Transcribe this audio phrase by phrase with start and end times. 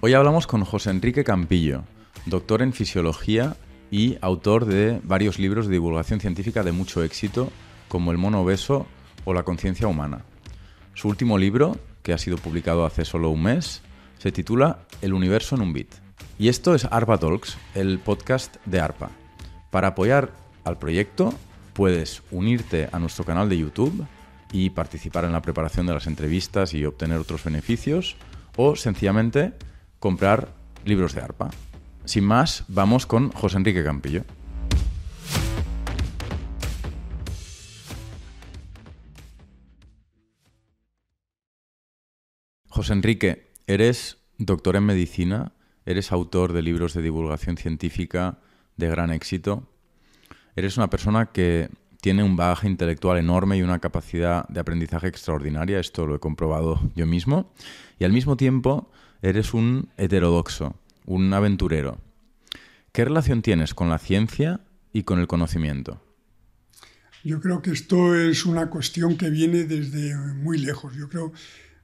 [0.00, 1.84] Hoy hablamos con José Enrique Campillo,
[2.26, 3.56] doctor en fisiología
[3.90, 7.50] y autor de varios libros de divulgación científica de mucho éxito,
[7.88, 8.86] como El mono obeso
[9.24, 10.24] o La conciencia humana.
[10.94, 13.82] Su último libro, que ha sido publicado hace solo un mes,
[14.18, 15.94] se titula El universo en un bit.
[16.38, 19.10] Y esto es ARPA Talks, el podcast de ARPA.
[19.70, 20.32] Para apoyar
[20.64, 21.32] al proyecto,
[21.72, 24.06] puedes unirte a nuestro canal de YouTube
[24.52, 28.16] y participar en la preparación de las entrevistas y obtener otros beneficios,
[28.56, 29.54] o sencillamente
[29.98, 31.50] comprar libros de arpa.
[32.04, 34.24] Sin más, vamos con José Enrique Campillo.
[42.68, 45.52] José Enrique, eres doctor en medicina,
[45.86, 48.38] eres autor de libros de divulgación científica
[48.76, 49.71] de gran éxito,
[50.56, 51.68] eres una persona que
[52.00, 56.80] tiene un bagaje intelectual enorme y una capacidad de aprendizaje extraordinaria, esto lo he comprobado
[56.96, 57.52] yo mismo,
[57.98, 58.90] y al mismo tiempo
[59.22, 60.74] eres un heterodoxo,
[61.06, 61.98] un aventurero.
[62.90, 64.60] ¿Qué relación tienes con la ciencia
[64.92, 66.02] y con el conocimiento?
[67.24, 70.94] Yo creo que esto es una cuestión que viene desde muy lejos.
[70.96, 71.32] Yo creo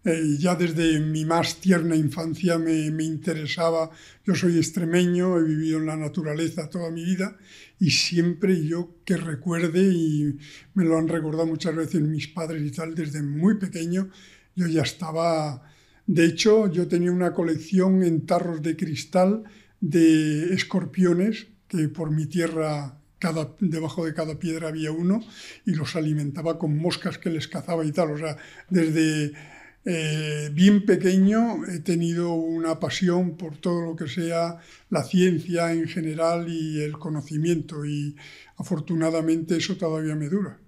[0.04, 3.90] eh, ya desde mi más tierna infancia me, me, interesaba.
[4.24, 7.36] Yo soy extremeño, he vivido en la naturaleza toda mi vida
[7.78, 10.38] y siempre yo que recuerde, y
[10.74, 14.10] me lo han recordado muchas veces mis padres y tal, desde muy pequeño
[14.54, 15.62] yo ya estaba
[16.08, 19.44] de hecho, yo tenía una colección en tarros de cristal
[19.82, 25.20] de escorpiones, que por mi tierra cada, debajo de cada piedra había uno,
[25.66, 28.12] y los alimentaba con moscas que les cazaba y tal.
[28.12, 28.38] O sea,
[28.70, 29.34] desde
[29.84, 34.58] eh, bien pequeño he tenido una pasión por todo lo que sea
[34.90, 38.16] la ciencia en general y el conocimiento, y
[38.56, 40.58] afortunadamente eso todavía me dura.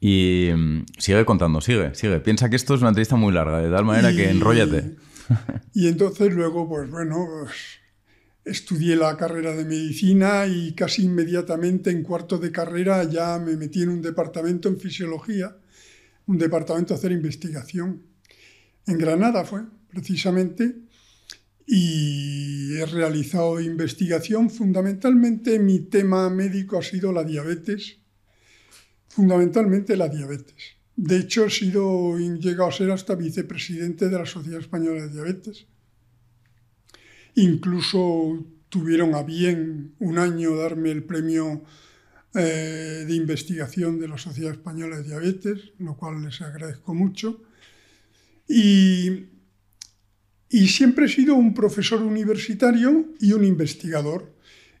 [0.00, 2.20] Y mm, sigue contando, sigue, sigue.
[2.20, 4.96] Piensa que esto es una entrevista muy larga, de tal manera que enróllate.
[5.72, 7.46] Y entonces luego, pues bueno,
[8.44, 13.82] estudié la carrera de medicina y casi inmediatamente en cuarto de carrera ya me metí
[13.82, 15.56] en un departamento en fisiología,
[16.30, 18.02] un departamento a hacer investigación.
[18.86, 20.76] En Granada fue, precisamente,
[21.66, 24.50] y he realizado investigación.
[24.50, 28.00] Fundamentalmente mi tema médico ha sido la diabetes
[29.10, 30.78] fundamentalmente la diabetes.
[30.96, 35.66] De hecho, he sido, llegado a ser hasta vicepresidente de la Sociedad Española de Diabetes.
[37.34, 41.64] Incluso tuvieron a bien un año darme el premio
[42.34, 47.42] eh, de investigación de la Sociedad Española de Diabetes, lo cual les agradezco mucho.
[48.48, 49.26] Y,
[50.48, 54.34] y siempre he sido un profesor universitario y un investigador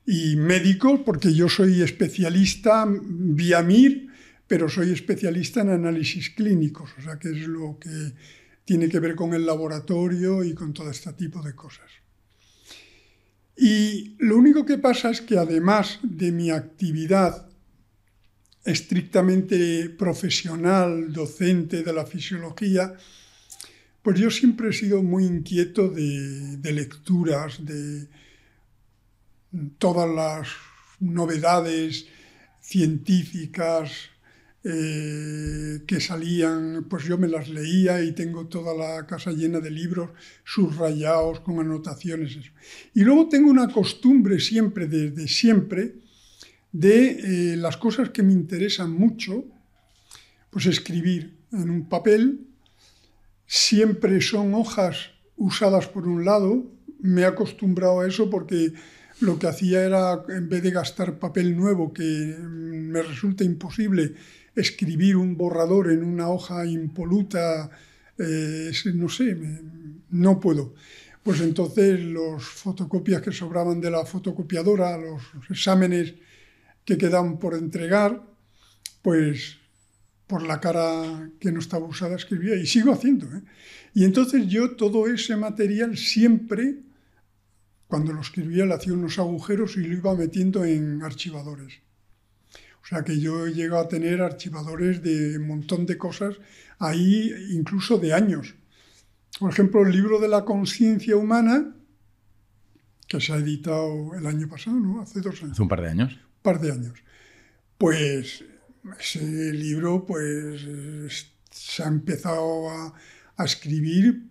[0.06, 4.10] y médico, porque yo soy especialista vía MIR
[4.50, 8.14] pero soy especialista en análisis clínicos, o sea que es lo que
[8.64, 11.88] tiene que ver con el laboratorio y con todo este tipo de cosas.
[13.62, 17.46] Y lo único que pasa es que además de mi actividad
[18.64, 22.94] estrictamente profesional, docente de la fisiología,
[24.00, 28.08] pues yo siempre he sido muy inquieto de, lecturas, de
[29.76, 30.48] todas las
[30.98, 32.06] novedades
[32.62, 33.90] científicas,
[34.62, 39.70] eh, que salían, pues yo me las leía y tengo toda la casa llena de
[39.70, 40.10] libros
[40.44, 42.36] subrayados con anotaciones.
[42.92, 45.94] Y luego tengo una costumbre siempre, desde siempre,
[46.72, 49.44] de eh, las cosas que me interesan mucho,
[50.50, 52.46] pues escribir en un papel.
[53.46, 56.70] Siempre son hojas usadas por un lado.
[57.00, 58.74] Me he acostumbrado a eso porque
[59.20, 64.14] lo que hacía era, en vez de gastar papel nuevo, que me resulta imposible,
[64.54, 67.70] escribir un borrador en una hoja impoluta,
[68.18, 69.36] eh, no sé,
[70.10, 70.74] no puedo.
[71.22, 76.14] Pues entonces los fotocopias que sobraban de la fotocopiadora, los exámenes
[76.84, 78.22] que quedan por entregar,
[79.02, 79.58] pues
[80.26, 83.26] por la cara que no estaba usada escribía y sigo haciendo.
[83.26, 83.42] ¿eh?
[83.94, 86.76] Y entonces yo todo ese material siempre,
[87.88, 91.80] cuando lo escribía, le hacía unos agujeros y lo iba metiendo en archivadores.
[92.90, 96.38] O sea que yo he llegado a tener archivadores de un montón de cosas
[96.80, 98.56] ahí, incluso de años.
[99.38, 101.72] Por ejemplo, el libro de la conciencia humana,
[103.06, 105.00] que se ha editado el año pasado, ¿no?
[105.00, 105.52] Hace dos años.
[105.52, 106.14] Hace un par de años.
[106.14, 106.98] Un par de años.
[107.78, 108.44] Pues
[108.98, 112.92] ese libro pues se ha empezado a,
[113.36, 114.26] a escribir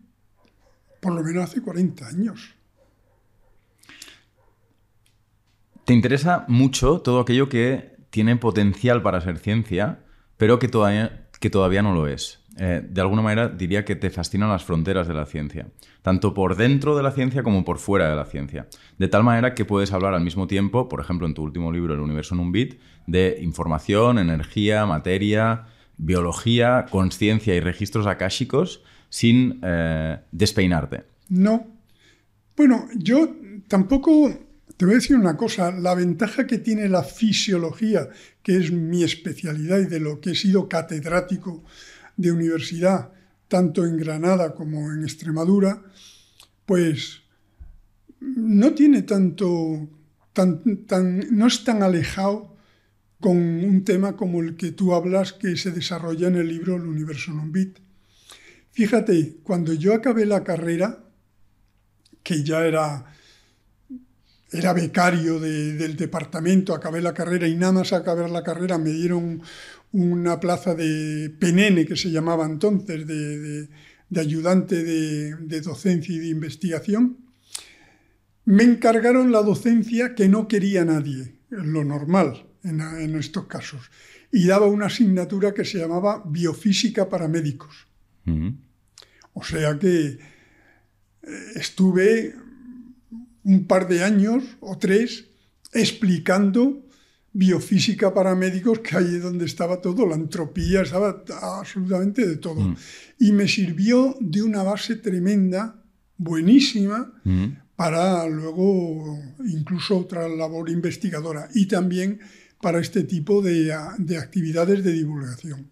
[0.99, 2.55] por lo menos hace 40 años.
[5.85, 9.99] ¿Te interesa mucho todo aquello que tiene potencial para ser ciencia,
[10.37, 12.39] pero que todavía, que todavía no lo es.
[12.57, 15.67] Eh, de alguna manera diría que te fascinan las fronteras de la ciencia,
[16.01, 18.67] tanto por dentro de la ciencia como por fuera de la ciencia.
[18.97, 21.93] De tal manera que puedes hablar al mismo tiempo, por ejemplo, en tu último libro,
[21.93, 25.67] El universo en un bit, de información, energía, materia,
[25.97, 31.03] biología, conciencia y registros akáshicos sin eh, despeinarte.
[31.29, 31.67] No.
[32.57, 33.29] Bueno, yo
[33.67, 34.29] tampoco
[34.79, 38.07] te voy a decir una cosa, la ventaja que tiene la fisiología,
[38.41, 41.65] que es mi especialidad y de lo que he sido catedrático
[42.15, 43.11] de universidad,
[43.49, 45.83] tanto en Granada como en Extremadura,
[46.65, 47.23] pues
[48.21, 49.89] no tiene tanto,
[50.31, 50.61] tan,
[51.29, 52.55] no es tan alejado
[53.19, 56.87] con un tema como el que tú hablas que se desarrolla en el libro El
[56.87, 57.79] universo en un bit.
[58.71, 61.03] Fíjate, cuando yo acabé la carrera,
[62.23, 63.13] que ya era,
[64.51, 69.41] era becario del departamento, acabé la carrera y nada más acabar la carrera me dieron
[69.91, 73.69] una plaza de penene que se llamaba entonces, de,
[74.19, 77.17] ayudante de, docencia y de investigación.
[78.45, 83.91] Me encargaron la docencia que no quería nadie, lo normal en, estos casos,
[84.31, 87.87] y daba una asignatura que se llamaba biofísica para médicos.
[89.33, 90.19] O sea que eh,
[91.55, 92.35] estuve
[93.49, 95.25] un par de años o tres
[95.73, 96.85] explicando
[97.33, 102.61] biofísica para médicos, que ahí es donde estaba todo, la entropía, estaba absolutamente de todo.
[102.61, 102.75] Mm.
[103.19, 105.83] Y me sirvió de una base tremenda,
[106.17, 107.45] buenísima, mm.
[107.75, 112.19] para luego incluso otra labor investigadora y también
[112.61, 115.69] para este tipo de, de actividades de divulgación.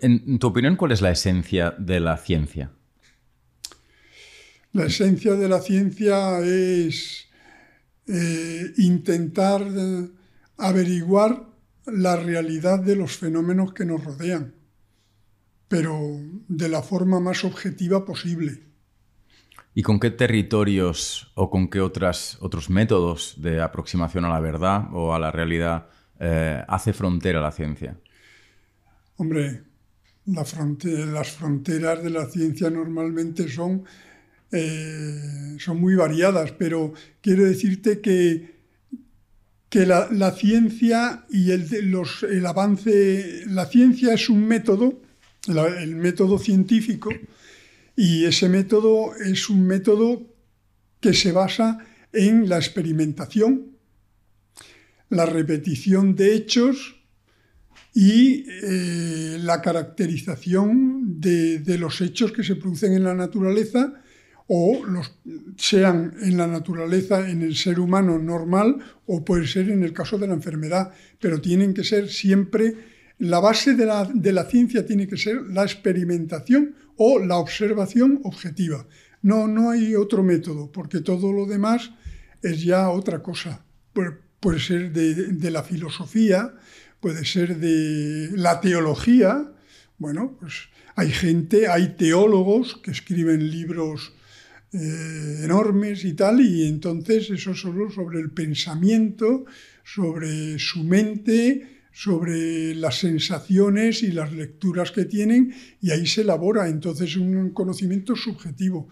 [0.00, 2.72] En tu opinión, ¿cuál es la esencia de la ciencia?
[4.74, 7.28] La esencia de la ciencia es
[8.08, 10.08] eh, intentar eh,
[10.56, 11.46] averiguar
[11.86, 14.52] la realidad de los fenómenos que nos rodean,
[15.68, 15.96] pero
[16.48, 18.64] de la forma más objetiva posible.
[19.74, 24.88] ¿Y con qué territorios o con qué otras, otros métodos de aproximación a la verdad
[24.92, 25.86] o a la realidad
[26.18, 27.96] eh, hace frontera la ciencia?
[29.18, 29.62] Hombre,
[30.26, 33.84] las fronteras de la ciencia normalmente son
[34.54, 38.54] eh, son muy variadas, pero quiero decirte que,
[39.68, 45.02] que la, ciencia y el, el, avance, la ciencia es un método,
[45.48, 47.10] el método científico,
[47.96, 50.22] y ese método es un método
[51.00, 51.78] que se basa
[52.12, 53.76] en la experimentación,
[55.10, 57.00] la repetición de hechos
[57.92, 64.03] y eh, la caracterización de, de, los hechos que se producen en la naturaleza
[64.46, 65.12] o los,
[65.56, 70.18] sean en la naturaleza, en el ser humano normal, o puede ser en el caso
[70.18, 72.74] de la enfermedad, pero tienen que ser siempre,
[73.18, 78.20] la base de la, de la ciencia tiene que ser la experimentación o la observación
[78.24, 78.86] objetiva.
[79.22, 81.92] No, no hay otro método, porque todo lo demás
[82.42, 83.64] es ya otra cosa.
[84.40, 86.54] puede ser de, de la filosofía,
[87.00, 89.50] puede ser de la teología.
[89.96, 94.12] Bueno, pues hay gente, hay teólogos que escriben libros
[94.74, 99.44] eh, enormes y tal, y entonces eso solo sobre el pensamiento,
[99.84, 106.68] sobre su mente, sobre las sensaciones y las lecturas que tienen, y ahí se elabora
[106.68, 108.88] entonces un conocimiento subjetivo.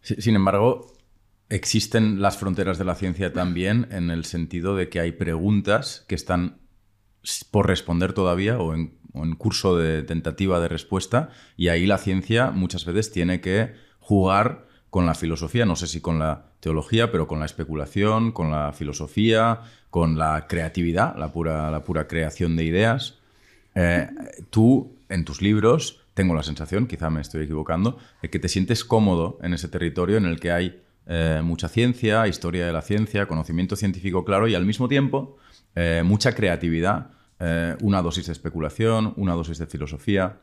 [0.00, 0.92] Sin embargo,
[1.48, 6.16] existen las fronteras de la ciencia también en el sentido de que hay preguntas que
[6.16, 6.58] están
[7.52, 11.98] por responder todavía o en, o en curso de tentativa de respuesta, y ahí la
[11.98, 14.65] ciencia muchas veces tiene que jugar
[14.96, 18.72] con la filosofía, no sé si con la teología, pero con la especulación, con la
[18.72, 19.60] filosofía,
[19.90, 23.18] con la creatividad, la pura, la pura creación de ideas.
[23.74, 24.08] Eh,
[24.48, 28.86] tú, en tus libros, tengo la sensación, quizá me estoy equivocando, de que te sientes
[28.86, 33.28] cómodo en ese territorio en el que hay eh, mucha ciencia, historia de la ciencia,
[33.28, 35.36] conocimiento científico claro y al mismo tiempo
[35.74, 37.10] eh, mucha creatividad,
[37.82, 40.38] una dosis de especulación, una dosis de filosofía.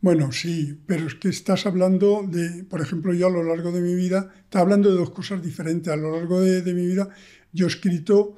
[0.00, 3.80] Bueno, sí, pero es que estás hablando de, por ejemplo, yo a lo largo de
[3.80, 5.92] mi vida, estás hablando de dos cosas diferentes.
[5.92, 7.08] A lo largo de, mi vida
[7.52, 8.36] yo he escrito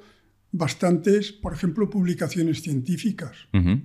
[0.51, 3.37] bastantes, por ejemplo, publicaciones científicas.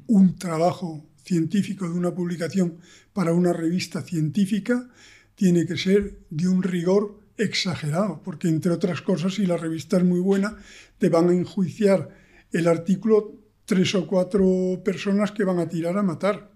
[0.06, 2.78] Un trabajo científico de una publicación
[3.12, 4.88] para una revista científica
[5.34, 10.04] tiene que ser de un rigor exagerado, porque entre otras cosas, si la revista es
[10.04, 10.56] muy buena,
[10.98, 12.08] te van a enjuiciar
[12.52, 13.34] el artículo
[13.66, 16.50] tres o cuatro personas que van a tirar a matar.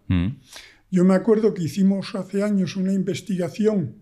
[0.91, 3.97] Yo me acuerdo que hicimos hace años una investigación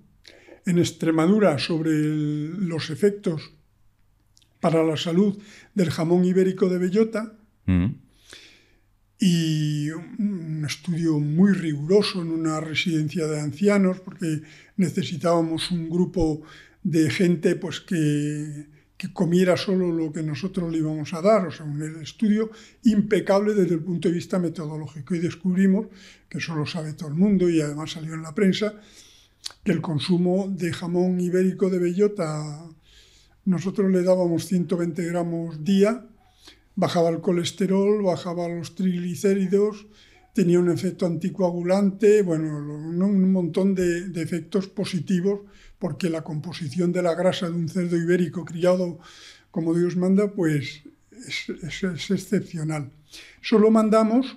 [0.67, 3.53] en Extremadura sobre los efectos
[4.61, 5.39] para la salud
[5.75, 8.01] del jamón ibérico de bellota Mm.
[9.21, 14.43] Y un estudio muy riguroso en una residencia de ancianos, porque
[14.77, 16.43] necesitábamos un grupo
[16.83, 18.67] de gente pues, que,
[18.99, 22.51] que comiera solo lo que nosotros le íbamos a dar, o sea, un estudio
[22.83, 25.15] impecable desde el punto de vista metodológico.
[25.15, 25.87] Y descubrimos,
[26.29, 28.75] que eso lo sabe todo el mundo y además salió en la prensa,
[29.63, 32.69] que el consumo de jamón ibérico de bellota,
[33.45, 36.05] nosotros le dábamos 120 gramos día,
[36.75, 39.87] bajaba el colesterol, bajaba los triglicéridos,
[40.35, 45.43] tenía un efecto anticoagulante, bueno, un montón de, de efectos positivos
[45.79, 48.99] porque la composición de la grasa de un cerdo ibérico criado
[49.51, 50.83] como Dios manda, pues
[51.27, 52.91] es, excepcional.
[53.41, 54.37] Solo mandamos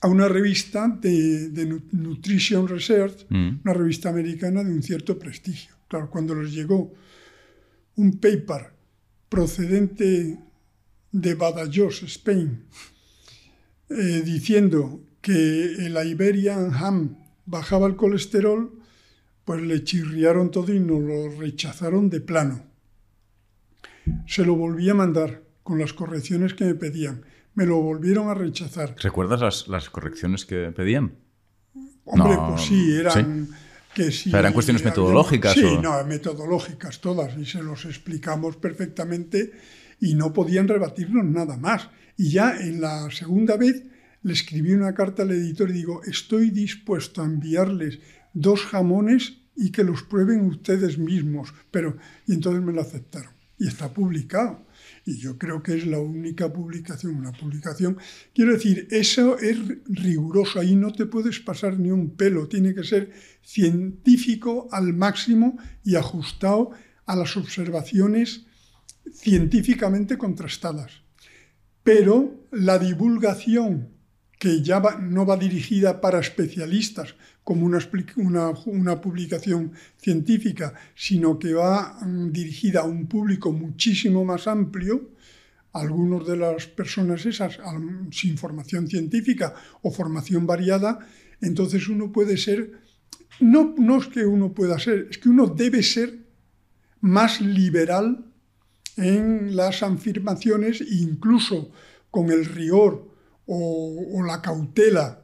[0.00, 3.60] a una revista de, Nutrition Research, mm.
[3.64, 5.74] una revista americana de un cierto prestigio.
[5.88, 6.92] Claro, cuando les llegó
[7.96, 8.72] un paper
[9.28, 10.38] procedente
[11.10, 12.64] de Badajoz, Spain,
[13.88, 18.83] eh, diciendo que el Iberian ham bajaba el colesterol,
[19.44, 22.62] pues le chirriaron todo y nos lo rechazaron de plano.
[24.26, 27.22] Se lo volví a mandar con las correcciones que me pedían.
[27.54, 28.96] Me lo volvieron a rechazar.
[29.00, 31.14] ¿Recuerdas las, correcciones que pedían?
[32.04, 33.48] Hombre, pues sí, eran...
[33.94, 35.52] Que ¿Eran cuestiones metodológicas?
[35.52, 39.52] Sí, no, metodológicas todas, y se los explicamos perfectamente
[40.00, 41.90] y no podían rebatirnos nada más.
[42.16, 43.84] Y ya en la segunda vez
[44.22, 48.00] le escribí una carta al editor y digo, estoy dispuesto a enviarles
[48.34, 51.54] dos jamones y que los prueben ustedes mismos.
[51.70, 53.32] Pero, y entonces me lo aceptaron.
[53.56, 54.66] Y está publicado.
[55.06, 57.96] Y yo creo que es la única publicación, una publicación.
[58.34, 62.84] Quiero decir, eso es riguroso, ahí no te puedes pasar ni un pelo, tiene que
[62.84, 63.12] ser
[63.42, 66.72] científico al máximo y ajustado
[67.06, 68.46] a las observaciones
[69.12, 71.02] científicamente contrastadas.
[71.82, 73.90] Pero la divulgación
[74.38, 77.14] que ya no va dirigida para especialistas
[77.44, 77.78] como una,
[78.66, 85.10] una, publicación científica, sino que va mm, dirigida a un público muchísimo más amplio,
[85.72, 87.58] algunos de las personas esas
[88.10, 91.00] sin formación científica o formación variada,
[91.40, 92.80] entonces uno puede ser,
[93.40, 96.24] no, no es que uno pueda ser, es que uno debe ser
[97.00, 98.24] más liberal
[98.96, 101.72] en las afirmaciones incluso
[102.10, 103.10] con el rigor
[103.46, 105.23] o, la cautela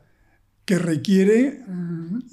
[0.70, 1.64] que requiere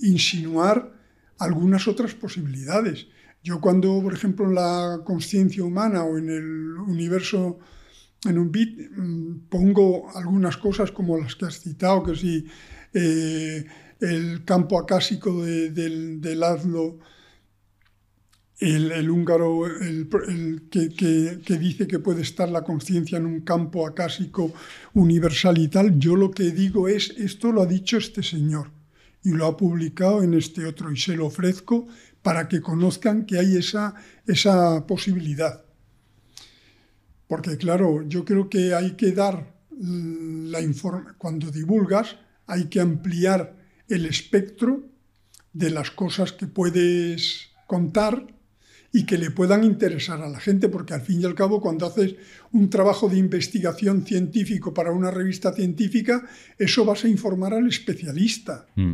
[0.03, 0.94] insinuar
[1.39, 3.08] algunas otras posibilidades.
[3.44, 7.58] Yo cuando, por ejemplo, en la conciencia humana o en el universo,
[8.25, 12.46] en un bit, mm, pongo algunas cosas como las que has citado, que si
[12.94, 13.65] eh,
[14.01, 16.44] el campo acásico del, del
[18.60, 20.10] el, húngaro el,
[20.72, 24.52] que, dice que puede estar la conciencia en un campo acásico
[24.94, 28.72] universal y tal, yo lo que digo es, esto lo ha dicho este señor
[29.24, 31.88] y lo ha publicado en este otro y se lo ofrezco
[32.24, 33.94] para que conozcan que hay esa,
[34.26, 35.64] esa posibilidad.
[37.28, 42.16] Porque claro, yo creo que hay que dar la información, cuando divulgas,
[42.48, 43.56] hay que ampliar
[43.88, 44.84] el espectro
[45.54, 48.37] de las cosas que puedes contar
[48.98, 51.86] y que le puedan interesar a la gente, porque al fin y al cabo cuando
[51.86, 52.16] haces
[52.51, 56.27] un trabajo de investigación científico para una revista científica,
[56.58, 58.66] eso vas a informar al especialista.
[58.74, 58.94] Mm.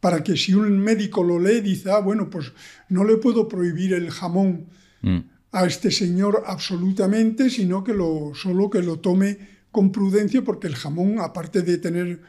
[0.00, 2.52] Para que si un médico lo lee, dice, ah, bueno, pues
[2.88, 4.68] no le puedo prohibir el jamón
[5.02, 5.18] mm.
[5.52, 9.36] a este señor absolutamente, sino que lo, solo que lo tome
[9.70, 12.22] con prudencia, porque el jamón, aparte de tener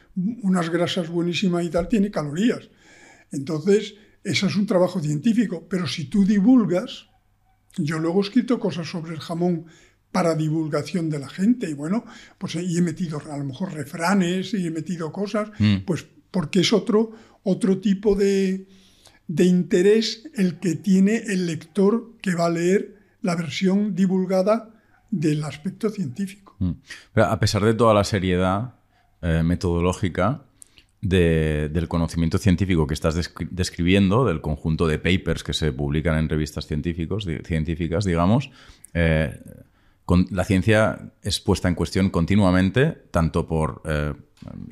[0.44, 2.70] unas grasas buenísimas y tal, tiene calorías.
[3.32, 7.08] Entonces, eso es un trabajo científico, pero si tú divulgas,
[7.78, 9.66] yo luego he escrito cosas sobre el jamón
[10.12, 12.04] para divulgación de la gente y bueno,
[12.38, 15.78] pues y he metido a lo mejor refranes y he metido cosas, mm.
[15.86, 17.12] pues porque es otro,
[17.44, 18.68] otro tipo de,
[19.28, 24.72] de interés el que tiene el lector que va a leer la versión divulgada
[25.12, 26.56] del aspecto científico.
[26.60, 26.72] Mm.
[27.14, 28.76] Pero a pesar de toda la seriedad
[29.22, 30.46] eh, metodológica,
[31.02, 36.68] del conocimiento científico que estás describiendo, del conjunto de papers que se publican en revistas
[36.68, 38.52] científicos, científicas, digamos,
[38.94, 39.40] eh,
[40.32, 44.14] la ciencia es puesta en cuestión continuamente, tanto por eh,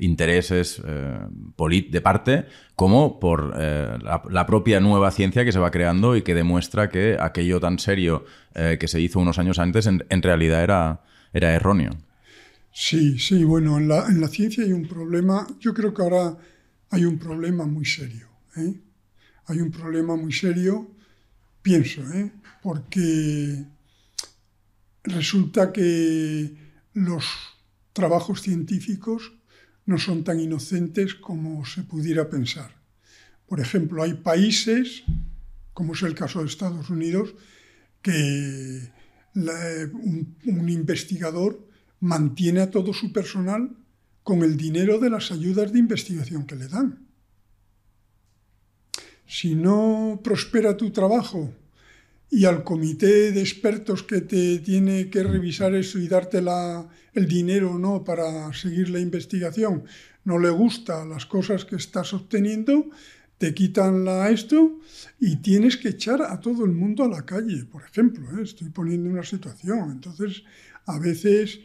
[0.00, 1.18] intereses eh,
[1.90, 6.88] de parte como por la, propia nueva ciencia que se va creando y que demuestra
[6.88, 11.54] que aquello tan serio que se hizo unos años antes en, en realidad era, era
[11.54, 11.92] erróneo.
[12.80, 16.38] Sí, sí, bueno, en la, en la, ciencia hay un problema, yo creo que ahora
[16.90, 18.28] hay un problema muy serio.
[18.56, 18.72] ¿eh?
[19.46, 20.88] Hay un problema muy serio,
[21.60, 22.30] pienso, ¿eh?
[22.62, 23.64] porque
[25.02, 26.54] resulta que
[26.94, 27.24] los
[27.92, 29.32] trabajos científicos
[29.84, 32.80] no son tan inocentes como se pudiera pensar.
[33.48, 35.02] Por ejemplo, hay países,
[35.74, 37.34] como es el caso de Estados Unidos,
[38.02, 38.88] que
[39.34, 41.67] un, investigador
[42.00, 43.76] mantiene a todo su personal
[44.22, 47.06] con el dinero de las ayudas de investigación que le dan.
[49.26, 51.52] Si no prospera tu trabajo
[52.30, 56.42] y al comité de expertos que te tiene que revisar eso y darte
[57.14, 59.84] el dinero no para seguir la investigación
[60.28, 62.90] no le gusta las cosas que estás obteniendo,
[63.38, 64.78] te quitan la esto
[65.18, 68.38] y tienes que echar a todo el mundo a la calle, por ejemplo.
[68.38, 68.42] ¿eh?
[68.42, 69.90] Estoy poniendo una situación.
[69.90, 70.42] Entonces,
[70.84, 71.60] a veces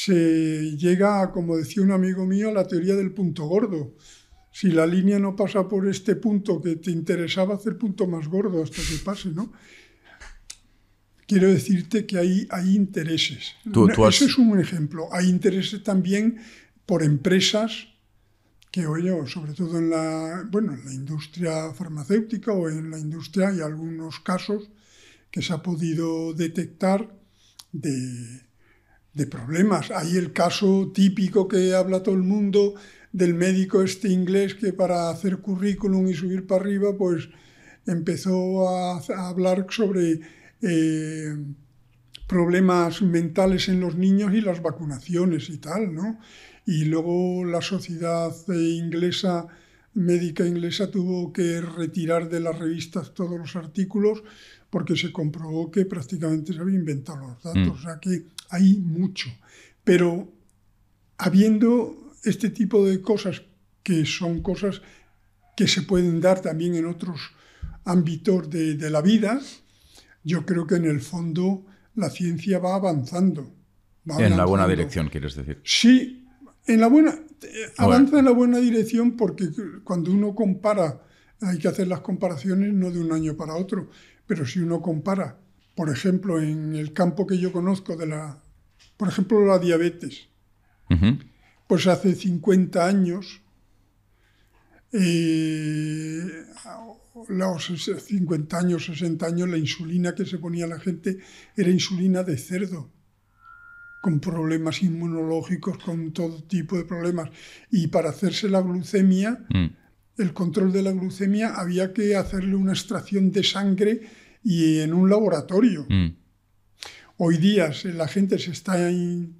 [0.00, 3.96] se llega, como decía un amigo mío, a la teoría del punto gordo.
[4.52, 8.62] Si la línea no pasa por este punto que te interesaba, hacer punto más gordo
[8.62, 9.52] hasta que pase, ¿no?
[11.26, 13.56] Quiero decirte que hay, hay intereses.
[14.08, 15.08] Ese es un ejemplo.
[15.10, 16.38] Hay intereses también
[16.86, 17.88] por empresas
[18.70, 23.48] que oye, sobre todo en la, bueno, en la industria farmacéutica o en la industria
[23.48, 24.70] hay algunos casos
[25.32, 27.12] que se ha podido detectar
[27.72, 28.47] de,
[29.18, 29.90] de problemas.
[29.90, 32.74] Hay el caso típico que habla todo el mundo
[33.12, 37.28] del médico este inglés que para hacer currículum y subir para arriba, pues
[37.86, 40.20] empezó a, hablar sobre
[40.62, 41.36] eh,
[42.26, 46.18] problemas mentales en los niños y las vacunaciones y tal, ¿no?
[46.68, 49.46] y luego la sociedad inglesa,
[49.94, 54.22] médica inglesa, tuvo que retirar de las revistas todos los artículos
[54.68, 57.68] porque se comprobó que prácticamente se había inventado los datos.
[57.68, 57.70] Mm.
[57.70, 59.28] O sea que hay mucho.
[59.84, 60.32] Pero
[61.16, 63.42] habiendo este tipo de cosas
[63.82, 64.82] que son cosas
[65.56, 67.20] que se pueden dar también en otros
[67.84, 69.40] ámbitos de, de la vida,
[70.22, 71.64] yo creo que en el fondo
[71.94, 73.52] la ciencia va avanzando.
[74.18, 75.60] en la buena dirección, quieres decir.
[75.64, 76.26] Sí,
[76.66, 77.18] en la buena,
[77.76, 79.48] avanza en la buena dirección porque
[79.84, 81.02] cuando uno compara,
[81.40, 83.90] hay que hacer las comparaciones no de un año para otro,
[84.26, 85.38] pero si uno compara,
[85.78, 88.42] por ejemplo, en el campo que yo conozco de la,
[88.96, 90.26] por ejemplo, la diabetes,
[91.68, 93.42] pues hace 50 años,
[94.92, 96.26] eh,
[97.28, 101.18] los 50 años, 60 años, la insulina que se ponía la gente
[101.56, 102.90] era insulina de cerdo
[104.02, 107.30] con problemas inmunológicos, con todo tipo de problemas.
[107.70, 109.66] Y para hacerse la glucemia, mm.
[110.22, 115.10] el control de la glucemia, había que hacerle una extracción de sangre y en un
[115.10, 115.86] laboratorio.
[115.88, 116.16] Mm.
[117.18, 118.76] Hoy día la gente se está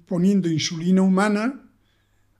[0.05, 1.71] poniendo insulina humana,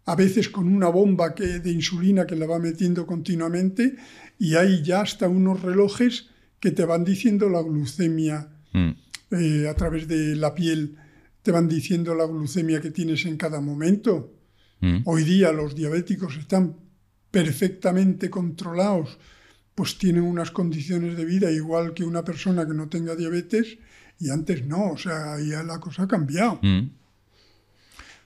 [0.06, 3.95] a veces con una bomba que, de insulina que la va metiendo continuamente,
[4.38, 8.89] y hay ya hasta unos relojes que te van diciendo la glucemia mm.
[9.32, 10.98] eh, a través de la piel
[11.41, 14.36] te van diciendo la glucemia que tienes en cada momento.
[14.82, 15.00] Mm.
[15.06, 16.76] Hoy día los diabéticos están
[17.32, 19.17] perfectamente controlados,
[19.80, 23.78] pues tienen unas condiciones de vida igual que una persona que no tenga diabetes
[24.20, 26.60] y antes no, o sea, ya la cosa ha cambiado.
[26.62, 26.89] Mm.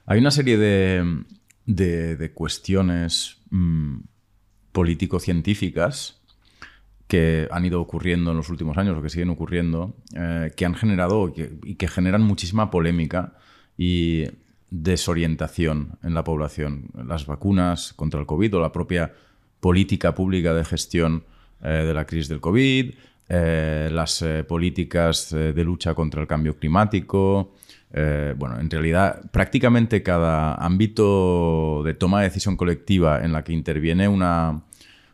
[0.08, 1.24] Hay una serie de,
[1.68, 3.98] de, cuestiones mm,
[4.72, 6.24] político-científicas
[7.06, 10.74] que han ido ocurriendo en los últimos años o que siguen ocurriendo, eh, que han
[10.74, 11.32] generado
[11.64, 13.38] y que, generan muchísima polémica
[13.78, 14.24] y
[14.72, 16.90] desorientación en la población.
[17.06, 19.14] Las vacunas contra el COVID o la propia
[19.60, 21.26] política pública de gestión
[21.64, 22.94] de la crisis del COVID,
[23.30, 27.54] eh, las políticas de lucha contra el cambio climático.
[27.92, 34.08] bueno, en realidad prácticamente cada ámbito de toma de decisión colectiva en la que interviene
[34.08, 34.64] una,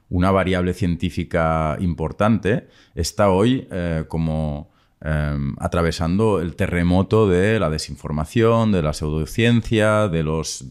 [0.09, 4.71] una variable científica importante, está hoy eh, como
[5.59, 10.67] atravesando el terremoto de la desinformación, de la pseudociencia, de los,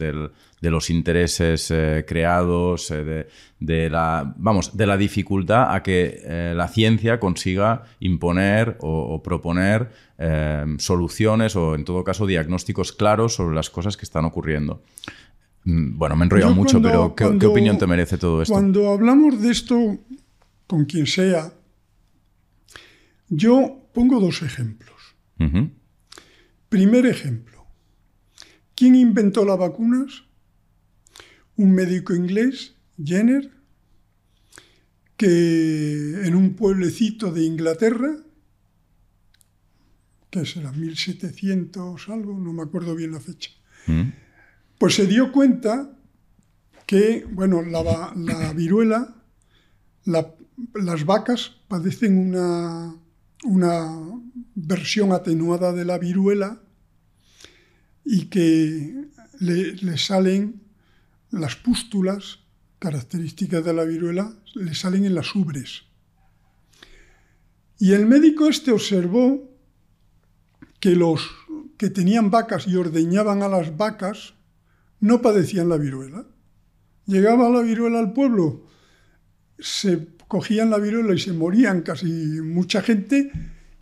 [0.61, 3.29] de los intereses eh, creados, eh,
[3.61, 9.90] de, la, vamos, de la dificultad a que la ciencia consiga imponer o proponer
[10.79, 14.83] soluciones o, en todo caso, diagnósticos claros sobre las cosas que están ocurriendo.
[15.64, 18.55] Mm, bueno, me he enrollado mucho, pero ¿qué, opinión te merece todo esto?
[18.55, 19.99] Cuando hablamos de esto
[20.66, 21.53] con quien sea,
[23.29, 24.97] yo pongo dos ejemplos.
[26.68, 27.66] Primer ejemplo.
[28.75, 30.25] ¿Quién inventó las vacunas?
[31.59, 33.51] Un médico inglés, Jenner,
[35.18, 38.16] que en un pueblecito de Inglaterra,
[40.31, 43.51] que será 1700 algo, no me acuerdo bien la fecha,
[44.79, 45.99] pues se dio cuenta
[46.87, 49.14] que, bueno, la, viruela,
[50.05, 52.94] las vacas padecen una,
[54.55, 56.62] versión atenuada de la viruela
[58.05, 59.09] y que
[59.40, 60.62] le, salen
[61.30, 62.40] las pústulas,
[62.78, 65.82] características de la viruela, le salen en las ubres.
[67.78, 69.50] Y el médico este observó
[70.80, 71.28] que los
[71.76, 74.34] que tenían vacas y ordeñaban a las vacas
[75.00, 76.26] no padecían la viruela.
[77.06, 78.66] Llegaba la viruela al pueblo,
[79.58, 83.32] se cogían la viruela y se morían casi mucha gente,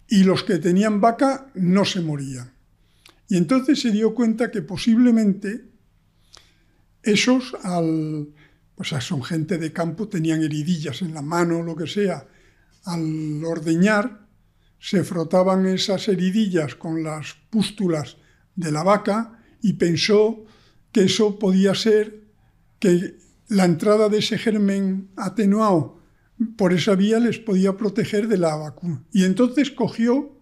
[0.09, 2.53] y los que tenían vaca no se morían.
[3.29, 5.65] Y entonces se dio cuenta que posiblemente
[7.07, 8.29] esos, al,
[8.75, 12.27] pues son gente de campo, tenían heridillas en la mano o lo que sea,
[12.85, 14.27] al ordeñar
[14.79, 18.19] se frotaban esas heridillas con las pústulas
[18.55, 20.45] de la vaca y pensó
[20.93, 22.25] que eso podía ser
[22.79, 23.17] que
[23.49, 26.01] la entrada de ese germen atenuado
[26.57, 29.03] por esa vía les podía proteger de la vacuna.
[29.13, 30.39] Y entonces cogió,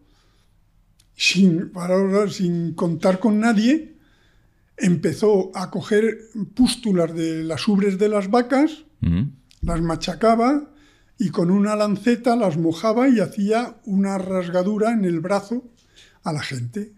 [1.14, 1.70] sin,
[2.30, 3.93] sin contar con nadie,
[4.76, 6.18] empezó a coger
[6.54, 8.84] pústulas de las ubres de las vacas,
[9.60, 10.70] las machacaba
[11.18, 15.70] y con una lanceta las mojaba y hacía una rasgadura en el brazo
[16.22, 16.94] a la gente.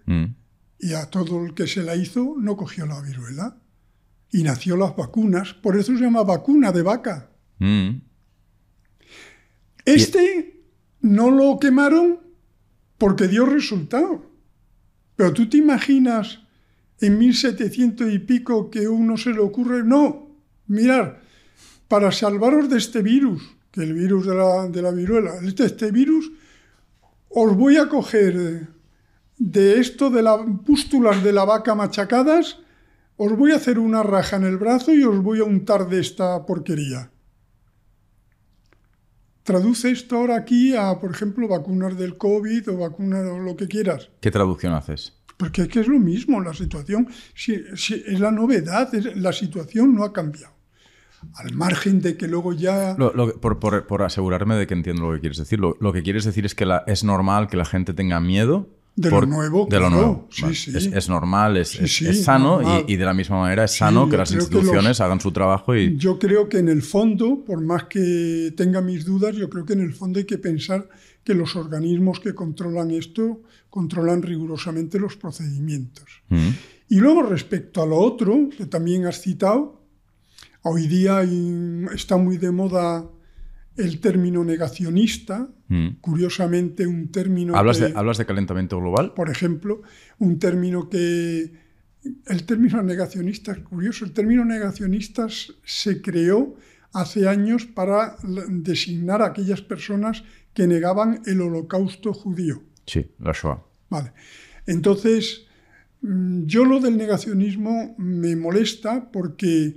[0.78, 3.58] Y a todo el que se la hizo no cogió la viruela.
[4.30, 5.54] Y nació las vacunas.
[5.54, 7.30] Por eso se llama vacuna de vaca.
[9.84, 10.62] Este
[11.00, 12.20] no lo quemaron
[12.98, 14.30] porque dio resultado.
[15.14, 16.45] Pero tú te imaginas
[17.00, 20.28] en 1700 y pico que uno se le ocurre, no,
[20.66, 21.20] mirar,
[21.88, 26.30] para salvaros de este virus, que el virus de la, de la viruela, este, virus,
[27.28, 28.68] os voy a coger
[29.38, 32.59] de esto de las pústulas de la vaca machacadas,
[33.16, 36.00] os voy a hacer una raja en el brazo y os voy a untar de
[36.00, 37.11] esta porquería.
[39.42, 43.68] Traduce esto ahora aquí a, por ejemplo, vacunas del COVID o vacunas o lo que
[43.68, 44.11] quieras.
[44.20, 45.15] ¿Qué traducción haces?
[45.37, 50.05] Porque es que es lo mismo, la situación si, es la novedad, la situación no
[50.05, 50.55] ha cambiado.
[51.35, 52.96] Al margen de que luego ya...
[52.96, 56.66] por, asegurarme de que entiendo lo que quieres decir, lo, que quieres decir es que
[56.87, 59.66] es normal que la gente tenga miedo de lo nuevo.
[59.68, 60.29] De lo nuevo.
[60.33, 61.79] Es, normal, es,
[62.25, 65.77] sano Y, de la misma manera es sano que las instituciones hagan su trabajo.
[65.77, 69.66] y Yo creo que en el fondo, por más que tenga mis dudas, yo creo
[69.66, 70.88] que en el fondo hay que pensar
[71.26, 76.22] que los organismos que controlan esto controlan rigurosamente los procedimientos.
[76.28, 76.50] Mm.
[76.88, 79.82] Y luego respecto a lo otro, que también has citado,
[80.62, 81.26] hoy día
[81.92, 83.10] está muy de moda
[83.76, 85.96] el término negacionista, mm.
[86.00, 87.56] curiosamente un término...
[87.56, 89.12] ¿Hablas, de, ¿Hablas de calentamiento global?
[89.12, 89.82] Por ejemplo,
[90.20, 91.66] un término que...
[92.26, 94.04] El término negacionista es curioso.
[94.04, 95.26] El término negacionista
[95.64, 96.54] se creó
[96.92, 98.16] hace años para
[98.48, 100.22] designar a aquellas personas
[100.56, 102.64] que negaban el holocausto judío.
[102.86, 103.62] Sí, la Shoah.
[103.88, 104.12] Vale.
[104.66, 105.46] Entonces,
[106.00, 109.76] mm, yo lo del negacionismo me molesta porque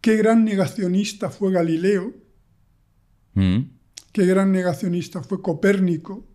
[0.00, 2.24] qué gran negacionista fue Galileo,
[3.34, 3.62] Mm.
[4.12, 6.26] Qué gran negacionista fue Copérnico.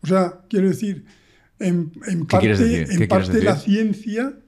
[0.00, 1.04] O sea, quiero decir,
[1.58, 1.90] en,
[2.26, 4.38] parte, la ciencia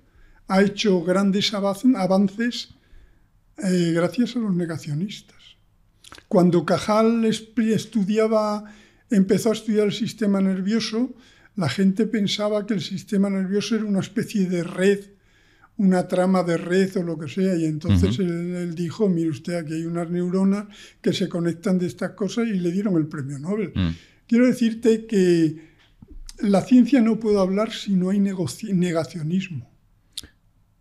[0.49, 2.75] ha hecho grandes avances
[3.59, 5.36] eh, gracias a los negacionistas.
[6.29, 8.65] Cuando Cajal estudiaba,
[9.11, 11.15] empezó a estudiar el sistema nervioso,
[11.55, 15.01] la gente pensaba que el sistema nervioso era una especie de red
[15.79, 19.75] una trama de red o lo que sea, y entonces él, dijo, mire usted, aquí
[19.75, 20.67] hay unas neuronas
[21.03, 23.73] que se conectan de estas cosas y le dieron el premio Nobel.
[23.75, 23.91] Mm.
[24.27, 25.57] Quiero decirte que
[26.41, 29.71] la ciencia no puede hablar si no hay negacionismo.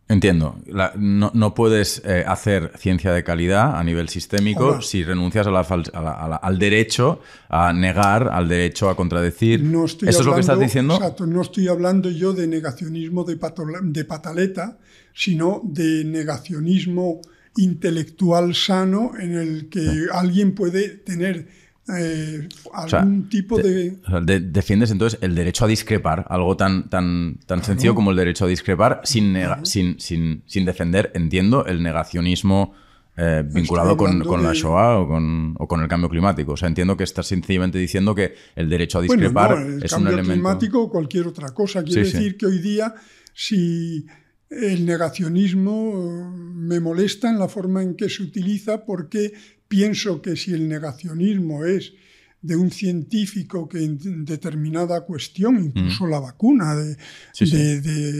[0.07, 0.59] Entiendo.
[0.97, 7.73] no, puedes eh, hacer ciencia de calidad a nivel sistémico si renuncias al derecho a
[7.73, 9.61] negar, al derecho a contradecir.
[9.63, 10.95] ¿Eso es lo que estás diciendo?
[10.95, 11.25] Exacto.
[11.25, 13.39] No estoy hablando yo de negacionismo de,
[13.81, 14.77] de pataleta,
[15.13, 17.21] sino de negacionismo
[17.57, 21.47] intelectual sano en el que alguien puede tener
[21.87, 23.97] eh, algún tipo de...
[24.41, 28.47] Defiendes entonces el derecho a discrepar, algo tan, tan, tan sencillo como el derecho a
[28.47, 32.73] discrepar, sin, sin, sin, sin, defender, entiendo, el negacionismo
[33.17, 36.53] eh, vinculado con, con, la Shoah o con, o con, el cambio climático.
[36.53, 40.33] O sea, entiendo que estás sencillamente diciendo que el derecho a discrepar es un elemento...
[40.33, 41.83] climático o cualquier otra cosa.
[41.83, 42.95] Quiere decir que hoy día,
[43.33, 44.07] si
[44.49, 49.33] el negacionismo me molesta en la forma en que se utiliza porque
[49.75, 51.91] pienso que si el negacionismo es
[52.41, 56.09] de un científico que en determinada cuestión, incluso mm.
[56.09, 56.95] la vacuna de,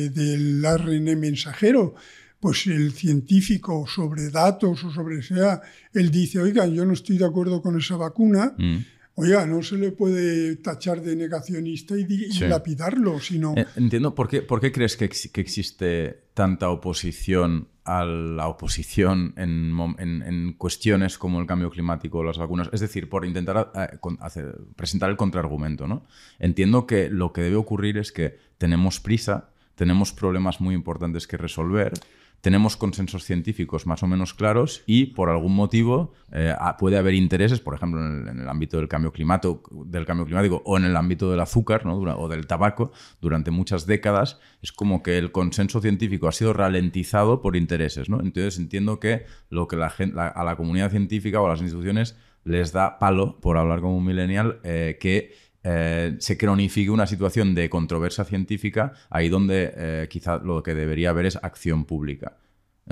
[0.10, 1.96] del ARN mensajero,
[2.42, 5.62] pues el científico sobre datos o sobre sea,
[5.94, 8.78] él dice, oiga, yo no estoy de acuerdo con esa vacuna, mm.
[9.18, 12.06] Oiga, no se le puede tachar de negacionista y,
[12.50, 13.54] lapidarlo, sino...
[13.56, 19.34] Eh, entiendo, ¿por qué, por qué crees que, que, existe tanta oposición a la oposición
[19.38, 22.70] en, en, cuestiones como el cambio climático o las vacunas?
[22.74, 23.98] Es decir, por intentar eh,
[24.76, 26.06] presentar el contraargumento, ¿no?
[26.40, 31.38] Entiendo que lo que debe ocurrir es que tenemos prisa, tenemos problemas muy importantes que
[31.38, 31.94] resolver
[32.46, 37.60] tenemos consensos científicos más o menos claros y por algún motivo eh, puede haber intereses,
[37.60, 41.32] por ejemplo, en el, ámbito del cambio, climático, del cambio climático o en el ámbito
[41.32, 41.98] del azúcar ¿no?
[41.98, 47.42] o del tabaco, durante muchas décadas es como que el consenso científico ha sido ralentizado
[47.42, 48.10] por intereses.
[48.10, 48.20] ¿no?
[48.20, 52.72] Entonces entiendo que lo que la, a la comunidad científica o a las instituciones les
[52.72, 55.34] da palo, por hablar como un millennial, eh, que
[55.68, 61.10] eh, se cronifique una situación de controversia científica ahí donde eh, quizá lo que debería
[61.10, 62.38] haber es acción pública.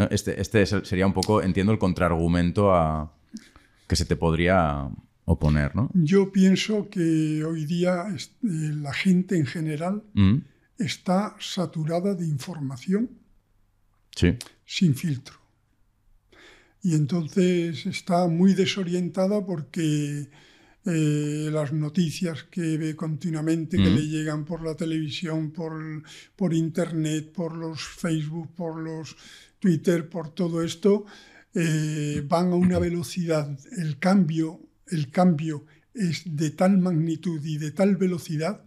[0.10, 3.14] Este, este sería un poco, entiendo, el contraargumento a
[3.88, 4.90] que se te podría
[5.26, 5.92] oponer, ¿no?
[5.94, 10.38] Yo pienso que hoy día eh, la gente en general mm.
[10.80, 13.12] está saturada de información
[14.66, 15.36] sin filtro.
[16.82, 20.28] Y entonces está muy desorientada porque
[20.86, 25.74] eh, las noticias que ve continuamente, que le llegan por la televisión, por,
[26.36, 29.15] por internet, por los Facebook, por los
[29.60, 31.06] Twitter, por todo esto,
[31.54, 33.58] eh, van a una velocidad.
[33.78, 38.63] El cambio, el cambio es de tal magnitud y de tal velocidad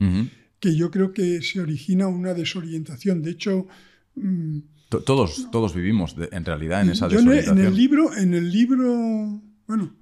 [0.59, 3.23] que yo creo que se origina una desorientación.
[3.23, 3.67] De hecho,
[4.15, 7.59] mm, todos, todos vivimos en realidad en esa desorientación.
[7.59, 9.97] En el libro, en el libro, bueno,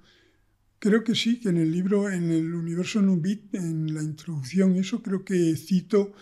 [0.85, 5.03] Creo que sí, que en el libro, en el universo Numbit, en la introducción, eso
[5.03, 6.13] creo que cito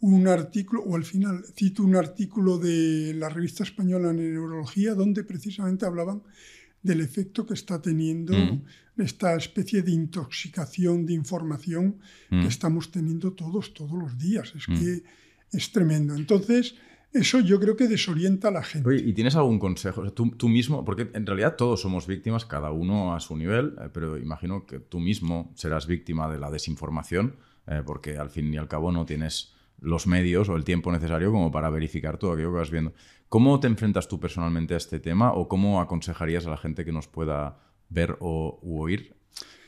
[0.00, 5.22] un artículo, o al final cito un artículo de la revista española de Neurología, donde
[5.22, 6.20] precisamente hablaban
[6.82, 8.64] del efecto que está teniendo mm.
[8.96, 12.46] esta especie de intoxicación de información que mm.
[12.48, 14.52] estamos teniendo todos, todos los días.
[14.56, 14.80] Es mm.
[14.80, 15.04] que
[15.52, 16.16] es tremendo.
[16.16, 16.74] Entonces,
[17.12, 18.88] eso yo creo que desorienta a la gente.
[18.88, 20.12] Oye, ¿y tienes algún consejo?
[20.12, 24.16] tú, mismo, porque en realidad todos somos víctimas, cada uno a su nivel, eh, pero
[24.18, 28.68] imagino que tú mismo serás víctima de la desinformación, eh, porque al fin y al
[28.68, 32.58] cabo no tienes los medios o el tiempo necesario como para verificar todo aquello que
[32.58, 32.94] vas viendo.
[33.28, 36.92] ¿Cómo te enfrentas tú personalmente a este tema o cómo aconsejarías a la gente que
[36.92, 39.14] nos pueda ver o oír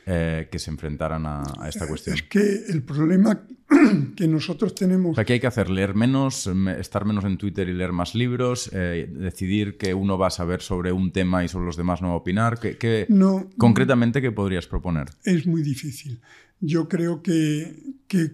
[0.06, 2.14] eh, que se enfrentaran a, esta cuestión?
[2.14, 3.46] Es que el problema
[4.16, 5.12] que nosotros tenemos...
[5.12, 5.70] O sea, ¿qué hay que hacer?
[5.70, 6.50] ¿Leer menos?
[6.78, 8.70] ¿Estar menos en Twitter y leer más libros?
[8.72, 12.08] Eh, ¿Decidir que uno va a saber sobre un tema y sobre los demás no
[12.08, 12.58] va a opinar?
[12.58, 15.08] ¿Qué, no, concretamente, qué podrías proponer?
[15.24, 16.20] Es muy difícil.
[16.60, 17.74] Yo creo que,
[18.08, 18.30] que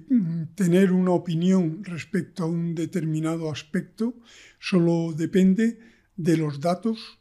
[0.54, 4.14] tener una opinión respecto a un determinado aspecto
[4.58, 5.78] solo depende
[6.16, 7.18] de los datos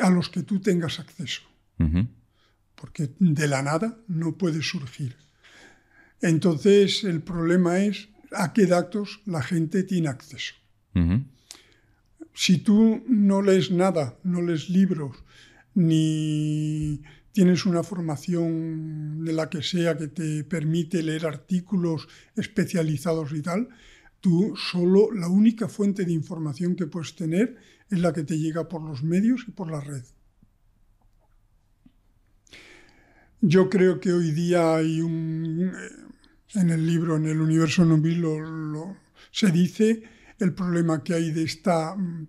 [0.00, 1.42] a los que tú tengas acceso
[2.76, 5.16] porque de la nada no puede surgir.
[6.20, 10.54] Entonces el problema es a qué datos la gente tiene acceso.
[12.32, 15.16] Si tú no lees nada, no lees libros,
[15.74, 17.02] ni
[17.32, 23.68] tienes una formación de la que sea que te permite leer artículos especializados y tal,
[24.20, 27.56] tú solo la única fuente de información que puedes tener
[27.90, 30.04] es la que te llega por los medios y por la red.
[33.42, 35.72] Yo creo que hoy día hay un,
[36.56, 38.96] en el libro, en el universo Nubil, lo,
[39.30, 40.02] se dice
[40.38, 42.28] el problema que hay de esta mm,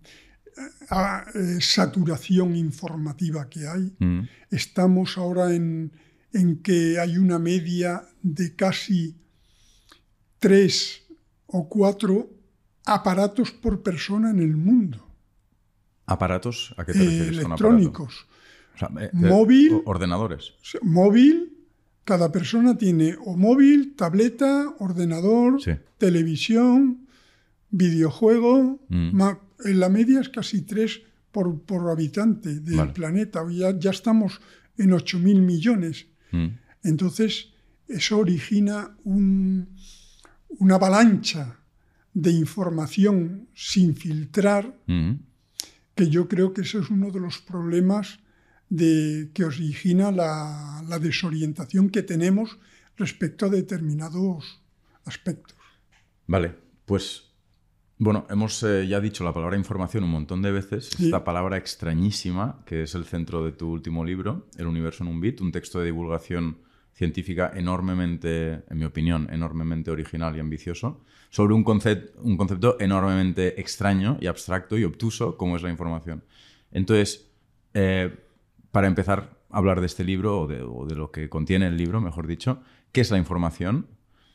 [1.33, 3.95] eh, saturación informativa que hay.
[3.99, 4.21] Mm.
[4.51, 5.91] Estamos ahora en,
[6.33, 9.15] en que hay una media de casi
[10.39, 11.03] tres
[11.47, 12.29] o cuatro
[12.85, 15.05] aparatos por persona en el mundo.
[16.05, 16.73] ¿Aparatos?
[16.77, 18.27] ¿A qué te refieres electrónicos.
[18.99, 19.81] Eh, móvil.
[19.85, 20.53] Ordenadores.
[20.81, 21.56] Móvil.
[22.07, 25.59] Cada persona tiene o móvil, tableta, ordenador,
[25.97, 27.05] televisión,
[27.69, 28.79] videojuego.
[28.87, 29.21] Mm.
[29.65, 31.01] En la media es casi tres
[31.33, 33.45] por, por habitante del planeta.
[33.51, 34.39] Ya, ya estamos
[34.77, 36.07] en 8.000 millones.
[36.31, 36.47] Mm.
[36.83, 37.49] Entonces,
[37.89, 41.59] eso origina una avalancha
[42.13, 45.11] de información sin filtrar, mm.
[45.93, 48.19] que yo creo que eso es uno de los problemas
[48.69, 52.57] de, que origina la, desorientación que tenemos
[52.97, 54.61] respecto a determinados
[55.05, 55.57] aspectos.
[56.25, 57.23] Vale, pues
[57.99, 62.63] bueno, hemos eh, ya dicho la palabra información un montón de veces, esta palabra extrañísima
[62.65, 65.79] que es el centro de tu último libro, El universo en un bit, un texto
[65.79, 66.59] de divulgación
[66.93, 71.63] científica enormemente, en mi opinión, enormemente original y ambicioso, sobre un,
[72.23, 76.23] un concepto enormemente extraño y abstracto y obtuso como es la información.
[76.71, 77.29] Entonces,
[77.73, 78.26] eh,
[78.71, 80.47] para empezar, hablar de este libro o
[80.85, 83.87] de, lo que contiene el libro, mejor dicho, qué es la información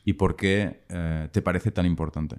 [0.05, 2.37] y por qué eh, te parece tan importante.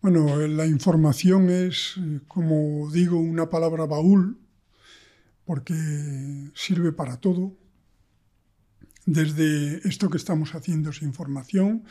[0.00, 1.96] Bueno, la información es,
[2.28, 4.38] como digo, una palabra baúl,
[5.44, 5.74] porque
[6.54, 7.56] sirve para todo.
[9.06, 11.84] Desde esto que estamos haciendo es información,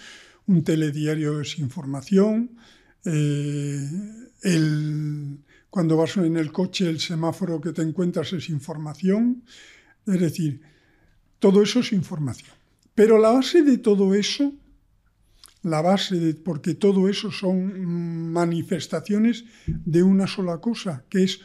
[0.45, 2.57] un telediario es información,
[3.03, 3.89] eh,
[5.69, 9.43] cuando vas en el coche el semáforo que te encuentras es información,
[10.05, 10.61] es decir,
[11.39, 12.55] todo eso es información.
[12.95, 14.53] Pero la base de todo eso
[15.63, 21.41] la base, de, porque todo eso son manifestaciones de una sola cosa, que es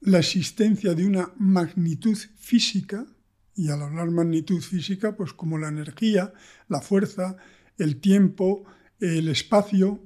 [0.00, 3.06] la existencia de una magnitud física,
[3.54, 6.32] y al hablar magnitud física, pues como la energía,
[6.68, 7.36] la fuerza,
[7.78, 8.64] el tiempo,
[8.98, 10.00] el espacio,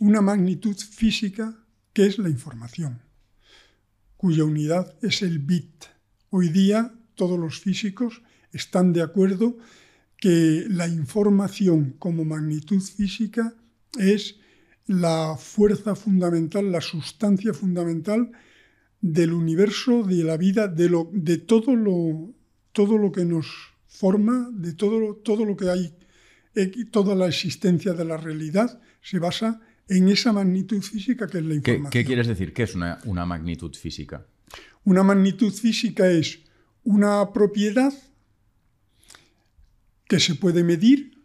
[0.00, 1.59] una magnitud física
[2.06, 3.02] es la información,
[4.16, 5.84] cuya unidad es el bit.
[6.30, 9.58] Hoy día todos los físicos están de acuerdo
[10.16, 13.54] que la información como magnitud física
[13.98, 14.36] es
[14.86, 18.32] la fuerza fundamental, la sustancia fundamental
[19.00, 22.34] del universo, de la vida, de, lo, de todo, lo,
[22.72, 23.46] todo lo que nos
[23.86, 25.94] forma, de todo, todo lo que hay,
[26.54, 31.44] eh, toda la existencia de la realidad se basa en esa magnitud física que es
[31.44, 31.90] la información.
[31.90, 32.52] ¿Qué, quieres decir?
[32.54, 34.24] ¿Qué es una, una magnitud física?
[34.84, 36.38] Una magnitud física es
[36.84, 37.92] una propiedad
[40.08, 41.20] que se puede medir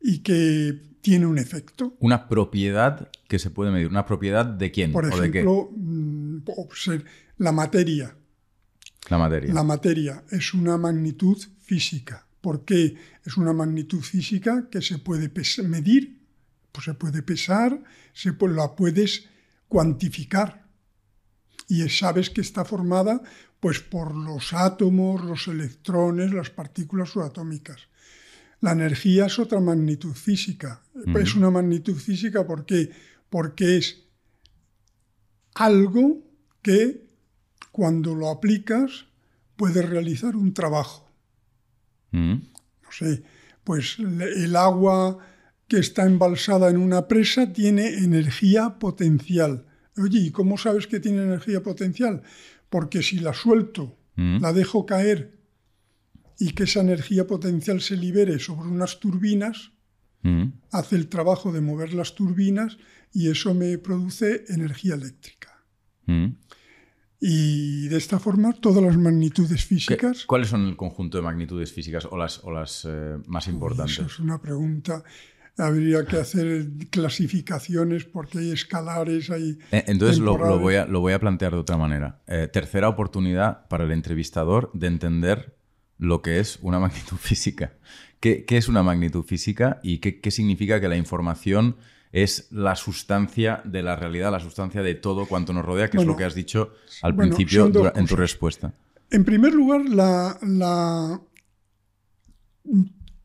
[0.00, 1.96] y que tiene un efecto.
[1.98, 3.88] Una propiedad que se puede medir.
[3.88, 4.92] ¿Una propiedad de quién?
[4.92, 6.38] Por ejemplo, mm,
[7.38, 8.16] la materia.
[9.08, 9.52] La materia.
[9.52, 12.26] La materia es una magnitud física.
[12.40, 15.30] ¿Por qué es una magnitud física que se puede
[15.64, 16.25] medir?
[16.76, 19.30] Pues se puede pesar, se, la puedes
[19.66, 20.66] cuantificar.
[21.68, 23.22] Y sabes que está formada
[23.60, 27.88] pues por los átomos, los electrones, las partículas subatómicas.
[28.60, 30.82] La energía es otra magnitud física.
[31.14, 32.66] Es una magnitud física ¿por
[33.30, 34.04] porque es
[35.54, 36.22] algo
[36.60, 37.08] que
[37.72, 39.06] cuando lo aplicas
[39.56, 41.08] puede realizar un trabajo.
[42.12, 42.42] No
[42.90, 43.22] sé,
[43.64, 45.18] pues el agua
[45.68, 49.66] que está embalsada en una presa tiene energía potencial.
[49.96, 52.22] Oye, ¿y cómo sabes que tiene energía potencial?
[52.68, 54.40] porque si la suelto, mm.
[54.40, 55.38] la dejo caer
[56.38, 59.72] y que esa energía potencial se libere sobre unas turbinas,
[60.22, 60.44] mm.
[60.72, 62.76] hace el trabajo de mover las turbinas
[63.12, 65.64] y eso me produce energía eléctrica.
[66.06, 66.26] Mm.
[67.18, 70.26] Y de esta forma todas las magnitudes físicas...
[70.26, 73.94] ¿Cuáles son el conjunto de magnitudes físicas o las, o las eh, más importantes?
[73.94, 75.02] Eso es una pregunta
[75.58, 79.58] habría que hacer clasificaciones porque hay escalares, hay...
[79.72, 82.20] Eh, entonces lo, voy a, lo, voy a, plantear de otra manera.
[82.26, 85.56] Eh, tercera oportunidad para el entrevistador de entender
[85.98, 87.72] lo que es una magnitud física.
[88.20, 91.76] ¿Qué, es una magnitud física y qué, significa que la información
[92.12, 96.06] es la sustancia de la realidad, la sustancia de todo cuanto nos rodea, que es
[96.06, 98.74] lo que has dicho al principio en tu respuesta?
[99.10, 101.20] En primer lugar, la, la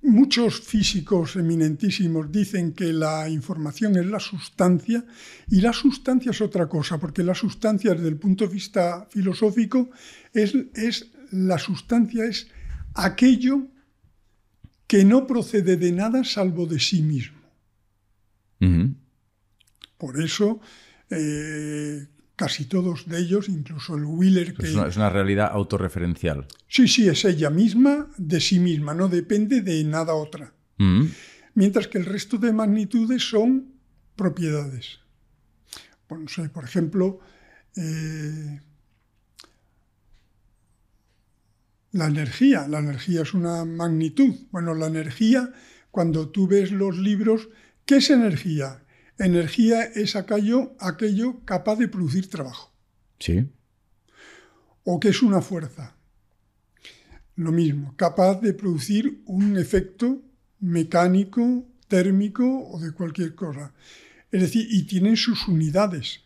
[0.04, 5.06] Muchos físicos eminentísimos dicen que la información es la sustancia
[5.48, 9.92] y la sustancia es otra cosa, porque la sustancia desde el punto de vista filosófico
[10.34, 12.48] es, es la sustancia es
[12.96, 13.68] aquello
[14.88, 17.40] que no procede de nada salvo de sí mismo.
[19.98, 20.62] Por eso
[21.10, 22.08] eh,
[22.42, 24.56] casi todos de ellos, incluso el Wheeler.
[24.56, 24.66] Que...
[24.66, 26.48] Es, una, realidad autorreferencial.
[26.68, 30.52] Sí, sí, es ella misma de sí misma, no depende de nada otra.
[30.80, 31.06] Mm.
[31.54, 33.76] Mientras que el resto de magnitudes son
[34.16, 35.02] propiedades.
[36.10, 37.20] Bueno, sé, por ejemplo,
[37.76, 38.60] eh,
[41.92, 42.68] la energía.
[42.68, 44.34] La energía es una magnitud.
[44.50, 45.54] Bueno, la energía,
[45.92, 47.50] cuando tú ves los libros,
[47.86, 48.82] ¿qué es energía?
[49.26, 52.74] Energía es aquello, aquello capaz de producir trabajo.
[53.20, 53.48] Sí.
[54.84, 55.96] O que es una fuerza.
[57.36, 60.22] Lo mismo, capaz de producir un efecto
[60.60, 63.74] mecánico, térmico o de cualquier cosa.
[64.32, 66.22] Es decir, y tienen sus unidades.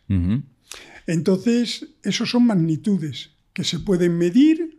[1.08, 4.75] Entonces, esos son magnitudes que se pueden medir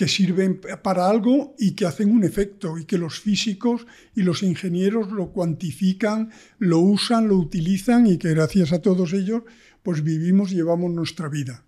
[0.00, 3.86] que sirven para algo y que hacen un efecto y que los físicos
[4.16, 9.42] y los ingenieros lo cuantifican, lo usan, lo utilizan y que gracias a todos ellos
[9.82, 11.66] pues vivimos, llevamos nuestra vida.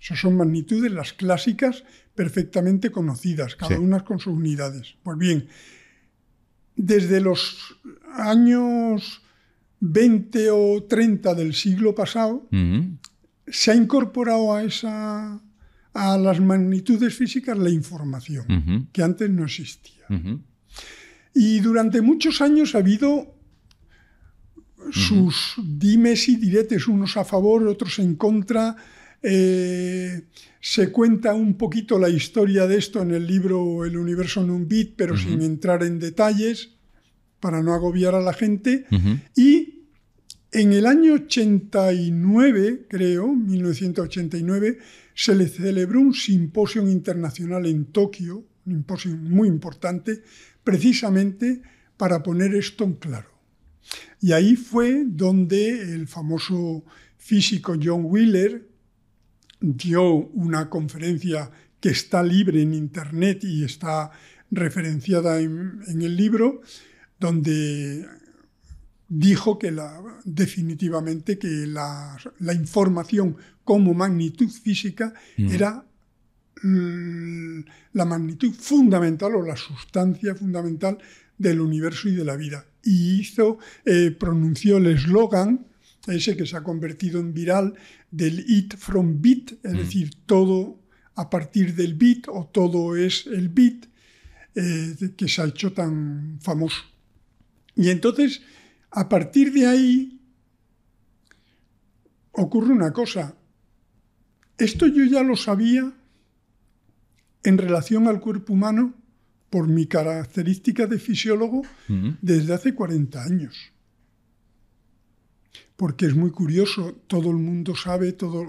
[0.00, 4.94] Esas son magnitudes, las clásicas, perfectamente conocidas, cada una con sus unidades.
[5.02, 5.48] Pues bien,
[6.74, 7.76] desde los
[8.14, 9.20] años
[9.80, 12.48] 20 o 30 del siglo pasado,
[13.46, 15.42] se ha incorporado a esa
[15.94, 20.06] a las magnitudes físicas la información, que antes no existía.
[21.34, 23.34] Y durante muchos años ha habido
[24.90, 28.76] sus dimes y diretes, unos a favor, otros en contra.
[29.22, 30.22] Eh,
[30.60, 34.68] se cuenta un poquito la historia de esto en el libro El universo en un
[34.68, 36.70] bit, pero sin entrar en detalles
[37.40, 38.86] para no agobiar a la gente.
[39.36, 39.77] Y
[40.50, 44.78] en el año 89, creo, 1989,
[45.14, 50.22] se le celebró un simposio internacional en Tokio, un simposio muy importante,
[50.64, 51.60] precisamente
[51.96, 53.28] para poner esto en claro.
[54.20, 56.84] Y ahí fue donde el famoso
[57.18, 58.66] físico John Wheeler
[59.60, 64.10] dio una conferencia que está libre en Internet y está
[64.50, 66.62] referenciada en, en el libro,
[67.18, 68.06] donde
[69.08, 75.84] dijo que la, definitivamente que la, la información como magnitud física era
[76.62, 80.98] l- la magnitud fundamental o la sustancia fundamental
[81.36, 82.64] del universo y de la vida.
[82.82, 85.66] Y hizo, eh, pronunció el eslogan,
[86.06, 87.74] ese que se ha convertido en viral,
[88.10, 90.80] del it from bit, es decir, todo
[91.14, 93.86] a partir del bit o todo es el bit,
[94.54, 96.82] eh, que se ha hecho tan famoso.
[97.76, 98.40] Y entonces,
[98.98, 100.20] a partir de ahí,
[102.32, 103.36] ocurre una cosa.
[104.58, 105.92] Esto yo ya lo sabía
[107.44, 108.94] en relación al cuerpo humano
[109.50, 111.62] por mi característica de fisiólogo
[112.20, 113.72] desde hace 40 años.
[115.76, 118.48] Porque es muy curioso, todo el mundo sabe, todos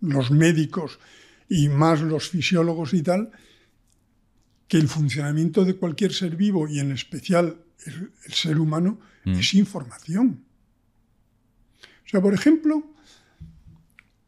[0.00, 1.00] los médicos
[1.48, 3.32] y más los fisiólogos y tal,
[4.68, 9.54] que el funcionamiento de cualquier ser vivo y en especial el, el ser humano es
[9.54, 10.44] información.
[12.06, 12.82] O sea, por ejemplo,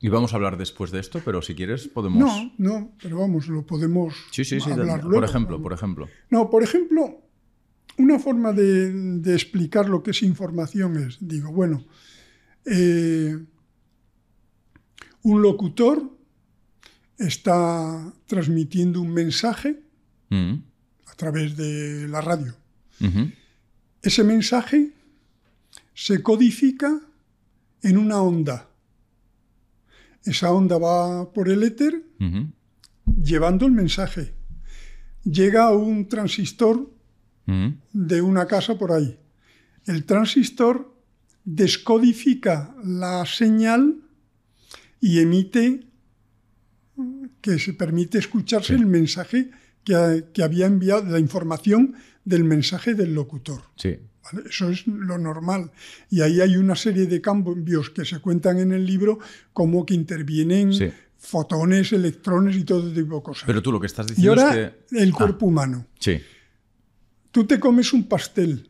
[0.03, 2.19] Y vamos a hablar después de esto, pero si quieres podemos...
[2.19, 4.71] no, no, pero vamos, lo podemos Sí, sí, sí.
[4.71, 5.25] hablar por luego.
[5.27, 6.09] ejemplo, por ejemplo.
[6.31, 7.21] No, por ejemplo,
[7.99, 11.85] una forma de, de explicar lo que es información es, digo, bueno,
[12.65, 13.37] eh,
[15.23, 16.17] un locutor
[17.19, 19.83] está transmitiendo un mensaje
[20.31, 20.63] Ujú,
[21.07, 22.55] a través de la radio.
[23.01, 23.31] ujú,
[24.03, 24.93] Ese mensaje
[25.95, 27.01] se codifica
[27.83, 28.71] en una onda.
[30.25, 32.03] Esa onda va por el éter
[33.23, 34.35] llevando el mensaje.
[35.25, 36.91] Llega a un transistor
[37.93, 39.19] de una casa por ahí.
[39.87, 40.95] El transistor
[41.45, 44.03] descodifica la señal
[45.01, 45.87] y emite
[47.41, 49.51] que se permite escucharse el mensaje
[49.91, 53.61] que, ha- que había enviado, la información del mensaje del locutor.
[53.77, 53.99] Sí.
[54.25, 54.49] ¿vale?
[54.49, 55.73] Eso es lo normal.
[56.11, 59.19] Y ahí hay una serie de cambios que se cuentan en el libro,
[59.53, 60.89] como que intervienen Sí.
[61.19, 63.45] fotones, electrones y todo tipo de cosas.
[63.47, 64.99] Pero tú lo que estás y diciendo ahora es que...
[65.03, 65.87] el Ah, cuerpo humano.
[65.99, 66.21] sí.
[67.33, 68.69] Tú te comes un pastel.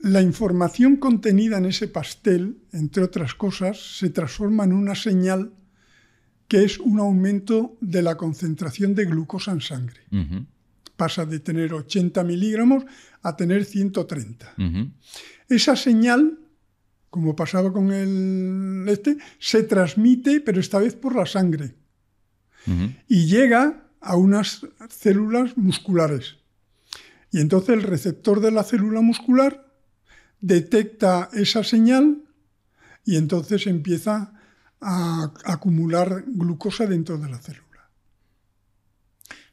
[0.00, 5.52] La información contenida en ese pastel, entre otras cosas, se transforma en una señal
[6.50, 10.00] que es un aumento de la concentración de glucosa en sangre.
[10.96, 12.82] Pasa de tener 80 miligramos
[13.22, 14.54] a tener 130.
[14.58, 14.90] ujú.
[15.48, 16.40] Esa señal,
[17.08, 21.76] como pasaba con el este, se transmite, pero esta vez por la sangre,
[23.06, 26.38] y llega a unas células musculares.
[27.30, 29.72] Y entonces el receptor de la célula muscular
[30.40, 32.24] detecta esa señal
[33.04, 34.39] y entonces empieza
[34.80, 37.66] a acumular glucosa dentro de la célula.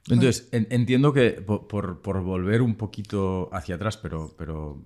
[0.10, 4.82] Entonces, en- entiendo que po- por, por volver un poquito hacia atrás, pero, pero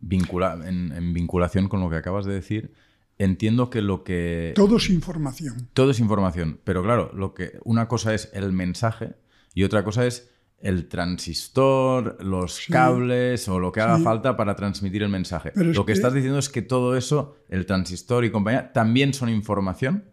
[0.00, 2.72] vincula- en, en vinculación con lo que acabas de decir,
[3.18, 4.52] entiendo que lo que...
[4.54, 5.68] Todo es información.
[5.74, 9.14] Todo es información, pero claro, lo que una cosa es el mensaje
[9.54, 10.31] y otra cosa es
[10.62, 12.72] el transistor, los Sí.
[12.72, 14.04] cables o lo que haga Sí.
[14.04, 15.50] falta para transmitir el mensaje.
[15.54, 19.12] Pero lo que, que- estás diciendo es que todo eso, el transistor y compañía, también
[19.12, 20.04] son información.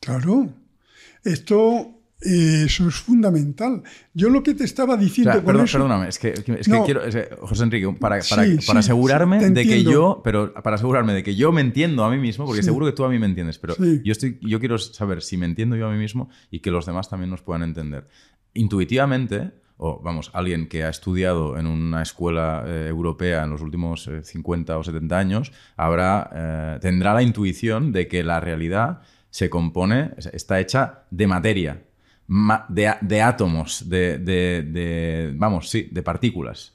[0.00, 0.48] Claro.
[1.24, 3.82] Esto, eh, eso es fundamental.
[4.14, 6.82] Yo lo que te estaba O diciendo sea, perdón- eso- perdóname, es que, es que
[6.84, 10.52] quiero, es que, José Enrique, para, para, Sí, para sí, asegurarme de que yo, pero
[10.54, 13.08] para asegurarme de que yo me entiendo a mí mismo, porque seguro que tú a
[13.08, 15.98] mí me entiendes, pero yo estoy, yo quiero saber si me entiendo yo a mí
[15.98, 18.08] mismo y que los demás también nos puedan entender.
[18.54, 24.06] Intuitivamente, o vamos, alguien que ha estudiado en una escuela eh, europea en los últimos
[24.08, 29.50] eh, 50 o 70 años, habrá, eh, tendrá la intuición de que la realidad se
[29.50, 31.82] compone, está hecha de materia,
[32.26, 36.74] ma- de, de átomos, de, de- vamos, sí, de partículas.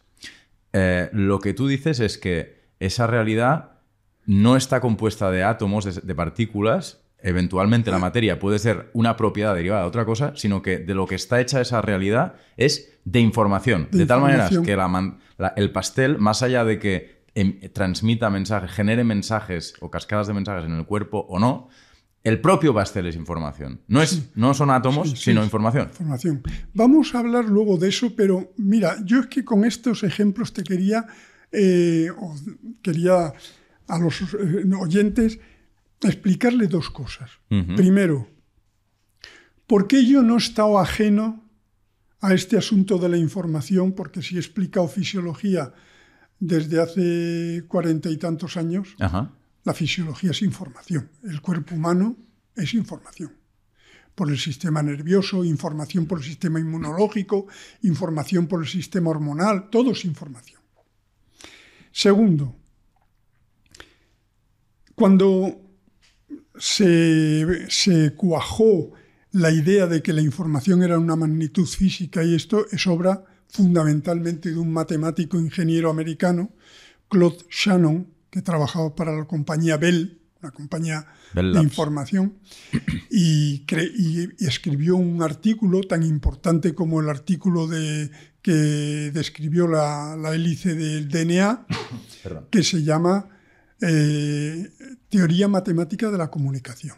[0.73, 3.71] Eh, lo que tú dices es que esa realidad
[4.25, 9.81] no está compuesta de átomos, de partículas, eventualmente la materia puede ser una propiedad derivada
[9.81, 13.87] de otra cosa, sino que de lo que está hecha esa realidad es de información.
[13.91, 14.77] De, tal manera que
[15.55, 20.65] el pastel, más allá de que em, transmita mensajes, genere mensajes o cascadas de mensajes
[20.65, 21.69] en el cuerpo o no,
[22.23, 23.81] el propio pastel es información.
[23.87, 25.87] No, es, no son átomos, sino información.
[25.89, 26.43] Información.
[26.73, 30.63] Vamos a hablar luego de eso, pero mira, yo es que con estos ejemplos te
[30.63, 31.07] quería,
[31.51, 32.09] eh,
[32.83, 33.33] quería
[33.87, 35.39] a los eh, oyentes
[36.09, 37.31] explicarle dos cosas.
[37.75, 38.27] Primero,
[39.67, 41.43] ¿por qué yo no he estado ajeno
[42.19, 43.93] a este asunto de la información?
[43.93, 45.73] Porque si he explicado fisiología
[46.39, 48.95] desde hace cuarenta y tantos años,
[49.63, 51.09] la fisiología es información.
[51.23, 52.17] El cuerpo humano
[52.55, 53.33] es información.
[54.15, 57.47] Por el sistema nervioso, información por el sistema inmunológico,
[57.83, 60.59] información por el sistema hormonal, todo es información.
[61.91, 62.55] Segundo,
[64.95, 65.60] cuando
[66.57, 68.91] se, cuajó
[69.31, 74.51] la idea de que la información era una magnitud física y esto es obra fundamentalmente
[74.51, 76.51] de un matemático ingeniero americano,
[77.09, 82.37] Claude Shannon, que trabajaba para la compañía Bell, una compañía de información,
[83.09, 83.65] y,
[84.39, 88.09] escribió un artículo tan importante como el artículo de,
[88.41, 91.67] que describió la, la hélice del DNA,
[92.49, 93.27] que se llama
[93.81, 94.71] eh,
[95.09, 96.97] teoría matemática de la comunicación.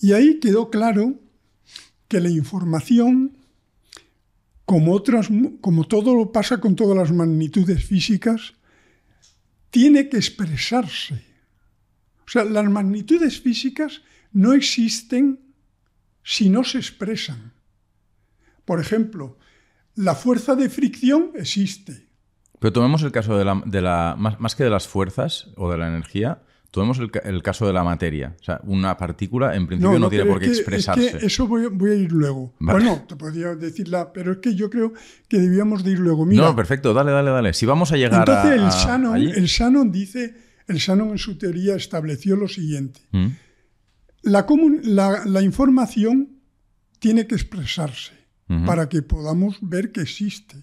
[0.00, 1.20] Y ahí quedó claro
[2.08, 3.36] que la información,
[4.64, 5.28] como, otras,
[5.60, 8.54] como todo lo pasa con todas las magnitudes físicas,
[9.70, 11.24] tiene que expresarse.
[12.26, 14.02] O sea, las magnitudes físicas
[14.32, 15.40] no existen
[16.22, 17.52] si no se expresan.
[18.64, 19.38] Por ejemplo,
[19.94, 22.07] la fuerza de fricción existe,
[22.58, 26.42] pero tomemos el caso de la, más, que de las fuerzas o de la energía,
[26.70, 28.36] tomemos el, caso de la materia.
[28.40, 31.18] O sea, una partícula en principio no, tiene por qué expresarse.
[31.24, 32.54] eso voy, a ir luego.
[32.58, 34.92] Bueno, te podría decirla, pero es que yo creo
[35.28, 36.26] que debíamos de ir luego.
[36.26, 37.52] no, perfecto, dale, dale, dale.
[37.52, 38.32] Si vamos a llegar a.
[38.32, 40.34] Entonces el Shannon, el Shannon dice,
[40.66, 43.00] el Shannon en su teoría estableció lo siguiente.
[43.12, 43.28] Mm.
[44.22, 44.44] La,
[45.24, 46.40] la, información
[46.98, 48.12] tiene que expresarse
[48.66, 50.56] para que podamos ver que existe.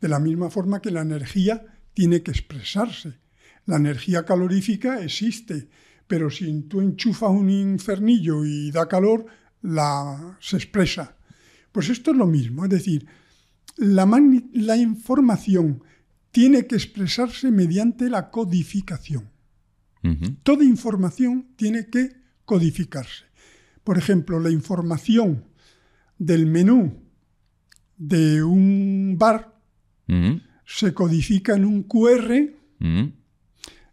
[0.00, 3.18] De la misma forma que la energía tiene que expresarse.
[3.64, 5.68] La energía calorífica existe,
[6.06, 9.26] pero si tú enchufas un infernillo y da calor,
[9.62, 11.16] la, se expresa.
[11.72, 13.06] Pues esto es lo mismo, es decir,
[13.76, 14.08] la,
[14.52, 15.82] la información
[16.30, 19.30] tiene que expresarse mediante la codificación.
[20.44, 22.12] Toda información tiene que
[22.44, 23.24] codificarse.
[23.82, 25.46] Por ejemplo, la información
[26.16, 27.02] del menú
[27.96, 29.55] de un bar
[30.64, 32.32] se codifica en un QR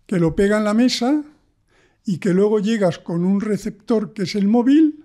[0.05, 1.24] que lo pega en la mesa
[2.05, 5.03] y que luego llegas con un receptor que es el móvil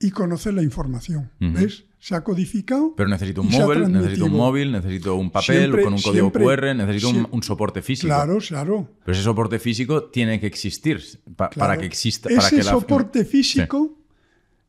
[0.00, 1.30] y conoces la información.
[1.38, 1.84] ¿Ves?
[1.98, 2.94] Se ha codificado.
[2.96, 7.10] Pero necesito un móvil, necesito un móvil, necesito un papel con un código QR, necesito
[7.30, 8.08] un, soporte físico.
[8.08, 8.88] Claro, claro.
[9.04, 11.02] Pero ese soporte físico tiene que existir
[11.36, 12.30] para que exista.
[12.30, 13.99] Ese para que soporte físico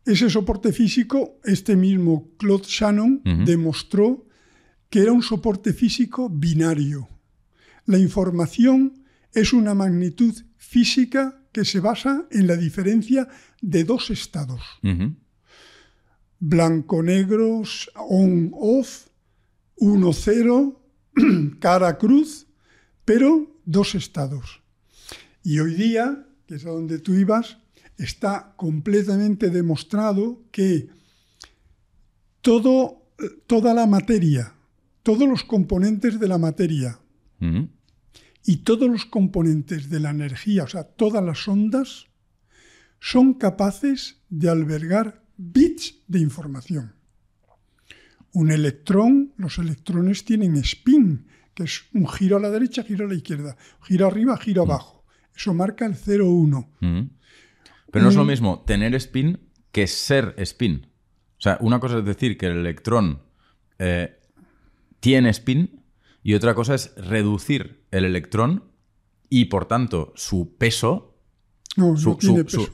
[0.06, 4.26] ese soporte físico, este mismo Claude Shannon demostró
[4.90, 7.08] que era un soporte físico binario.
[7.86, 13.28] La información es una magnitud física que se basa en la diferencia
[13.62, 14.62] de dos estados.
[16.40, 17.62] Blanco-negro,
[17.96, 19.08] on-off,
[19.78, 20.78] 1-0,
[21.60, 22.48] cara-cruz,
[23.06, 24.62] pero dos estados.
[25.44, 27.58] Y hoy día, que es a donde tú ibas,
[27.98, 30.90] está completamente demostrado que
[32.42, 33.04] todo,
[33.48, 34.54] toda la materia,
[35.04, 37.00] todos los componentes de la materia
[38.46, 42.08] y todos los componentes de la energía, o sea, todas las ondas,
[43.00, 46.94] son capaces de albergar bits de información.
[48.34, 53.10] Un electrón, los electrones tienen spin, que es un giro a la derecha, giro a
[53.10, 55.04] la izquierda, giro arriba, giro abajo.
[55.36, 57.10] Eso marca el 0,1.
[57.92, 59.40] Pero no es lo mismo tener spin
[59.72, 60.88] que ser spin.
[61.38, 63.22] O sea, una cosa es decir que el electrón
[63.80, 64.18] eh,
[65.00, 65.84] tiene spin
[66.24, 68.64] y otra cosa es reducir el electrón
[69.30, 71.18] y, por tanto, su peso.
[71.76, 72.70] No, no tiene peso.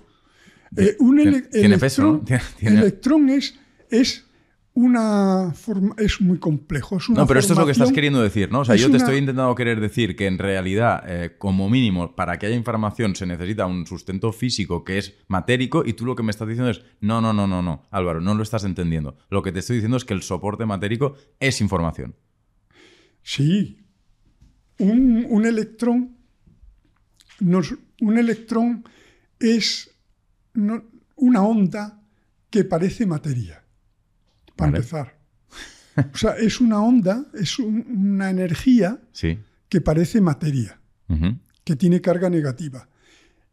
[1.00, 1.18] un
[1.52, 2.26] tiene, peso, ¿no?
[2.60, 3.56] electrón es,
[3.90, 4.27] es
[4.78, 7.00] una forma, es muy complejo.
[7.10, 8.60] no, pero esto es lo que estás queriendo decir, ¿no?
[8.60, 12.38] O sea, yo te estoy intentando querer decir que en realidad, eh, como mínimo, para
[12.38, 16.22] que haya información se necesita un sustento físico que es matérico y tú lo que
[16.22, 19.18] me estás diciendo es, no, no, no, no, no, Álvaro, no lo estás entendiendo.
[19.32, 22.16] Lo que te estoy diciendo es que el soporte matérico es información.
[23.24, 23.80] Sí.
[24.78, 26.18] Un, electrón,
[27.40, 28.84] un electrón
[29.40, 29.90] es
[31.16, 32.00] una onda
[32.52, 33.64] que parece materia,
[34.58, 35.18] para empezar.
[36.14, 39.00] O sea, es una onda, es una energía
[39.70, 40.80] que parece materia,
[41.64, 42.90] que tiene carga negativa.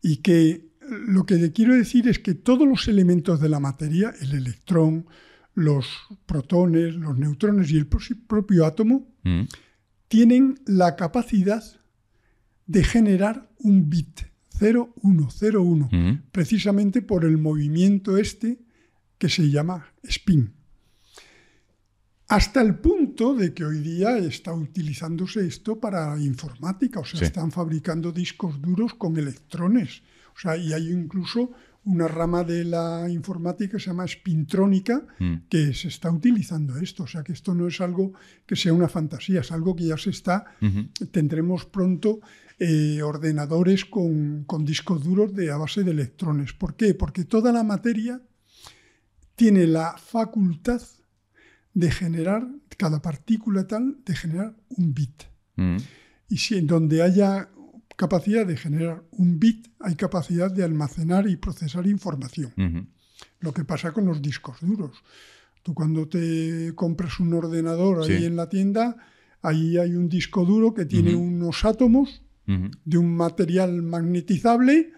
[0.02, 4.32] Y que lo que quiero decir es que todos los elementos de la materia, el
[4.34, 5.06] electrón,
[5.54, 5.86] los
[6.26, 9.08] protones, los neutrones y el propio átomo,
[10.08, 11.64] tienen la capacidad
[12.66, 14.20] de generar un bit
[14.58, 16.22] 0101, mm.
[16.30, 18.58] precisamente por el movimiento este
[19.18, 20.52] que se llama spin.
[22.28, 27.52] Hasta el punto de que hoy día está utilizándose esto para informática, o sea, están
[27.52, 30.02] fabricando discos duros con electrones.
[30.34, 31.52] O sea, y hay incluso
[31.84, 35.34] una rama de la informática que se llama spintrónica, mm.
[35.50, 37.02] que se está utilizando esto.
[37.02, 38.14] O sea, que esto no es algo
[38.46, 40.46] que sea una fantasía, es algo que ya se está.
[41.12, 42.20] Tendremos pronto
[42.58, 46.54] eh, ordenadores con, con, discos duros de, a base de electrones.
[46.54, 46.94] ¿Por qué?
[46.94, 48.22] Porque toda la materia
[49.36, 50.80] tiene la facultad
[51.74, 52.48] de generar,
[52.78, 55.24] cada partícula tal, de generar un bit.
[55.56, 55.76] Mm.
[56.28, 57.50] Y si en donde haya
[57.96, 62.52] capacidad de generar un bit, hay capacidad de almacenar y procesar información.
[63.40, 64.96] Lo que pasa con los discos duros.
[65.62, 68.96] Tú cuando te compras un ordenador ahí en la tienda,
[69.42, 74.92] ahí hay un disco duro que tiene unos átomos de un material magnetizable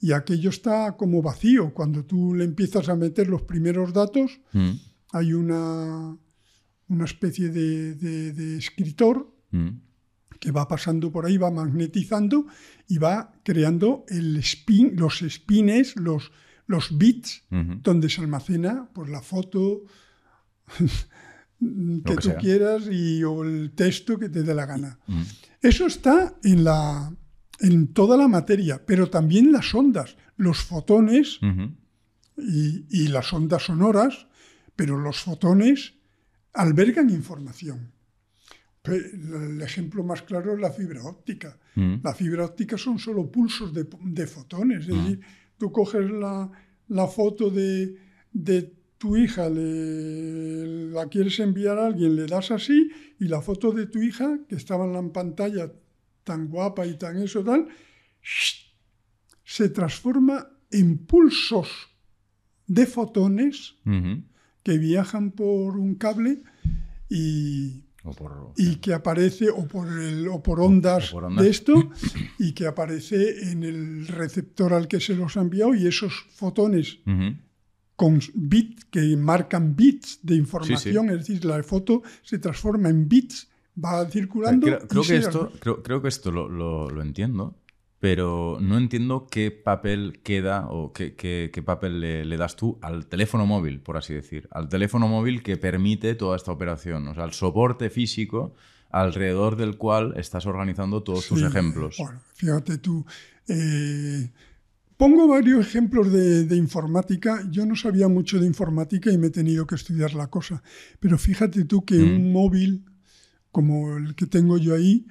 [0.00, 1.74] y aquello está como vacío.
[1.74, 4.40] Cuando tú le empiezas a meter los primeros datos,
[5.12, 6.16] hay una,
[6.88, 9.32] una especie de, escritor
[10.38, 12.46] que va pasando por ahí, va magnetizando
[12.88, 16.32] y va creando el spin, los spines, los,
[16.66, 17.44] los bits,
[17.82, 19.82] donde se almacena pues, la foto
[21.58, 24.98] que, tú quieras y, o el texto que te dé la gana.
[25.60, 27.12] Eso está en, la,
[27.60, 31.38] en toda la materia, pero también las ondas, los fotones
[32.38, 34.26] y, y las ondas sonoras,
[34.80, 35.92] pero los fotones
[36.54, 37.92] albergan información.
[38.84, 41.58] El ejemplo más claro es la fibra óptica.
[41.74, 41.96] Mm.
[42.02, 44.88] La fibra óptica son solo pulsos de, fotones.
[44.88, 44.98] Es mm.
[44.98, 45.20] decir,
[45.58, 47.94] tú coges la, foto de,
[48.96, 54.00] tu hija, la quieres enviar a alguien, le das así, y la foto de tu
[54.00, 55.70] hija, que estaba en la pantalla
[56.24, 57.68] tan guapa y tan eso tal,
[59.44, 61.68] se transforma en pulsos
[62.66, 63.74] de fotones
[64.62, 66.42] que viajan por un cable
[67.08, 67.84] y
[68.56, 71.90] y que aparece, o por, el, o por ondas, de esto,
[72.38, 76.98] y que aparece en el receptor al que se los ha enviado, y esos fotones
[77.96, 83.48] con bits que marcan bits de información, es decir, la foto se transforma en bits,
[83.82, 84.66] va circulando.
[84.88, 86.48] Creo, que, esto, creo, que esto lo,
[86.88, 87.54] lo entiendo,
[88.00, 93.44] pero no entiendo qué papel queda o qué, qué, papel le, das tú al teléfono
[93.44, 97.34] móvil, por así decir, al teléfono móvil que permite toda esta operación, o sea, al
[97.34, 98.54] soporte físico
[98.88, 101.96] alrededor del cual estás organizando todos tus ejemplos.
[101.98, 103.04] Bueno, fíjate tú,
[103.46, 104.30] eh,
[104.96, 109.66] pongo varios ejemplos de, informática, yo no sabía mucho de informática y me he tenido
[109.66, 110.62] que estudiar la cosa,
[111.00, 112.16] pero fíjate tú que mm.
[112.16, 112.86] un móvil
[113.52, 115.06] como el que tengo yo ahí,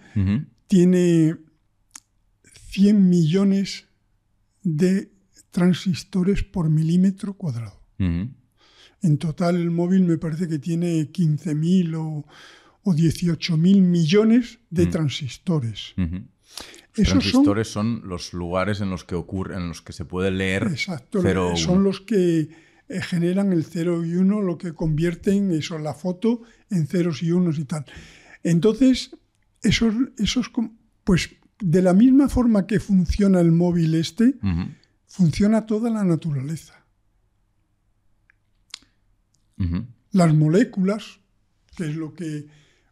[0.68, 1.36] tiene
[2.70, 3.88] 100 millones
[4.64, 5.12] de
[5.52, 7.82] transistores por milímetro cuadrado.
[7.98, 12.26] En total el móvil me parece que tiene 15.000 o,
[12.84, 15.94] o 18.000 millones de transistores.
[16.96, 18.02] Los transistores son...
[18.06, 21.22] los lugares en los que ocurre, en los que se puede leer Exacto,
[21.56, 22.50] son los que
[22.90, 27.32] eh, generan el 0 y 1, lo que convierten eso, la foto en ceros y
[27.32, 27.86] unos y tal.
[28.44, 29.16] Entonces,
[29.62, 30.52] esos, esos
[31.04, 31.30] pues
[31.60, 34.36] de la misma forma que funciona el móvil este,
[35.06, 36.86] funciona toda la naturaleza.
[40.12, 41.20] Las moléculas,
[41.76, 42.48] que es lo que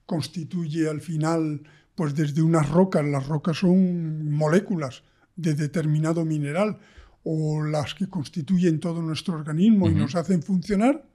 [0.05, 1.63] constituye al final,
[1.95, 5.03] pues desde unas rocas, las rocas son moléculas
[5.36, 6.78] de determinado mineral,
[7.24, 11.09] o las que constituyen todo nuestro organismo y nos hacen funcionar,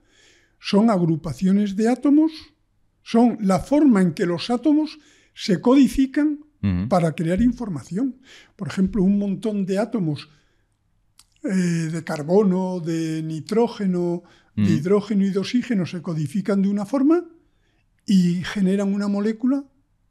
[0.59, 2.31] son agrupaciones de átomos,
[3.01, 4.99] son la forma en que los átomos
[5.33, 6.39] se codifican
[6.87, 8.15] para crear información.
[8.55, 10.29] Por ejemplo, un montón de átomos
[11.43, 11.49] eh,
[11.91, 14.23] de carbono, de nitrógeno,
[14.55, 17.25] de hidrógeno y de oxígeno se codifican de una forma
[18.05, 19.65] y generan una molécula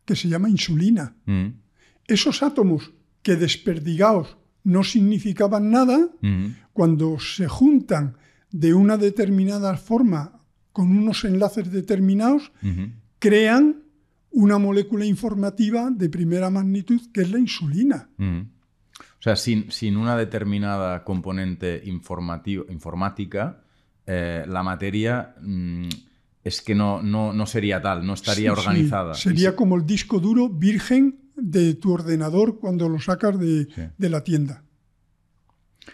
[0.05, 1.17] que se llama insulina.
[2.07, 2.93] Esos átomos
[3.23, 6.09] que desperdigados no significaban nada,
[6.73, 8.17] cuando se juntan
[8.51, 10.41] de una determinada forma
[10.73, 12.53] con unos enlaces determinados,
[13.19, 13.82] crean
[14.33, 18.09] una molécula informativa de primera magnitud que es la insulina.
[18.17, 18.41] Mm.
[18.99, 23.63] O sea, sin, sin una determinada componente informativo, informática,
[24.07, 25.89] eh, la materia mm,
[26.43, 28.67] es que no, no, no, sería tal, no estaría Sí, sí.
[28.67, 29.15] organizada.
[29.15, 33.83] Sería como el disco duro virgen de tu ordenador cuando lo sacas de, Sí.
[33.97, 34.65] de la tienda.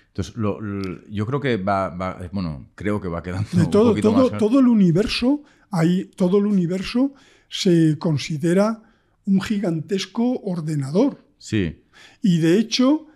[0.09, 3.64] Entonces, lo- lo- yo creo que va, va- eh, bueno, creo que va quedando De
[3.64, 4.47] un todo, poquito todo, más claro.
[4.47, 7.12] todo el universo, ahí, todo el universo
[7.49, 8.82] se considera
[9.26, 11.24] un gigantesco ordenador.
[11.38, 11.82] Sí,
[12.22, 13.07] Y de hecho,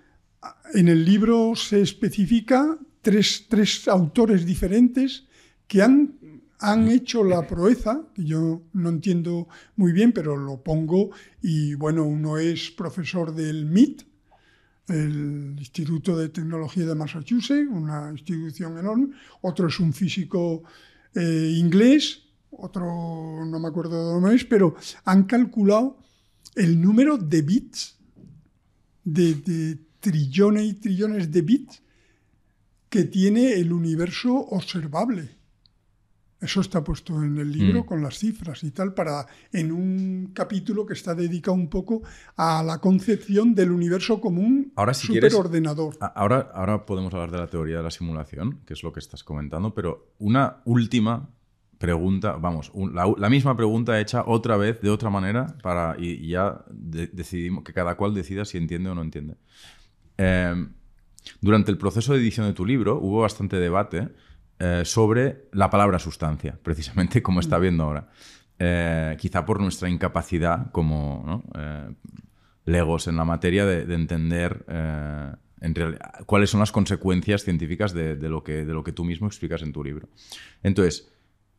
[0.75, 5.25] en el libro se especifica tres, tres autores diferentes
[5.67, 6.15] que han,
[6.61, 11.11] han hecho la proeza, que yo no entiendo muy bien, pero lo pongo,
[11.43, 14.03] y bueno, uno es profesor del MIT,
[14.89, 19.09] el Instituto de Tecnología de Massachusetts, una institución enorme,
[19.41, 20.63] otro es un físico
[21.15, 22.23] eh, inglés,
[22.53, 24.75] otro no me acuerdo de dónde es, pero
[25.05, 25.99] han calculado
[26.55, 27.99] el número de bits
[29.05, 31.83] de, de trillones y trillones de bits
[32.89, 35.37] que tiene el universo observable.
[36.41, 37.87] Eso está puesto en el libro Mm.
[37.87, 42.03] con las cifras y tal, para en un capítulo que está dedicado un poco
[42.37, 45.97] a la concepción del universo como un Ahora, si superordenador.
[46.01, 49.23] Ahora, ahora podemos hablar de la teoría de la simulación, que es lo que estás
[49.23, 51.31] comentando, pero una última
[51.83, 56.13] pregunta, vamos, un- la, la misma pregunta hecha otra vez de otra manera para y,
[56.25, 59.35] y ya de- decidimos que cada cual decida si entiende o no entiende.
[60.17, 60.55] Eh,
[61.41, 64.09] durante el proceso de edición de tu libro hubo bastante debate
[64.59, 68.09] eh, sobre la palabra sustancia, precisamente como está viendo ahora.
[68.59, 71.61] Eh, quizá por nuestra incapacidad como ¿no?
[71.61, 71.95] eh,
[72.67, 74.65] legos en la materia de, de entender
[75.61, 75.75] en
[76.27, 79.63] cuáles son las consecuencias científicas de, de lo que, de lo que tú mismo explicas
[79.63, 80.09] en tu libro.
[80.63, 81.12] Entonces,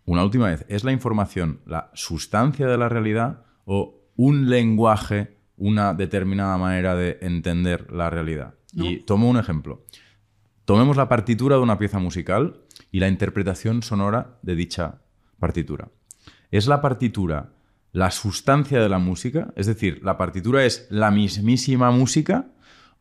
[0.06, 5.94] una última vez, ¿es la información la sustancia de la realidad o un lenguaje, una
[5.94, 8.56] determinada manera de entender la realidad?
[8.74, 9.86] Y tomo un ejemplo.
[10.66, 15.02] Tomemos la partitura de una pieza musical y la interpretación sonora de dicha
[15.40, 15.90] partitura.
[16.52, 17.54] ¿Es la partitura
[17.92, 19.54] la sustancia de la música?
[19.56, 22.48] Es decir, ¿la partitura es la mismísima música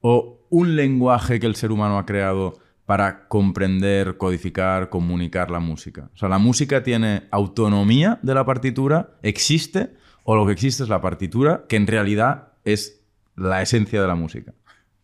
[0.01, 6.11] o un lenguaje que el ser humano ha creado para comprender, codificar, comunicar la música?
[6.15, 9.17] O sea, ¿la música tiene autonomía de la partitura?
[9.23, 9.95] ¿Existe?
[10.25, 13.01] ¿O lo que existe es la partitura que en realidad es
[13.37, 14.55] la esencia de la música?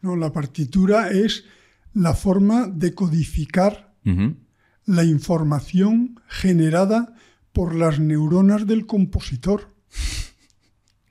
[0.00, 1.44] No, la partitura es
[1.94, 3.92] la forma de codificar
[4.84, 7.14] la información generada
[7.52, 9.74] por las neuronas del compositor.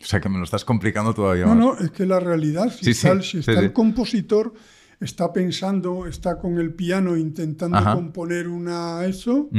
[0.01, 1.59] O sea, que me lo estás complicando todavía No, más.
[1.59, 3.59] no, es que la realidad, si Sí, está, sí, si está sí.
[3.59, 4.53] el compositor,
[4.99, 7.93] está pensando, está con el piano intentando Ajá.
[7.95, 9.49] componer una eso,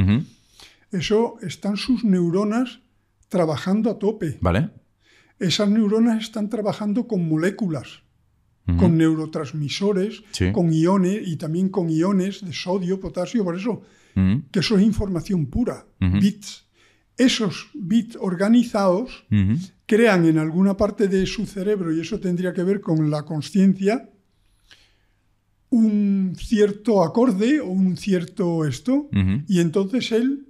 [0.91, 2.79] eso están sus neuronas
[3.29, 4.37] trabajando a tope.
[4.41, 4.69] ¿Vale?
[5.39, 8.03] Esas neuronas están trabajando con moléculas,
[8.77, 10.51] con neurotransmisores, Sí.
[10.51, 13.81] con iones y también con iones de sodio, potasio, por eso
[14.51, 16.65] que eso es información pura, bits.
[17.15, 19.25] Esos bits organizados
[19.85, 24.09] crean en alguna parte de su cerebro, y eso tendría que ver con la conciencia,
[25.71, 29.09] un cierto acorde o un cierto esto,
[29.47, 30.47] y entonces él,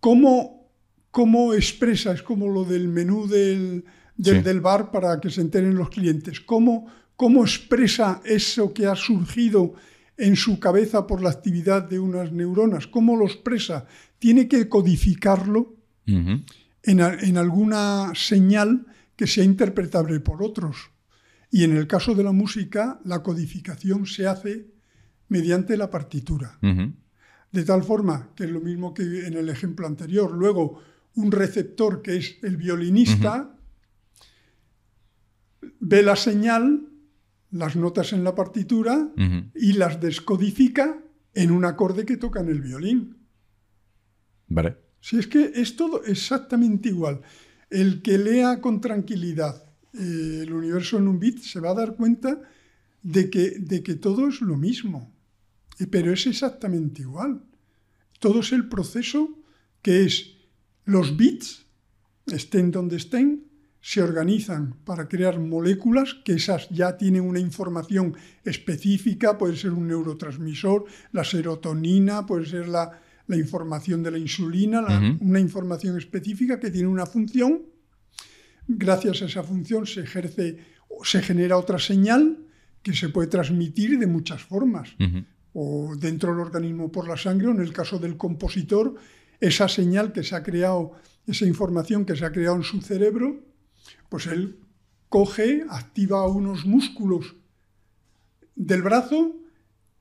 [0.00, 0.70] ¿cómo,
[1.10, 2.12] cómo expresa?
[2.12, 3.84] Es como lo del menú del,
[4.16, 4.42] del, Sí.
[4.42, 6.40] del bar para que se enteren los clientes.
[6.40, 9.74] ¿Cómo, ¿Cómo expresa eso que ha surgido
[10.16, 12.86] en su cabeza por la actividad de unas neuronas?
[12.86, 13.86] ¿Cómo lo expresa?
[14.18, 15.74] Tiene que codificarlo
[16.84, 20.90] en, a- en alguna señal que sea interpretable por otros.
[21.54, 24.72] Y en el caso de la música, la codificación se hace
[25.28, 26.58] mediante la partitura.
[27.52, 30.32] De tal forma que es lo mismo que en el ejemplo anterior.
[30.32, 30.80] Luego,
[31.14, 33.54] un receptor que es el violinista
[35.78, 36.88] ve la señal,
[37.50, 39.10] las notas en la partitura
[39.54, 41.02] y las descodifica
[41.34, 43.18] en un acorde que toca en el violín.
[44.48, 44.78] Vale.
[45.00, 47.20] Si es que es todo exactamente igual.
[47.68, 51.96] El que lea con tranquilidad eh, el universo en un bit se va a dar
[51.96, 52.40] cuenta
[53.02, 55.12] de que, de que todo es lo mismo.
[55.78, 57.42] Eh, Pero es exactamente igual.
[58.20, 59.38] Todo es el proceso
[59.82, 60.36] que es
[60.84, 61.66] los bits,
[62.26, 63.44] estén donde estén,
[63.80, 68.14] se organizan para crear moléculas que esas ya tienen una información
[68.44, 74.80] específica, puede ser un neurotransmisor, la serotonina, puede ser la, la información de la insulina,
[74.82, 77.62] la- una información específica que tiene una función.
[78.76, 80.58] Gracias a esa función se ejerce,
[81.04, 82.38] se genera otra señal
[82.82, 84.94] que se puede transmitir de muchas formas
[85.54, 88.94] o dentro del organismo por la sangre, o en el caso del compositor,
[89.40, 90.92] esa señal que se ha creado,
[91.26, 93.44] esa información que se ha creado en su cerebro,
[94.08, 94.58] pues él
[95.08, 97.36] coge, activa unos músculos
[98.54, 99.36] del brazo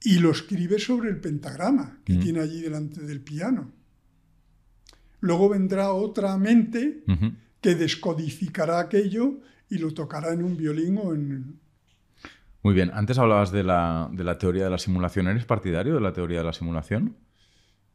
[0.03, 3.71] y lo escribe sobre el pentagrama que tiene allí delante del piano.
[5.19, 7.03] Luego vendrá otra mente.
[7.61, 9.39] Que descodificará aquello
[9.69, 11.59] y lo tocará en un violín o en...
[12.63, 15.27] Muy bien, antes hablabas de la, de la teoría de la simulación.
[15.27, 17.15] ¿Eres partidario de la teoría de la simulación?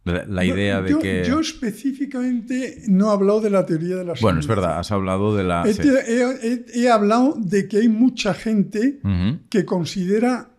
[0.04, 1.24] De La, la idea de yo, que...
[1.26, 4.56] Yo específicamente no he hablado de la teoría de la Bueno, es simulación.
[4.56, 5.64] verdad, has hablado de la...
[5.68, 5.82] He, sí.
[5.82, 9.00] he- he- he hablado de que hay mucha gente
[9.50, 10.50] que considera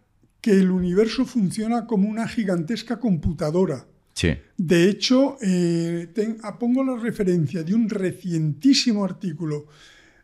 [0.41, 3.87] que el universo funciona como una gigantesca computadora.
[4.19, 4.29] Sí.
[4.57, 9.67] De hecho, eh, ten- ah, pongo la referencia de un recientísimo artículo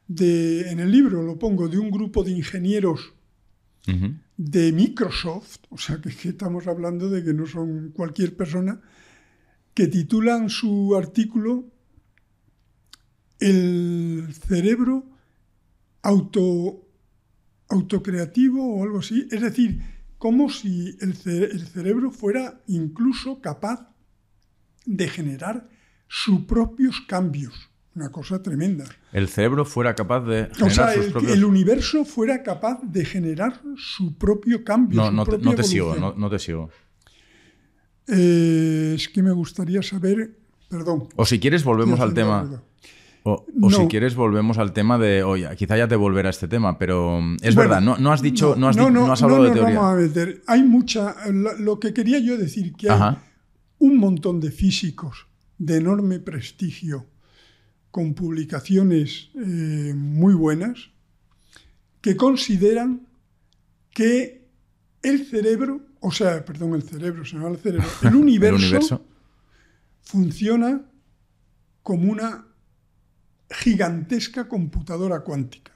[0.08, 3.14] de, en el libro, lo pongo, de un grupo de ingenieros
[4.38, 8.82] de Microsoft, o sea que, que estamos hablando de que no son cualquier persona,
[9.76, 11.52] que titulan su artículo
[13.40, 15.06] El cerebro
[16.02, 16.88] auto,
[17.70, 19.80] autocreativo o algo así, es decir,
[20.24, 23.90] como si el, ce- el cerebro fuera incluso capaz
[24.86, 25.68] de generar
[26.08, 27.54] sus propios cambios,
[27.94, 28.86] una cosa tremenda.
[29.12, 31.34] El cerebro fuera capaz de O generar sea, sus el, propios...
[31.34, 35.02] el universo fuera capaz de generar su propio cambio.
[35.02, 36.70] No, su no te, propia no te sigo, no, no te sigo.
[38.08, 40.38] Eh, es que me gustaría saber,
[40.70, 41.10] perdón.
[41.18, 42.64] O si quieres volvemos al tema...
[43.24, 43.88] O, o si No.
[43.88, 45.24] quieres volvemos al tema de...
[45.24, 48.22] Oye, quizá ya te volverá este tema, pero mm, es Bueno, verdad, no, no has
[48.22, 48.56] dicho...
[48.58, 49.80] No, has, no, no, no has no hablado de teoría.
[49.80, 50.42] vamos a meter.
[50.48, 51.16] Hay mucha.
[51.32, 53.16] Lo, lo que quería yo decir que hay
[53.80, 57.06] un montón de físicos de enorme prestigio
[57.92, 60.90] con publicaciones eh, muy buenas
[62.02, 63.08] que consideran
[63.92, 64.50] que
[65.02, 69.06] el cerebro, o sea, perdón, el cerebro, se el cerebro, el universo, El universo.
[70.02, 70.82] funciona
[71.84, 72.48] como una
[73.54, 75.72] gigantesca computadora cuántica.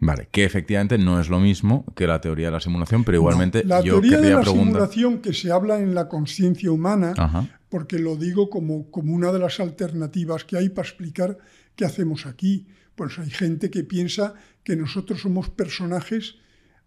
[0.00, 3.62] Vale, que efectivamente no es lo mismo que la teoría de la simulación, pero igualmente
[3.64, 7.48] No, la yo teoría de la simulación que se habla en la conciencia humana, Ajá.
[7.68, 11.38] porque lo digo como, como una de las alternativas que hay para explicar
[11.74, 12.68] qué hacemos aquí.
[12.94, 16.36] Pues hay gente que piensa que nosotros somos personajes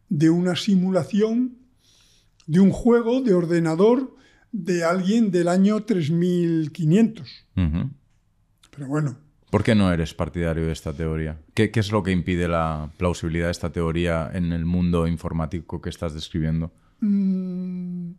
[0.08, 1.58] de una simulación,
[2.48, 4.16] de un juego de ordenador
[4.54, 7.30] de alguien del año 3500.
[7.58, 7.90] Ujú.
[8.72, 9.18] Pero bueno,
[9.52, 11.38] ¿Por qué no eres partidario de esta teoría?
[11.54, 15.82] ¿Qué, qué es lo que impide la plausibilidad de esta teoría en el mundo informático
[15.82, 16.72] que estás describiendo?
[17.02, 18.12] Mm,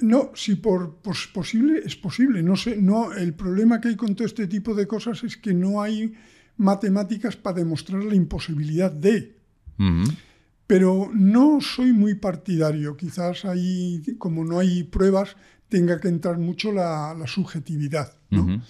[0.00, 2.42] No, si por pos- posible, es posible.
[2.42, 5.54] No sé, no, el problema que hay con todo este tipo de cosas es que
[5.54, 6.12] no hay
[6.56, 9.36] matemáticas para demostrar la imposibilidad de.
[10.66, 12.96] Pero no soy muy partidario.
[12.96, 15.36] Quizás ahí, como no hay pruebas,
[15.68, 18.12] tenga que entrar mucho la, la subjetividad.
[18.30, 18.62] ¿no?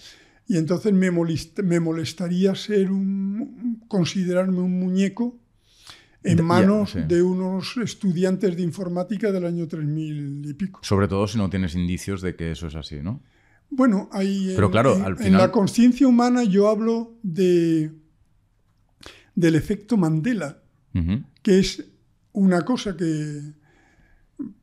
[0.47, 5.38] Y entonces me, molest- me molestaría ser un, considerarme un muñeco
[6.22, 7.01] en manos sí.
[7.07, 10.80] de unos estudiantes de informática del año 3000 y pico.
[10.82, 13.22] Sobre todo si no tienes indicios de que eso es así, ¿no?
[13.70, 17.90] Bueno, ahí Pero en, claro, en- al en final- la conciencia humana yo hablo de,
[19.34, 20.62] del efecto Mandela,
[21.42, 21.84] que es
[22.32, 23.53] una cosa que,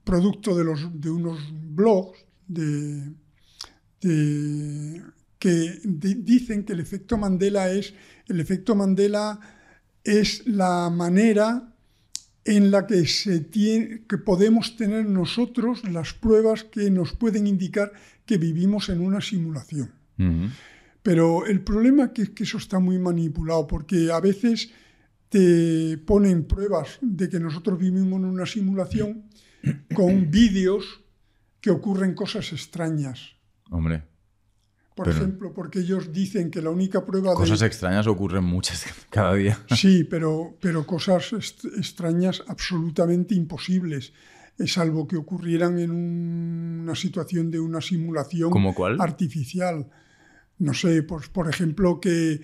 [0.04, 1.40] producto de, los, de unos
[1.76, 2.18] blogs
[2.48, 3.12] de,
[4.02, 5.02] de-
[5.40, 7.94] que di- dicen que el efecto Mandela es
[8.28, 9.40] el efecto Mandela
[10.04, 11.74] es la manera
[12.46, 17.92] en la que se tiene, que podemos tener nosotros las pruebas que nos pueden indicar
[18.26, 19.92] que vivimos en una simulación.
[21.04, 24.70] Pero el problema es que eso está muy manipulado, porque a veces
[25.30, 29.24] te ponen pruebas de que nosotros vivimos en una simulación
[29.96, 31.02] con vídeos
[31.62, 33.38] que ocurren cosas extrañas.
[33.70, 34.04] Hombre,
[34.96, 37.68] Por Pero- ejemplo, porque ellos dicen que la única prueba cosas de...
[37.68, 39.58] extrañas ocurren muchas cada día.
[39.76, 41.32] Sí, pero, pero cosas
[41.78, 44.12] extrañas absolutamente imposibles,
[44.66, 49.00] salvo que ocurrieran en un- una situación de una simulación ¿Como cuál?
[49.00, 49.88] artificial.
[50.60, 52.42] No sé, pues, por ejemplo, que,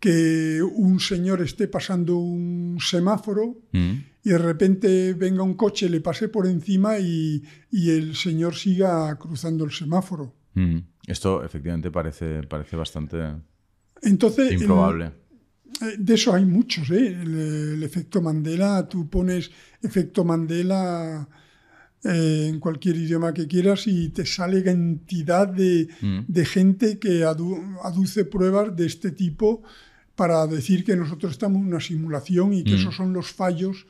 [0.00, 3.92] que un señor esté pasando un semáforo Mm.
[4.26, 9.16] Y de repente venga un coche, le pase por encima y, y el señor siga
[9.22, 10.34] cruzando el semáforo.
[10.54, 10.78] Mm.
[11.06, 13.16] Esto efectivamente parece, parece bastante
[14.02, 15.12] Entonces, en- improbable.
[15.80, 17.06] Eh, De eso hay muchos, ¿eh?
[17.22, 17.34] el,
[17.76, 19.50] el efecto Mandela, tú pones
[19.82, 21.28] efecto Mandela
[22.04, 26.20] eh, en cualquier idioma que quieras y te sale cantidad de, Mm.
[26.26, 29.62] de gente que adu- aduce pruebas de este tipo
[30.16, 32.80] para decir que nosotros estamos en una simulación y que Mm.
[32.80, 33.86] esos son los fallos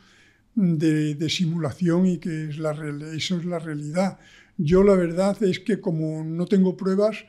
[0.57, 2.73] de, simulación y que es la,
[3.15, 4.19] eso es la realidad.
[4.57, 7.27] Yo la verdad es que como no tengo pruebas,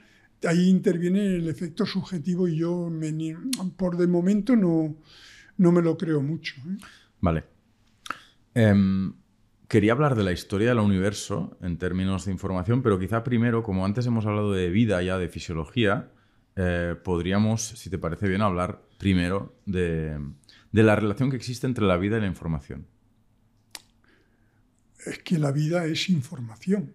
[0.47, 3.13] ahí interviene el efecto subjetivo y yo me
[3.75, 4.95] por de momento no,
[5.57, 6.55] no me lo creo mucho.
[6.67, 6.77] ¿eh?
[7.19, 7.43] Vale.
[8.53, 9.13] Em,
[9.67, 13.85] quería hablar de la historia del universo en términos de información, pero quizá primero, como
[13.85, 16.11] antes hemos hablado de vida ya, de fisiología,
[16.55, 20.17] eh, podríamos, si te parece bien, hablar primero de,
[20.71, 22.87] de la relación que existe entre la vida y la información.
[25.09, 26.93] Es que la vida es información.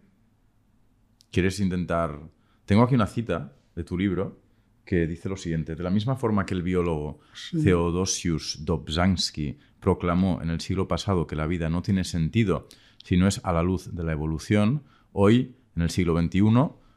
[1.30, 2.20] ¿Quieres intentar...?
[2.64, 4.40] Tengo aquí una cita de tu libro
[4.84, 5.74] que dice lo siguiente.
[5.74, 11.36] De la misma forma que el biólogo Theodosius Dobzhansky proclamó en el siglo pasado que
[11.36, 12.68] la vida no tiene sentido
[13.02, 16.42] si no es a la luz de la evolución, hoy, en el siglo XXI,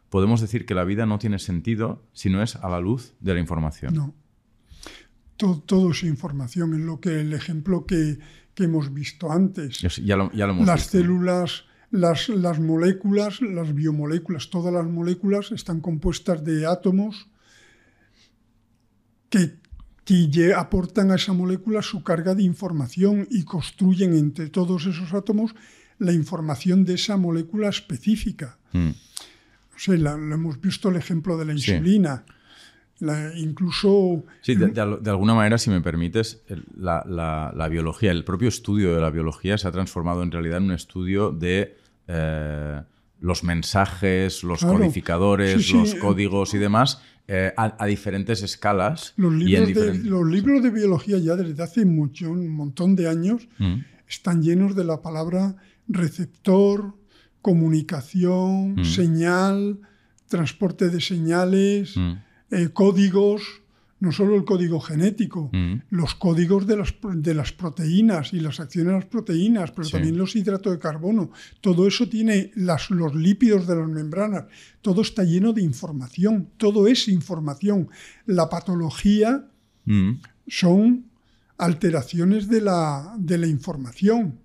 [0.10, 3.34] podemos decir que la vida no tiene sentido si no es a la luz de
[3.34, 3.94] la información.
[3.94, 4.14] No.
[5.38, 8.20] Todo, es información, es lo que el ejemplo que,
[8.64, 9.80] hemos visto antes.
[10.04, 16.44] Ya lo, hemos las células, las, las moléculas, las biomoléculas, todas las moléculas están compuestas
[16.44, 17.28] de átomos
[19.30, 25.56] que, aportan a esa molécula su carga de información y construyen entre todos esos átomos
[25.98, 28.60] la información de esa molécula específica.
[28.72, 28.92] Mm.
[29.88, 32.24] lo hemos visto el ejemplo de la insulina.
[33.36, 34.24] Incluso...
[34.42, 36.44] Sí, de, alguna manera, si me permites,
[36.78, 40.72] la, biología, el propio estudio de la biología se ha transformado en realidad en un
[40.72, 41.78] estudio de
[42.08, 42.82] eh,
[43.20, 49.14] los mensajes, los codificadores, los códigos y demás, eh, a, diferentes escalas.
[49.18, 53.48] Los libros, de, los libros de biología ya desde hace mucho, un montón de años
[53.58, 53.78] mm.
[54.08, 55.56] están llenos de la palabra
[55.88, 56.94] receptor,
[57.42, 58.86] comunicación, mm.
[58.86, 59.80] señal,
[60.28, 62.14] transporte de señales, mm.
[62.56, 63.42] Eh, códigos
[64.00, 65.76] no solo el código genético, mm.
[65.90, 70.18] los códigos de las, de las, proteínas y las acciones de las proteínas, pero también
[70.18, 71.32] los hidratos de carbono.
[71.62, 74.46] Todo eso tiene las, los lípidos de las membranas.
[74.82, 76.50] Todo está lleno de información.
[76.58, 77.90] Todo es información.
[78.26, 79.48] La patología
[79.86, 80.12] mm.
[80.48, 81.06] son
[81.58, 84.40] alteraciones de la, de la información.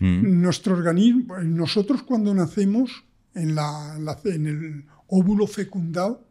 [0.00, 0.40] Mm.
[0.40, 3.04] Nuestro organismo, nosotros cuando nacemos
[3.34, 6.26] en, la, en el óvulo fecundado,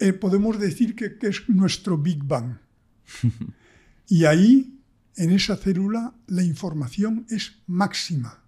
[0.00, 2.58] eh, podemos decir que, es nuestro Big Bang.
[4.08, 4.78] y ahí,
[5.16, 8.38] en esa célula, la información es máxima.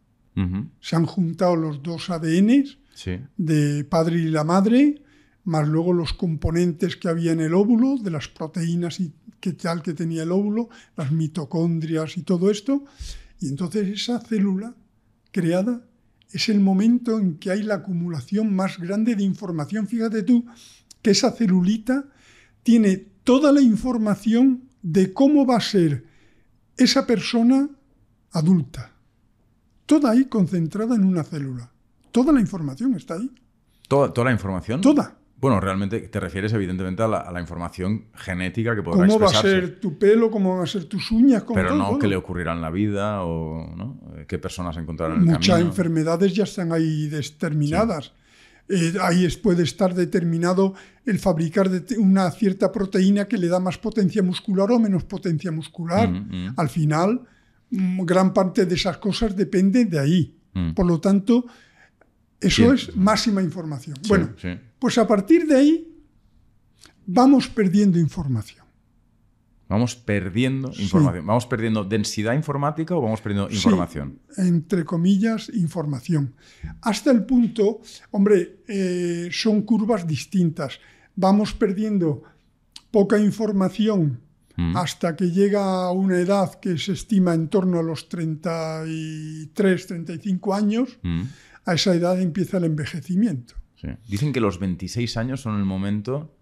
[0.80, 2.78] Se han juntado los dos ADNs
[3.36, 5.00] de padre y la madre,
[5.44, 9.82] más luego los componentes que había en el óvulo, de las proteínas y que tal
[9.82, 12.84] que tenía el óvulo, las mitocondrias y todo esto.
[13.40, 14.74] Y entonces esa célula
[15.30, 15.86] creada
[16.32, 19.86] es el momento en que hay la acumulación más grande de información.
[19.86, 20.44] Fíjate tú
[21.04, 22.06] que esa celulita
[22.62, 26.06] tiene toda la información de cómo va a ser
[26.78, 27.68] esa persona
[28.32, 28.92] adulta.
[29.84, 31.70] Toda ahí concentrada en una célula.
[32.10, 33.30] Toda la información está ahí.
[33.86, 34.80] ¿Toda, toda la información?
[34.80, 35.18] Toda.
[35.38, 39.78] Bueno, realmente te refieres evidentemente a la, información genética que podrá ¿Cómo va a ser
[39.78, 40.30] tu pelo?
[40.30, 41.44] ¿Cómo van a ser tus uñas?
[41.52, 43.94] Pero no qué le ocurrirá en la vida o
[44.26, 48.14] qué personas encontrarán en el Muchas enfermedades ya están ahí determinadas.
[48.68, 54.22] Eh, ahí puede estar determinado el fabricar una cierta proteína que le da más potencia
[54.22, 56.08] muscular o menos potencia muscular.
[56.08, 56.54] Mm, mm.
[56.56, 57.20] Al final,
[57.70, 60.34] mm, gran parte de esas cosas depende de ahí.
[60.76, 61.46] Por lo tanto,
[62.40, 63.96] eso es máxima información.
[64.06, 64.30] bueno,
[64.78, 65.94] pues a partir de ahí
[67.06, 68.63] vamos perdiendo información.
[69.74, 71.26] Vamos perdiendo información.
[71.26, 74.20] ¿Vamos perdiendo densidad informática o vamos perdiendo información?
[74.36, 76.36] entre comillas, información.
[76.80, 77.80] Hasta el punto,
[78.12, 80.78] hombre, eh, son curvas distintas.
[81.16, 82.22] Vamos perdiendo
[82.92, 84.20] poca información
[84.54, 84.76] mm.
[84.76, 90.54] hasta que llega a una edad que se estima en torno a los 33, 35
[90.54, 91.00] años.
[91.02, 91.22] Mm.
[91.66, 93.54] A esa edad empieza el envejecimiento.
[94.06, 96.32] Dicen que los 26 años son el momento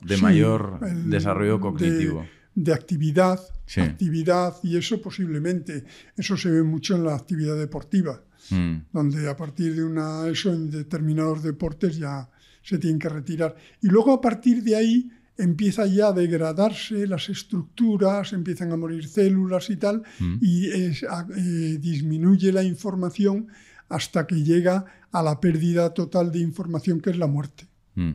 [0.00, 2.37] de mayor desarrollo cognitivo de
[2.72, 3.40] actividad,
[3.76, 5.84] actividad y eso posiblemente,
[6.16, 8.76] eso se ve mucho en la actividad deportiva, mm.
[8.92, 12.28] donde a partir de una, eso en determinados deportes ya
[12.62, 13.56] se tienen que retirar.
[13.82, 19.06] Y luego a partir de ahí empieza ya a degradarse las estructuras, empiezan a morir
[19.06, 20.36] células y tal, mm.
[20.40, 23.48] y eh, disminuye la información
[23.88, 27.68] hasta que llega a la pérdida total de información que es la muerte.
[27.94, 28.12] Mm.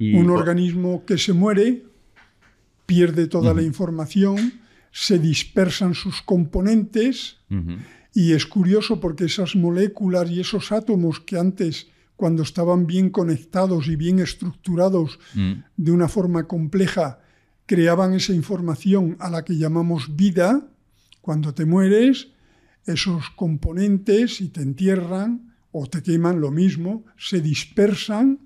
[0.00, 1.84] Un organismo que se muere
[2.88, 7.36] pierde toda la información, se dispersan sus componentes
[8.14, 13.88] y es curioso porque esas moléculas y esos átomos que antes, cuando estaban bien conectados
[13.88, 15.52] y bien estructurados mm.
[15.76, 17.20] de una forma compleja,
[17.66, 20.66] creaban esa información a la que llamamos vida,
[21.20, 22.28] cuando te mueres,
[22.86, 28.38] esos componentes, si te entierran o te queman, lo mismo, se dispersan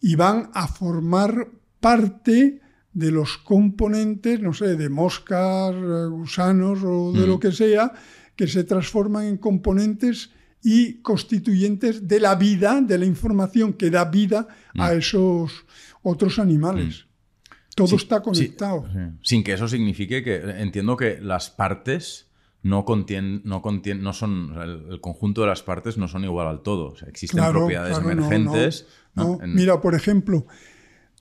[0.00, 1.48] y van a formar
[1.80, 2.60] parte
[2.94, 7.92] de los componentes, no sé, de moscas, eh, gusanos o de lo que sea,
[8.36, 10.30] que se transforman en componentes
[10.62, 15.66] y constituyentes de la vida, de la información que da vida a esos
[16.02, 17.06] otros animales.
[17.74, 18.88] Todo está conectado.
[19.22, 22.28] Sin que eso signifique que entiendo que las partes
[22.62, 24.54] no contienen, no contienen, no son,
[24.90, 26.94] el, conjunto de las partes no son igual al todo.
[27.06, 28.86] existen propiedades emergentes.
[29.42, 30.46] Mira, por ejemplo,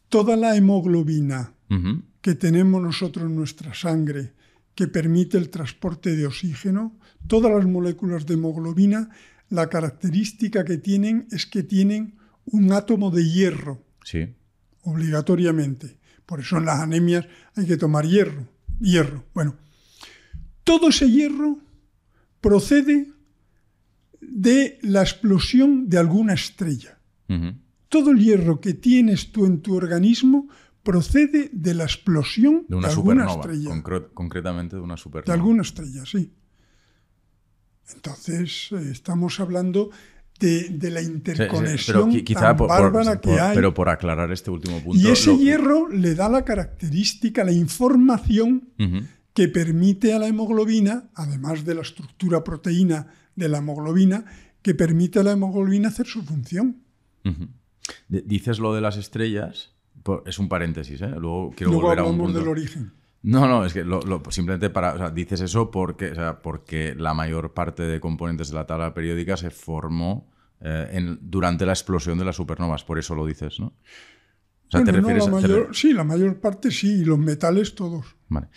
[0.08, 1.54] toda la hemoglobina
[2.22, 4.34] que tenemos nosotros en nuestra sangre,
[4.76, 6.98] que permite el transporte de oxígeno,
[7.28, 9.10] todas las moléculas de hemoglobina,
[9.50, 12.16] la característica que tienen es que tienen
[12.46, 13.84] un átomo de hierro.
[14.04, 14.34] Sí.
[14.82, 15.98] Obligatoriamente.
[16.26, 18.48] Por eso en las anemias hay que tomar hierro.
[18.80, 19.26] Hierro.
[19.34, 19.56] Bueno,
[20.64, 21.60] todo ese hierro
[22.42, 23.12] procede
[24.22, 26.98] de la explosión de alguna estrella.
[27.90, 30.50] Todo el hierro que tienes tú en tu organismo
[30.84, 33.84] procede de la explosión de una alguna estrella.
[34.14, 35.34] concretamente de una supernova.
[35.34, 36.34] De alguna estrella, sí.
[37.96, 39.90] Entonces, eh, estamos hablando
[40.40, 42.12] de, la interconexión
[42.68, 43.56] bárbara que hay.
[43.56, 45.00] Pero por aclarar este último punto.
[45.00, 48.70] Y ese hierro le da la característica, la información
[49.34, 54.26] que permite a la hemoglobina, además de la estructura proteína de la hemoglobina,
[54.62, 56.84] que permite a la hemoglobina hacer su función.
[58.08, 59.73] Dices lo de las estrellas,
[60.26, 61.14] es un paréntesis, ¿eh?
[61.18, 62.40] luego quiero volver a un punto.
[62.40, 62.94] del origen.
[63.24, 63.86] No, no, es que
[64.30, 69.38] simplemente para, dices eso porque, porque la mayor parte de componentes de la tabla periódica
[69.38, 70.30] se formó
[70.60, 73.74] eh, durante la explosión de las supernovas, por eso lo dices, ¿no?
[74.70, 75.30] ¿te refieres
[75.72, 78.16] Sí, la mayor parte sí, y los metales todos.
[78.30, 78.48] Vale.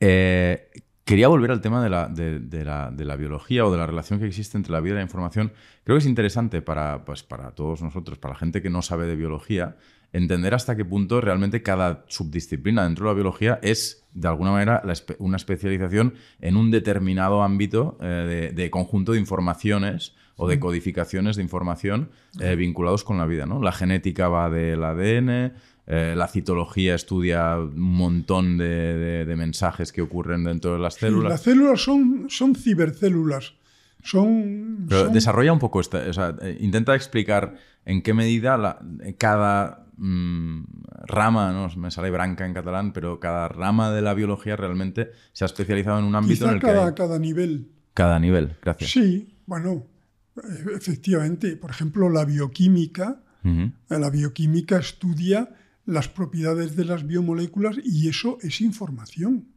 [0.00, 0.70] Eh,
[1.04, 4.56] quería volver al tema de la, de, la, biología o de la relación que existe
[4.56, 5.52] entre la vida y la información.
[5.84, 9.06] Creo que es interesante para, pues, para todos nosotros, para la gente que no sabe
[9.06, 9.76] de biología,
[10.12, 14.82] entender hasta qué punto realmente cada subdisciplina dentro de la biología es, de alguna manera,
[15.18, 21.42] una especialización en un determinado ámbito eh, de, conjunto de informaciones o de codificaciones de
[21.42, 22.10] información
[22.40, 23.46] eh, vinculados con la vida.
[23.46, 23.62] ¿no?
[23.62, 25.52] La genética va del ADN,
[25.86, 31.30] eh, la citología estudia un montón de, mensajes que ocurren dentro de las células.
[31.32, 33.54] las células son, son cibercélulas.
[34.04, 36.02] Son, desarrolla un poco esta,
[36.58, 37.54] intenta explicar
[37.84, 38.80] en qué medida
[39.16, 40.64] cada Mm,
[41.06, 41.68] rama, ¿no?
[41.76, 45.98] me sale branca en catalán, pero cada rama de la biología realmente se ha especializado
[45.98, 47.70] en un ámbito en el cada, que cada nivel.
[47.94, 48.90] Cada nivel, gracias.
[48.90, 49.86] Sí, bueno,
[50.74, 53.22] efectivamente, por ejemplo, la bioquímica,
[53.88, 55.50] la bioquímica estudia
[55.84, 59.48] las propiedades de las biomoléculas y eso es información.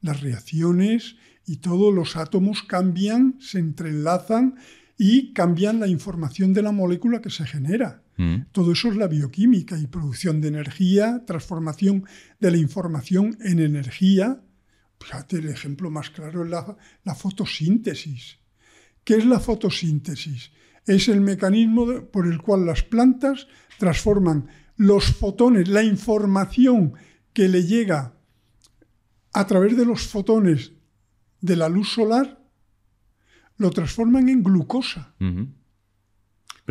[0.00, 4.56] Las reacciones y todos los átomos cambian, se entrelazan
[4.96, 8.02] y cambian la información de la molécula que se genera.
[8.18, 8.50] Mm.
[8.52, 12.04] Todo eso es la bioquímica y producción de energía, transformación
[12.40, 14.42] de la información en energía.
[15.00, 18.38] Fíjate, el ejemplo más claro es la, fotosíntesis.
[19.04, 20.50] ¿Qué es la fotosíntesis?
[20.84, 23.46] Es el mecanismo por el cual las plantas
[23.78, 26.94] transforman los fotones, la información
[27.32, 28.14] que le llega
[29.32, 30.72] a través de los fotones
[31.40, 32.42] de la luz solar,
[33.58, 35.14] lo transforman en glucosa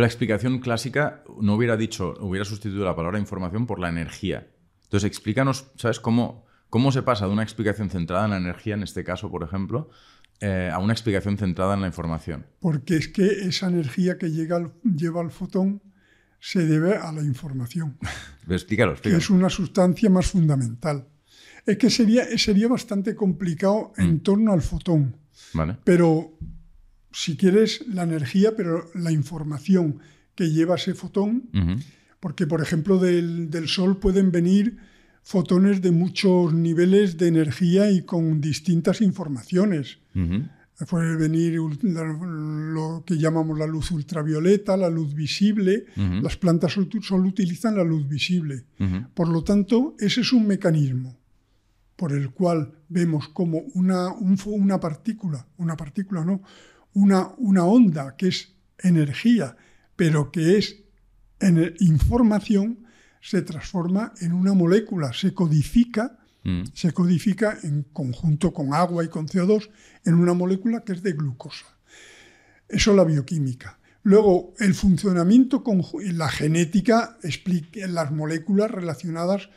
[0.02, 4.48] la explicación clásica no hubiera dicho, hubiera sustituido la palabra información por la energía.
[4.84, 8.84] Entonces, explícanos, ¿sabes cómo, cómo se pasa de una explicación centrada en la energía, en
[8.84, 9.89] este caso, por ejemplo,
[10.39, 12.46] eh, a una explicación centrada en la información?
[12.59, 15.82] Porque es que esa energía que llega lleva al fotón
[16.39, 17.97] se debe a la información.
[18.47, 19.17] explícalo, explícalo.
[19.17, 21.08] Que es una sustancia más fundamental.
[21.66, 24.20] Es que sería, sería bastante complicado en mm.
[24.20, 25.17] torno al fotón.
[25.54, 25.78] Vale.
[25.84, 26.38] Pero
[27.18, 29.98] si quieres, la energía, pero la información
[30.36, 31.50] que lleva ese fotón,
[32.20, 34.78] porque, por ejemplo, del, Sol pueden venir
[35.24, 39.98] fotones de muchos niveles de energía y con distintas informaciones.
[40.88, 45.86] Puede venir lo que llamamos la luz ultravioleta, la luz visible.
[45.96, 48.66] Las plantas solo utilizan la luz visible.
[49.16, 51.18] Por lo tanto, ese es un mecanismo
[51.96, 56.44] por el cual vemos como una, una partícula, una partícula no,
[56.97, 59.55] una, onda que es energía,
[59.95, 60.78] pero que es
[61.79, 62.86] información,
[63.21, 66.63] se transforma en una molécula, se codifica, mm.
[66.74, 69.69] se codifica en conjunto con agua y con CO2
[70.05, 71.65] en una molécula que es de glucosa.
[72.67, 73.79] Eso es la bioquímica.
[74.03, 75.83] Luego, el funcionamiento con
[76.13, 79.49] la genética explica las moléculas relacionadas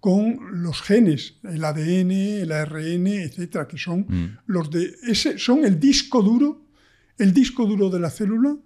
[0.00, 4.38] con los genes, el ADN, el ARN, etcétera, que son mm.
[4.46, 6.65] los de ese son el disco duro
[7.18, 8.56] el disco duro de la célula,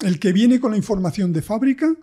[0.00, 1.94] el que viene con la información de fábrica,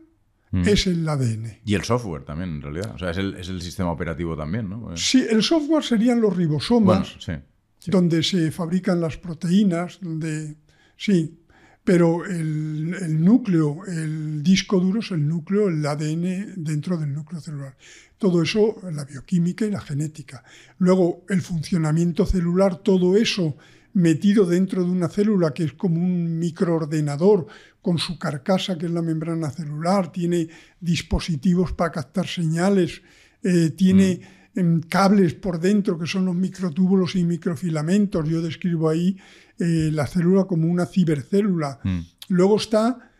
[0.54, 0.68] Mm.
[0.68, 1.62] es el ADN.
[1.64, 2.94] Y el software también, en realidad.
[2.94, 4.98] O sea, es el, es el sistema operativo también, ¿no?
[4.98, 7.32] Sí, el software serían los ribosomas, Bueno, sí.
[7.80, 7.90] sí.
[7.90, 10.58] donde se fabrican las proteínas, donde
[10.98, 11.40] sí,
[11.86, 17.40] pero el, el núcleo, el disco duro es el núcleo, el ADN dentro del núcleo
[17.40, 17.78] celular.
[18.18, 20.44] Todo eso, la bioquímica y la genética.
[20.80, 23.56] Luego, el funcionamiento celular, todo eso
[23.94, 27.48] metido dentro de una célula que es como un microordenador
[27.82, 30.48] con su carcasa, que es la membrana celular, tiene
[30.80, 33.02] dispositivos para captar señales,
[33.44, 34.22] eh, tiene
[34.56, 38.28] em, cables por dentro que son los microtúbulos y microfilamentos.
[38.28, 39.18] Yo describo ahí
[39.60, 41.80] eh, la célula como una cibercélula.
[41.84, 42.00] Mm.
[42.30, 43.12] Luego está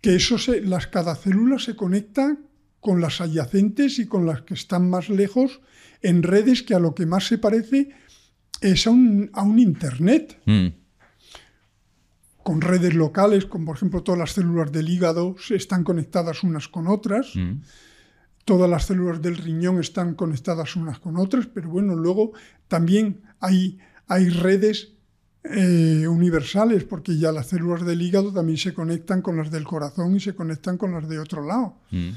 [0.00, 2.36] que eso se, las, cada célula se conecta
[2.80, 5.60] con las adyacentes y con las que están más lejos
[6.02, 7.90] en redes que a lo que más se parece
[8.60, 10.66] es a un, a un Internet, Mm.
[12.42, 16.86] con redes locales, como por ejemplo todas las células del hígado están conectadas unas con
[16.86, 17.60] otras, Mm.
[18.44, 22.32] todas las células del riñón están conectadas unas con otras, pero bueno, luego
[22.68, 24.92] también hay, hay redes
[25.48, 30.16] eh, universales, porque ya las células del hígado también se conectan con las del corazón
[30.16, 31.78] y se conectan con las de otro lado.
[31.92, 32.10] Mm.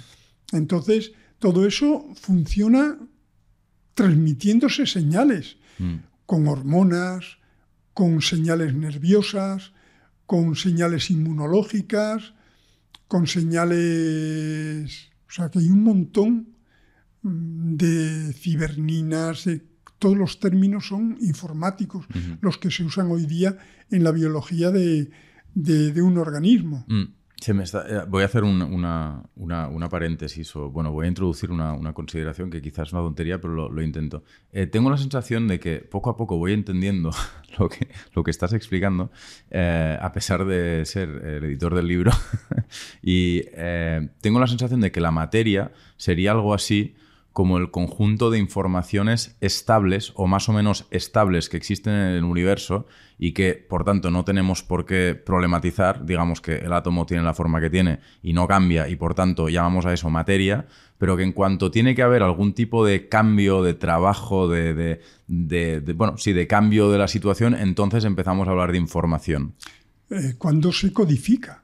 [0.53, 2.97] Entonces, todo eso funciona
[3.93, 5.95] transmitiéndose señales, Mm.
[6.29, 7.39] Con hormonas,
[7.95, 9.73] con señales nerviosas,
[10.27, 12.35] con señales inmunológicas,
[13.07, 15.09] con señales...
[15.27, 16.49] O sea, que hay un montón
[17.23, 19.65] mm, de ciberninas, de-
[19.97, 22.05] todos los términos son informáticos,
[22.41, 23.57] los que se usan hoy día
[23.89, 25.09] en la biología de,
[25.55, 26.85] de- de un organismo.
[26.87, 27.03] Mm.
[27.41, 31.05] Se me está- eh, voy a hacer un- una, una- una paréntesis, o bueno, voy
[31.05, 34.23] a introducir una, una consideración que quizás es una tontería, pero lo, intento.
[34.51, 37.11] Eh, tengo la sensación de que poco a poco voy entendiendo
[37.57, 39.09] lo que, lo que estás explicando,
[39.51, 42.11] eh, a pesar de ser el editor del libro.
[43.01, 43.41] y
[44.21, 46.95] tengo la sensación de que la materia sería algo así
[47.33, 52.23] como el conjunto de informaciones estables o más o menos estables que existen en el
[52.23, 52.85] universo
[53.17, 56.05] y que, por tanto, no tenemos por qué problematizar.
[56.05, 59.49] Digamos que el átomo tiene la forma que tiene y no cambia y, por tanto,
[59.49, 60.65] llamamos a eso materia,
[60.97, 65.01] pero que en cuanto tiene que haber algún tipo de cambio, de trabajo, de,
[65.95, 69.53] bueno, sí, de cambio de la situación, entonces empezamos a hablar de información
[70.09, 71.63] Eh, cuando se codifica.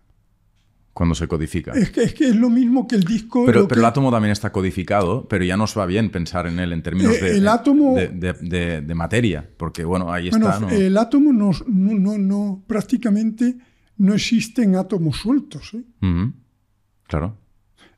[0.96, 1.74] Cuando se codifica.
[1.74, 3.46] Es que, es que es lo mismo que el disco.
[3.46, 6.72] Pero, pero el átomo también está codificado, pero ya nos va bien pensar en él
[6.72, 10.48] en términos Eh, de, el átomo- de, de- de- de materia, porque bueno, ahí Bueno,
[10.48, 10.62] está.
[10.62, 10.70] ¿no?
[10.70, 13.58] el átomo no, no, no, no- prácticamente
[13.98, 15.74] no existen átomos sueltos.
[15.74, 15.84] ¿eh?
[17.08, 17.38] Claro.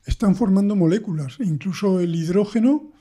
[0.05, 1.37] Están formando moléculas.
[1.39, 2.93] Incluso el hidrógeno,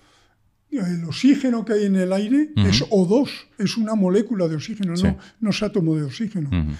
[0.70, 5.05] el oxígeno que hay en el aire es O2, es una molécula de oxígeno, Sí.
[5.05, 6.48] no, no es átomo de oxígeno.
[6.51, 6.73] Ujú.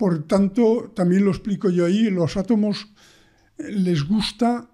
[0.00, 2.88] Por tanto, también lo explico yo ahí, los átomos
[3.58, 4.70] eh, les gusta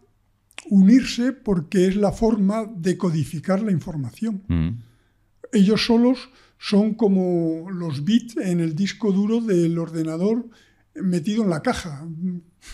[0.71, 4.45] unirse porque es la forma de codificar la información.
[4.49, 4.77] Ujú.
[5.53, 10.49] Ellos solos son como los bits en el disco duro del ordenador
[10.95, 12.07] metido en la caja,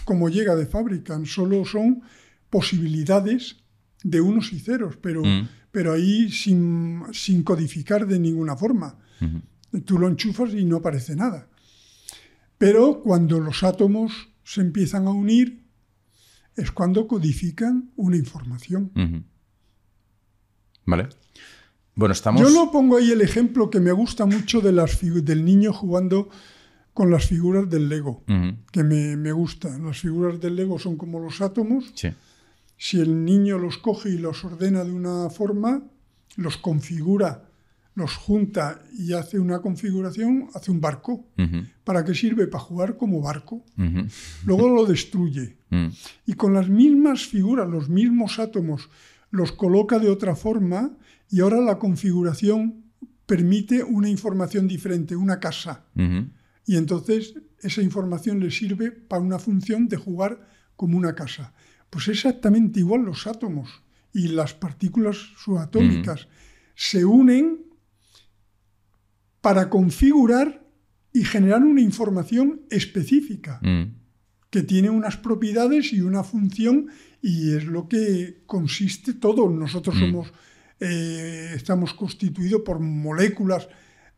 [0.05, 1.19] como llega de fábrica.
[1.25, 2.03] Solo son
[2.51, 3.57] posibilidades
[4.05, 5.49] de unos y ceros, pero, Mm.
[5.71, 8.99] pero ahí sin, sin codificar de ninguna forma.
[9.23, 9.81] Ujú.
[9.87, 11.49] Tú lo enchufas y no aparece nada.
[12.63, 14.13] Pero cuando los átomos
[14.45, 15.65] se empiezan a unir,
[16.55, 18.93] es cuando codifican una información.
[20.87, 21.09] Vale.
[21.97, 22.41] Bueno, estamos.
[22.41, 25.73] Yo lo pongo ahí el ejemplo que me gusta mucho de las figu- del niño
[25.73, 26.29] jugando
[26.95, 28.23] con las figuras del Lego,
[28.71, 29.77] que me, me gusta.
[29.79, 31.91] Las figuras del Lego son como los átomos.
[31.97, 32.11] Sí.
[32.77, 35.83] Si el niño los coge y los ordena de una forma,
[36.37, 37.51] los configura,
[37.95, 41.27] los junta y hace una configuración, hace un barco.
[41.85, 42.47] ¿Para qué sirve?
[42.47, 43.65] Para jugar como barco.
[44.45, 45.59] Luego lo destruye.
[45.71, 45.93] Ujú.
[46.27, 48.89] Y con las mismas figuras, los mismos átomos,
[49.31, 50.97] los coloca de otra forma
[51.31, 52.85] y ahora la configuración
[53.27, 55.85] permite una información diferente, una casa.
[56.67, 60.47] Y entonces esa información le sirve para una función de jugar
[60.77, 61.53] como una casa.
[61.91, 63.83] Pues exactamente igual los átomos
[64.13, 66.29] y las partículas subatómicas
[66.75, 67.72] se unen
[69.43, 70.65] para configurar
[71.13, 73.93] y generar una información específica Ujú.
[74.49, 76.87] que tiene unas propiedades y una función
[77.21, 79.51] y es lo que consiste todo.
[79.51, 80.01] Nosotros Mm.
[80.01, 80.33] somos,
[80.81, 83.69] eh, estamos constituidos por moléculas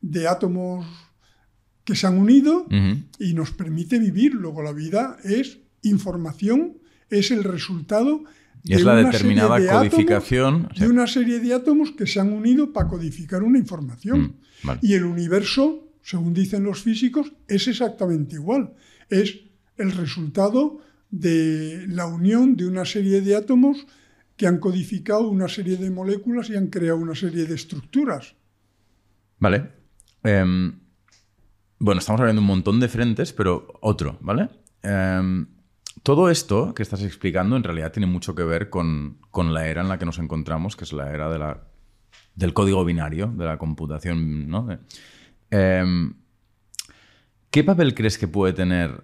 [0.01, 0.87] de átomos
[1.85, 2.67] que se han unido
[3.19, 4.35] y nos permite vivir.
[4.35, 6.79] Luego la vida es información,
[7.11, 8.25] es el resultado
[8.67, 10.69] Y es la determinada átomos- codificación.
[10.79, 14.21] de una serie de átomos que se han unido para codificar una información.
[14.21, 14.81] Mm, vale.
[14.83, 18.73] Y el universo, según dicen los físicos, es exactamente igual.
[19.11, 19.39] Es
[19.77, 20.81] el resultado
[21.11, 23.87] de la unión de una serie de átomos
[24.37, 28.35] que han codificado una serie de moléculas y han creado una serie de estructuras.
[29.39, 29.71] Vale.
[30.25, 30.81] Em,
[31.79, 34.49] bueno, estamos hablando de un montón de frentes, pero otro, ¿vale?
[34.83, 35.47] Em,
[36.05, 39.89] todo esto que estás explicando en realidad tiene mucho que ver con, la era en
[39.89, 41.57] la que nos encontramos, que es la era de
[42.35, 44.49] del código binario, de la computación.
[44.49, 44.69] ¿no?
[45.51, 46.15] Em,
[47.51, 49.03] ¿Qué papel crees que puede tener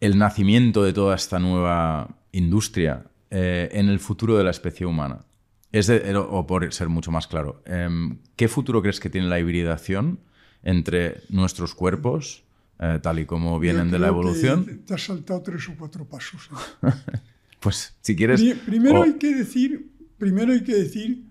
[0.00, 5.26] el nacimiento de toda esta nueva industria eh, en el futuro de la especie humana?
[5.72, 10.20] Es o por ser mucho más claro, em, ¿qué futuro crees que tiene la hibridación
[10.62, 12.45] entre nuestros cuerpos,
[12.78, 14.82] eh, tal y como vienen de la evolución?
[14.84, 16.50] te has saltado tres o cuatro pasos.
[16.82, 16.90] ¿eh?
[17.60, 18.42] pues si quieres...
[18.66, 21.24] Primero, hay que decir, primero hay que decir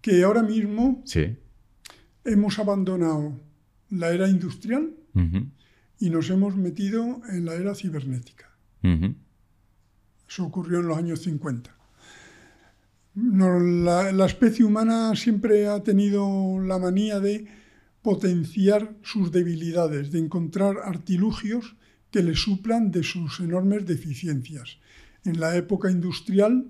[0.00, 1.36] que ahora mismo sí.
[2.24, 3.40] hemos abandonado
[3.90, 4.94] la era industrial
[5.98, 8.50] y nos hemos metido en la era cibernética.
[10.28, 11.70] Eso ocurrió en los años 50.
[13.14, 17.46] la, especie humana siempre ha tenido la manía de
[18.02, 21.76] potenciar sus debilidades, de encontrar artilugios
[22.10, 24.78] que le suplan de sus enormes deficiencias.
[25.24, 26.66] En la época industrial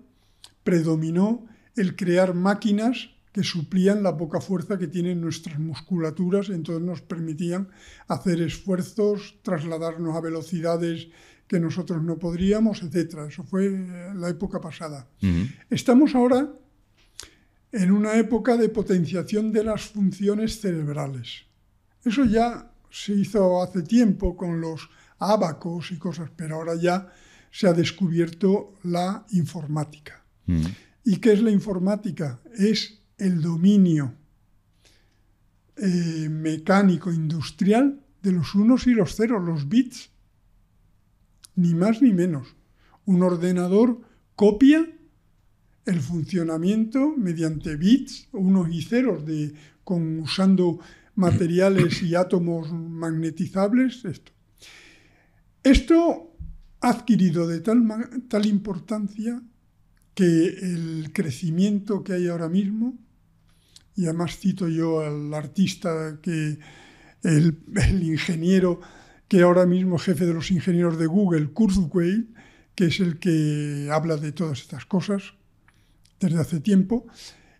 [0.62, 7.00] predominó el crear máquinas que suplían la poca fuerza que tienen nuestras musculaturas, entonces nos
[7.00, 7.68] permitían
[8.06, 11.08] hacer esfuerzos, trasladarnos a velocidades
[11.46, 13.20] que nosotros no podríamos, etc.
[13.28, 15.08] Eso fue eh, la época pasada.
[15.70, 16.52] Estamos ahora
[17.72, 21.46] en una época de potenciación de las funciones cerebrales.
[22.04, 24.88] Eso ya se hizo hace tiempo con los
[25.18, 27.10] abacos y cosas, pero ahora ya
[27.50, 30.22] se ha descubierto la informática.
[31.04, 32.40] ¿Y qué es la informática?
[32.54, 34.14] Es el dominio
[35.76, 40.10] eh, mecánico industrial de los unos y los ceros, los bits.
[41.54, 42.54] Ni más ni menos.
[43.04, 44.00] Un ordenador
[44.36, 44.86] copia
[45.84, 49.52] el funcionamiento mediante bits, unos y ceros, de,
[49.84, 50.78] con, usando
[51.14, 54.02] materiales y átomos magnetizables.
[55.62, 56.36] Esto,
[56.80, 57.82] ha adquirido de tal,
[58.28, 59.42] tal importancia
[60.14, 62.98] que el crecimiento que hay ahora mismo
[63.94, 66.58] y además cito yo al artista que
[67.22, 67.58] el,
[68.02, 68.80] ingeniero
[69.28, 72.34] que ahora mismo jefe de los ingenieros de Google, Kurzweil,
[72.74, 75.34] que es el que habla de todas estas cosas
[76.26, 77.06] desde hace tiempo,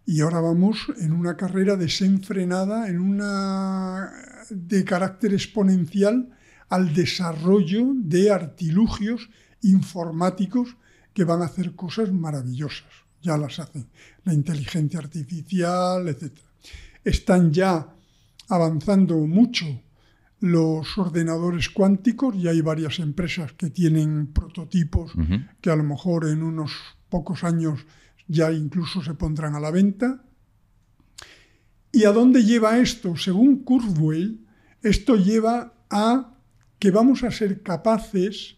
[0.04, 4.10] y ahora vamos en una carrera desenfrenada, en una
[4.50, 6.30] de carácter exponencial
[6.68, 9.28] al desarrollo de artilugios
[9.62, 10.76] informáticos
[11.12, 12.90] que van a hacer cosas maravillosas.
[13.22, 13.86] Ya las hacen,
[14.24, 16.32] la inteligencia artificial, etc.
[17.04, 17.94] Están ya
[18.48, 19.66] avanzando mucho
[20.40, 25.12] los ordenadores cuánticos y hay varias empresas que tienen prototipos
[25.60, 26.72] que a lo mejor en unos
[27.08, 27.86] pocos años
[28.32, 30.24] ya incluso se pondrán a la venta.
[31.92, 33.16] ¿Y a dónde lleva esto?
[33.16, 34.46] Según Kurzweil,
[34.82, 36.38] esto lleva a
[36.78, 38.56] que vamos a ser capaces,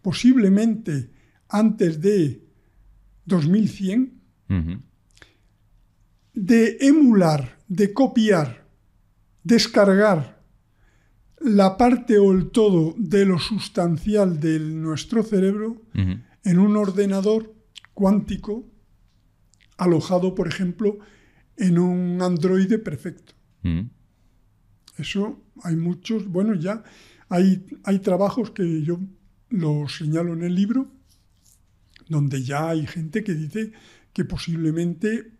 [0.00, 1.12] posiblemente
[1.48, 2.42] antes de
[3.26, 4.20] 2100,
[6.32, 8.66] de emular, de copiar,
[9.44, 10.42] descargar
[11.38, 17.54] la parte o el todo de lo sustancial de nuestro cerebro en un ordenador
[17.94, 18.69] cuántico
[19.80, 20.98] alojado, por ejemplo,
[21.56, 23.32] en un androide perfecto.
[24.96, 26.84] Eso hay muchos, bueno, ya
[27.28, 29.00] hay, hay trabajos que yo
[29.48, 30.92] los señalo en el libro,
[32.08, 33.72] donde ya hay gente que dice
[34.12, 35.32] que posiblemente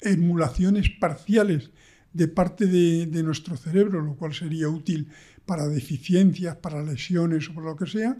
[0.00, 1.70] emulaciones parciales
[2.12, 5.08] de parte de, nuestro cerebro, lo cual sería útil
[5.46, 8.16] para deficiencias, para lesiones o por lo que sea,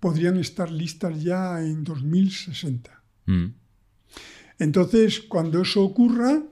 [0.00, 3.02] podrían estar listas ya en 2060.
[3.26, 3.59] Mm.
[4.60, 6.42] Entonces, cuando eso ocurra,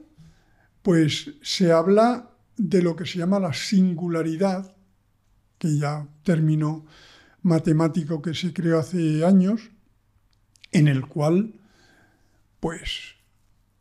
[0.81, 4.75] pues se habla de lo que se llama la singularidad,
[5.59, 6.87] que ya término
[7.43, 9.69] matemático que se creó hace años,
[10.71, 11.53] en el cual,
[12.59, 13.15] pues,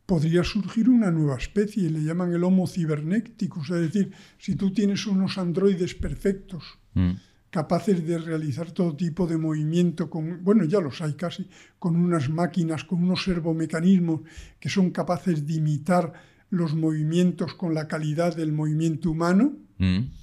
[0.04, 5.06] podría surgir una nueva especie, le llaman el Homo cybernéticos, es decir, si tú tienes
[5.06, 7.12] unos androides perfectos, mm.
[7.50, 11.48] Capaces de realizar todo tipo de movimiento, con, bueno, ya los hay casi,
[11.78, 14.20] con unas máquinas, con unos servomecanismos
[14.60, 16.12] que son capaces de imitar
[16.50, 20.18] los movimientos con la calidad del movimiento humano, mm.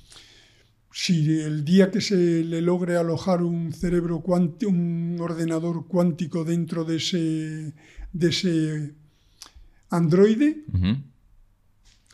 [0.97, 4.23] Si el día que se le logre alojar un cerebro
[4.65, 7.73] un ordenador cuántico dentro de ese,
[8.14, 8.95] de ese
[9.89, 10.64] androide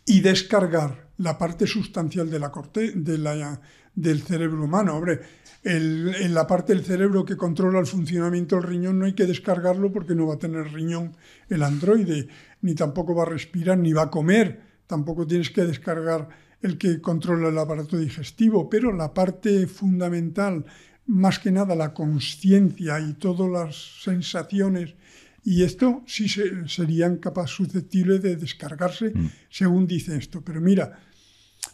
[0.08, 3.62] y descargar la parte sustancial de la corte, de la,
[3.96, 4.96] del cerebro humano.
[4.96, 5.20] Hombre,
[5.64, 9.92] en la parte del cerebro que controla el funcionamiento del riñón no hay que descargarlo
[9.92, 11.16] porque no va a tener riñón
[11.50, 12.28] el androide,
[12.62, 14.62] ni tampoco va a respirar, ni va a comer.
[14.88, 16.30] Tampoco tienes que descargar
[16.62, 20.66] el que controla el aparato digestivo, pero la parte fundamental,
[21.06, 24.96] más que nada la conciencia y todas las sensaciones,
[25.44, 26.28] y esto sí
[26.68, 29.32] serían capaz susceptibles de descargarse, mm.
[29.50, 30.42] según dice esto.
[30.42, 31.00] Pero mira,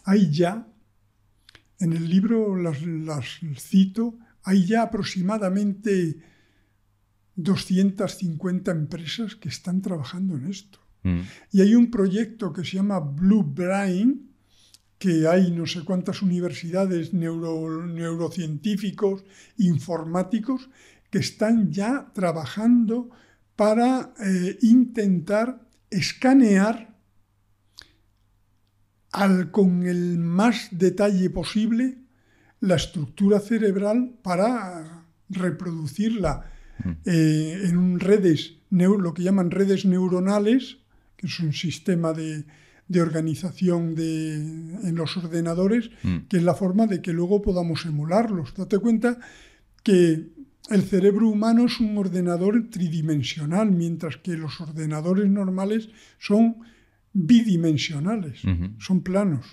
[0.04, 0.66] hay ya,
[1.80, 2.78] en el libro las,
[3.56, 6.18] cito, hay ya aproximadamente
[7.36, 10.78] 250 empresas que están trabajando en esto.
[11.04, 11.20] Mm.
[11.52, 14.30] Y hay un proyecto que se llama Blue Brain,
[14.98, 19.24] que hay no sé cuántas universidades neurocientíficos,
[19.58, 20.68] informáticos,
[21.10, 23.10] que están ya trabajando
[23.54, 25.60] para eh, intentar
[25.90, 26.87] escanear
[29.18, 31.98] al, con el más detalle posible
[32.60, 36.44] la estructura cerebral para reproducirla
[36.84, 36.90] mm.
[37.04, 40.78] eh, en redes, lo que llaman redes neuronales,
[41.16, 42.44] que es un sistema de,
[42.86, 46.18] de organización de, en los ordenadores, mm.
[46.28, 48.54] que es la forma de que luego podamos emularlos.
[48.54, 49.18] Date cuenta
[49.82, 50.28] que
[50.70, 55.88] el cerebro humano es un ordenador tridimensional, mientras que los ordenadores normales
[56.18, 56.58] son
[57.26, 58.42] bidimensionales,
[58.78, 59.46] son planos.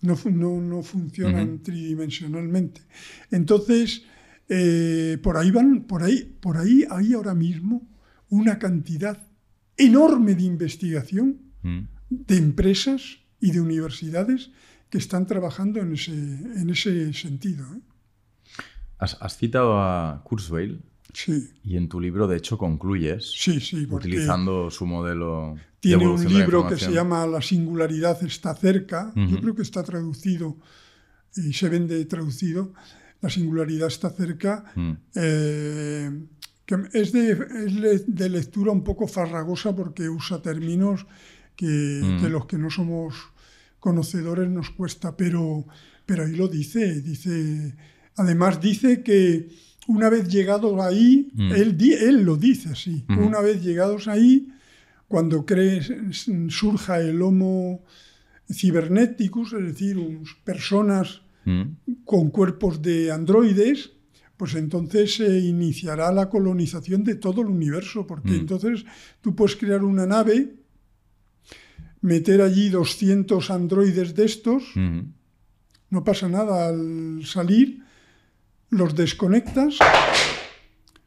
[0.00, 0.16] No,
[0.60, 2.82] no, funcionan tridimensionalmente.
[3.30, 4.04] Entonces,
[4.48, 7.88] eh, por ahí van, por ahí, por ahí hay ahora mismo
[8.28, 9.26] una cantidad
[9.76, 11.40] enorme de investigación
[12.10, 14.50] de empresas y de universidades
[14.90, 17.64] que están trabajando en ese, en ese sentido.
[17.74, 17.80] ¿eh?
[18.98, 20.82] Has, citado a Kurzweil.
[21.12, 21.50] Sí.
[21.64, 25.56] Y en tu libro, de hecho, concluyes sí, sí, utilizando su modelo.
[25.80, 29.12] Tiene un libro que se llama La singularidad está cerca.
[29.14, 30.56] Yo creo que está traducido
[31.36, 32.72] y se vende traducido.
[33.20, 34.64] La singularidad está cerca.
[34.74, 34.92] Mm.
[35.14, 36.10] Eh,
[36.66, 37.32] que es de,
[37.86, 41.06] es de lectura un poco farragosa porque usa términos
[41.56, 42.26] que, mm.
[42.26, 43.14] los que no somos
[43.80, 45.66] conocedores nos cuesta, pero,
[46.04, 47.74] pero ahí lo dice, dice,
[48.16, 49.48] además dice que
[49.86, 51.52] una vez llegados ahí, mm.
[51.52, 54.52] él, él, lo dice así, una vez llegados ahí,
[55.08, 55.90] cuando crees,
[56.48, 57.82] surja el Homo
[58.52, 59.98] cibernéticos, es decir,
[60.44, 61.62] personas mm.
[62.04, 63.92] con cuerpos de androides,
[64.36, 68.84] pues entonces se iniciará la colonización de todo el universo, porque entonces
[69.20, 70.54] tú puedes crear una nave
[72.00, 74.62] meter allí 200 androides de estos,
[75.90, 77.82] no pasa nada al salir,
[78.70, 79.78] los desconectas,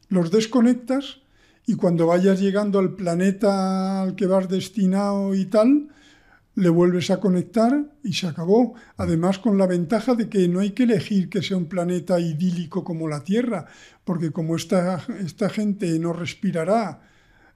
[0.08, 1.21] los desconectas
[1.66, 5.88] y cuando vayas llegando al planeta al que vas destinado y tal,
[6.54, 8.74] le vuelves a conectar y se acabó.
[8.96, 12.84] Además, con la ventaja de que no hay que elegir que sea un planeta idílico
[12.84, 13.66] como la Tierra,
[14.04, 17.00] porque como esta, esta gente no respirará,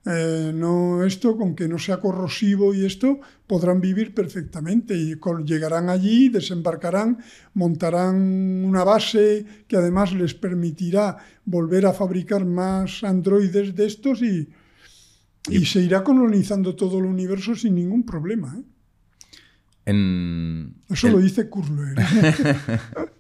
[0.06, 5.88] eh, no esto, con que no sea corrosivo y esto, podrán vivir perfectamente y llegarán
[5.88, 7.18] allí, desembarcarán,
[7.54, 14.48] montarán una base que además les permitirá volver a fabricar más androides de estos y,
[15.48, 18.56] y se irá colonizando todo el universo sin ningún problema.
[18.56, 18.62] ¿eh?
[20.88, 21.96] Eso lo dice Kurzweil.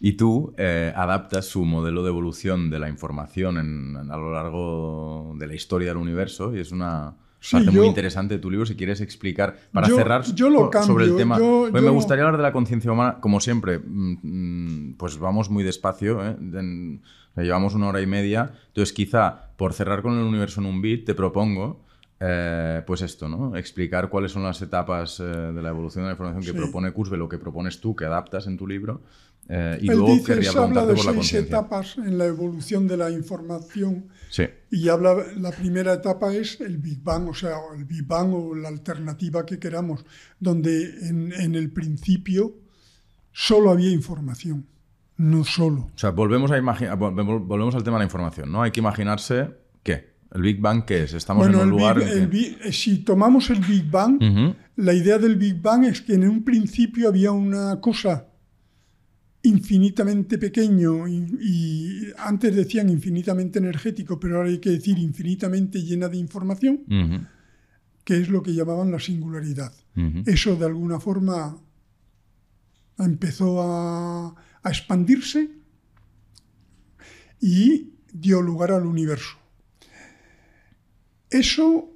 [0.00, 5.46] Y tú eh, adaptas su modelo de evolución de la información a lo largo de
[5.46, 7.16] la historia del universo y es una
[7.50, 8.64] parte muy interesante de tu libro.
[8.64, 11.36] Si quieres explicar, para cerrar sobre el tema.
[11.38, 15.64] Pues me gustaría hablar de la conciencia humana, como siempre, mm, mm, pues vamos muy
[15.64, 16.24] despacio.
[16.24, 16.36] ¿eh?
[17.36, 18.52] llevamos una hora y media.
[18.68, 21.84] Entonces, quizá por cerrar con el universo en un bit, te propongo.
[22.20, 23.54] Eh, pues esto, ¿no?
[23.54, 27.28] Explicar cuáles son las etapas de la evolución de la información que propone Kurzweil o
[27.28, 29.02] que propones tú, que adaptas en tu libro,
[29.48, 33.10] eh, y Él luego dice, se habla de seis etapas en la evolución de la
[33.10, 34.08] información.
[34.30, 34.44] Sí.
[34.70, 38.54] Y habla, la primera etapa es el Big Bang, o sea, el Big Bang o
[38.54, 40.04] la alternativa que queramos,
[40.38, 42.56] donde en, en el principio
[43.32, 44.66] solo había información,
[45.16, 45.90] no solo.
[45.94, 48.62] O sea, volvemos, a volvemos al tema de la información, ¿no?
[48.62, 49.48] Hay que imaginarse
[49.82, 50.18] qué.
[50.30, 51.14] ¿El Big Bang qué es?
[51.14, 52.02] Estamos en un lugar.
[52.70, 54.20] si tomamos el Big Bang,
[54.76, 58.27] la idea del Big Bang es que en un principio había una cosa
[59.42, 66.18] infinitamente pequeño y, antes decían infinitamente energético, pero ahora hay que decir infinitamente llena de
[66.18, 67.28] información,
[68.04, 69.72] que es lo que llamaban la singularidad.
[70.26, 71.60] Eso de alguna forma
[72.98, 74.34] empezó a,
[74.64, 75.48] expandirse
[77.40, 79.38] y dio lugar al universo.
[81.30, 81.90] Eso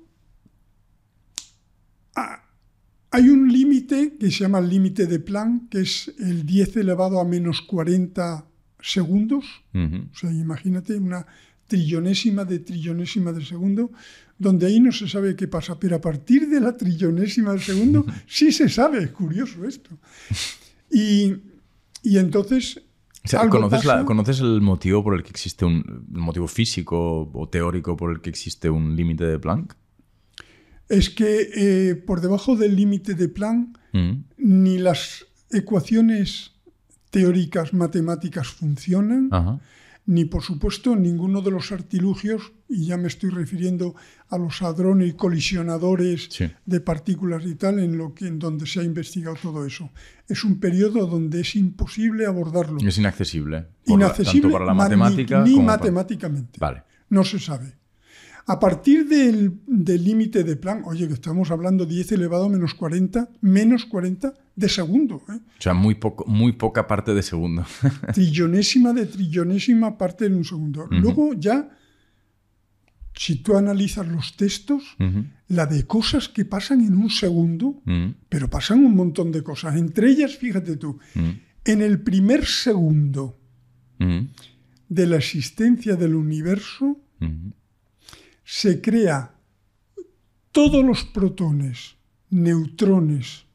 [3.12, 7.20] Hay un límite que se llama el límite de Planck, que es el 10 elevado
[7.20, 8.46] a menos 40
[8.80, 9.44] segundos.
[9.74, 11.26] O sea, imagínate una
[11.68, 13.92] trillonésima de trillonésima de segundo,
[14.38, 18.04] donde ahí no se sabe qué pasa, pero a partir de la trillonésima de segundo
[18.26, 19.90] sí se sabe, es curioso esto.
[20.90, 21.34] Y,
[22.02, 22.80] y entonces...
[23.24, 26.20] O sea, algo ¿conoces, la- pasa- ¿Conoces el motivo por el que existe un el
[26.20, 29.76] motivo físico o teórico por el que existe un límite de Planck?
[30.88, 34.22] Es que eh, por debajo del límite de Planck Ujú.
[34.36, 36.52] ni las ecuaciones
[37.10, 39.60] teóricas matemáticas funcionan, Ajá.
[40.06, 43.94] ni por supuesto ninguno de los artilugios, y ya me estoy refiriendo
[44.30, 46.50] a los hadrones y colisionadores Sí.
[46.64, 49.90] de partículas y tal, en, lo que, en donde se ha investigado todo eso.
[50.28, 52.78] Es un periodo donde es imposible abordarlo.
[52.80, 53.66] Es inaccesible.
[53.86, 56.58] la- Inaccesible tanto para la ma- ni- matemática ni, como para- matemáticamente.
[56.58, 56.82] Vale.
[57.10, 57.74] No se sabe.
[58.46, 62.74] A partir del del límite de Planck, oye, que estamos hablando 10 elevado a menos
[62.74, 65.38] 40, menos 40 de segundo, ¿eh?
[65.58, 67.64] O sea, muy, poco, muy poca parte de segundo.
[68.14, 70.86] trillonésima de trillonésima parte de un segundo.
[70.90, 71.70] Luego ya,
[73.14, 74.82] si tú analizas los textos,
[75.48, 77.82] la de cosas que pasan en un segundo,
[78.28, 79.76] pero pasan un montón de cosas.
[79.76, 80.98] Entre ellas, fíjate tú,
[81.64, 83.38] en el primer segundo
[83.98, 86.98] de la existencia del universo.
[88.44, 89.34] Se crea
[90.50, 91.96] todos los protones,
[92.30, 93.46] neutrones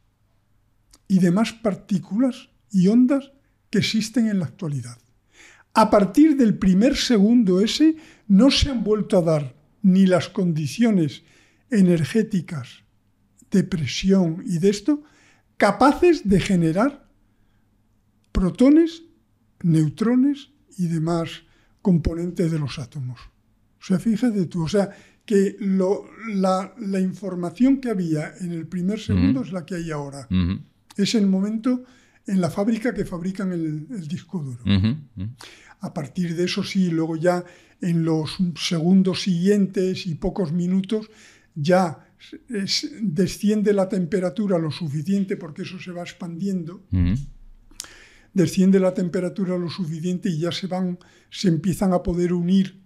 [1.07, 3.31] y demás partículas y ondas
[3.69, 4.97] que existen en la actualidad.
[5.73, 7.97] A partir del primer segundo ese
[8.27, 11.23] no se han vuelto a dar ni las condiciones
[11.69, 12.83] energéticas
[13.51, 15.03] de presión y de esto
[15.57, 17.07] capaces de generar
[18.31, 19.03] protones,
[19.61, 21.43] neutrones y demás
[21.81, 23.19] componentes de los átomos.
[23.87, 24.89] O sea, fíjate tú, o sea,
[25.25, 29.91] que lo- la, la información que había en el primer segundo es la que hay
[29.91, 30.27] ahora.
[30.97, 31.83] Es el momento
[32.25, 34.59] en la fábrica que fabrican el, el disco duro.
[35.79, 37.45] A partir de eso sí, luego ya
[37.81, 41.09] en los segundos siguientes y pocos minutos
[41.55, 42.03] ya
[42.49, 46.83] es- desciende la temperatura lo suficiente porque eso se va expandiendo.
[48.33, 50.99] Desciende la temperatura lo suficiente y ya se van,
[51.29, 52.81] se empiezan a poder unir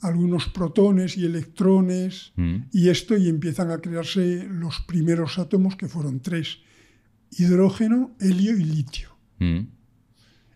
[0.00, 2.64] algunos protones y electrones Ujú.
[2.72, 6.58] y esto y empiezan a crearse los primeros átomos que fueron tres,
[7.30, 9.16] hidrógeno, helio y litio.
[9.40, 9.66] Ujú.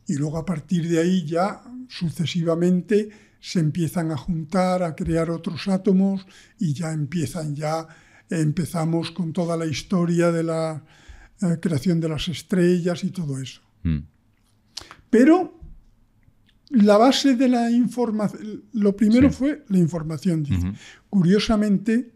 [0.07, 3.11] Y luego a partir de ahí ya sucesivamente
[3.41, 6.27] se empiezan a juntar, a crear otros átomos
[6.59, 7.87] y ya empiezan ya
[8.29, 10.85] empezamos con toda la historia de la
[11.43, 13.61] eh, creación de las estrellas y todo eso.
[13.85, 14.05] Ujú.
[15.09, 15.60] Pero
[16.71, 19.37] la base de la información, lo primero Sí.
[19.37, 20.43] fue la información.
[20.45, 20.73] dice.
[21.09, 22.13] Curiosamente,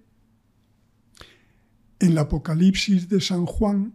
[2.01, 3.95] en el Apocalipsis de San Juan,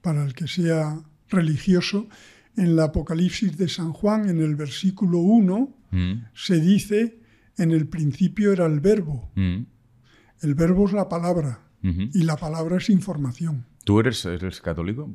[0.00, 2.08] para el que sea religioso,
[2.56, 5.54] en el Apocalipsis de San Juan, en el versículo 1,
[5.92, 6.20] Ujú.
[6.34, 7.20] se dice,
[7.58, 9.30] en el principio era el verbo.
[9.36, 13.66] El verbo es la palabra y la palabra es información.
[13.84, 15.10] ¿Tú eres, eres católico?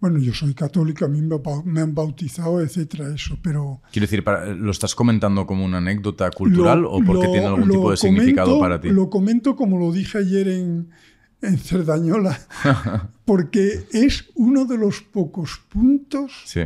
[0.00, 1.20] Bueno, yo soy católico, a mí
[1.64, 4.24] me han bautizado, etcétera, eso, pero Quiero decir,
[4.56, 7.96] ¿lo estás comentando como una anécdota cultural Lo- o porque lo- tiene algún tipo de
[7.98, 8.88] significado para ti?
[8.88, 10.88] Lo comento como lo dije ayer en,
[11.42, 12.38] en Cerdañola,
[13.26, 16.62] porque es uno de los pocos puntos Sí.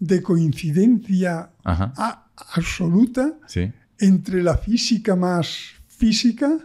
[0.00, 3.70] de coincidencia a- absoluta Sí.
[4.00, 6.58] entre la física más física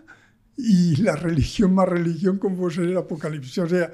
[0.57, 3.59] y la religión más religión, como puede ser el Apocalipsis.
[3.59, 3.93] O sea,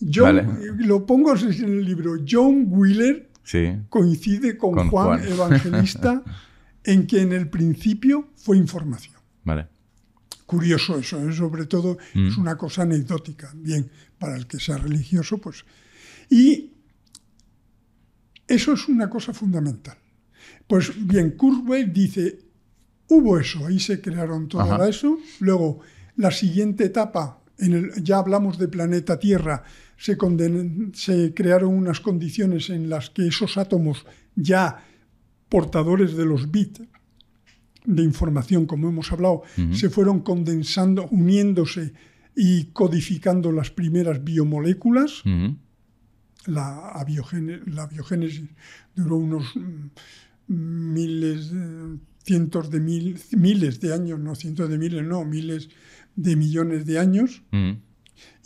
[0.00, 0.86] John, Vale.
[0.86, 3.72] lo pongo en el libro, John Wheeler Sí.
[3.88, 5.24] coincide con, Con Juan, Juan.
[5.32, 6.22] Evangelista
[6.84, 9.14] en que en el principio fue información.
[9.44, 9.66] Vale.
[10.46, 11.32] Curioso eso, ¿eh?
[11.32, 12.28] sobre todo Mm.
[12.28, 13.52] es una cosa anecdótica.
[13.56, 15.64] Bien, para el que sea religioso, pues.
[16.30, 16.72] Y
[18.46, 19.96] eso es una cosa fundamental.
[20.66, 22.38] Pues bien, Kurzweil dice,
[23.08, 24.88] hubo eso, ahí se crearon todo Ajá.
[24.88, 25.18] eso.
[25.40, 25.80] Luego,
[26.16, 29.64] la siguiente etapa, en el, ya hablamos de planeta Tierra,
[29.98, 34.82] se, conden- se crearon unas condiciones en las que esos átomos ya
[35.50, 36.80] portadores de los bits
[37.84, 39.42] de información, como hemos hablado,
[39.74, 41.92] se fueron condensando, uniéndose
[42.36, 45.22] y codificando las primeras biomoléculas.
[46.46, 46.92] La,
[47.66, 48.44] la biogénesis
[48.94, 51.52] duró unos mm, miles,
[52.24, 55.68] cientos de mil, miles de años, no cientos de miles, no, miles
[56.16, 57.42] de millones de años.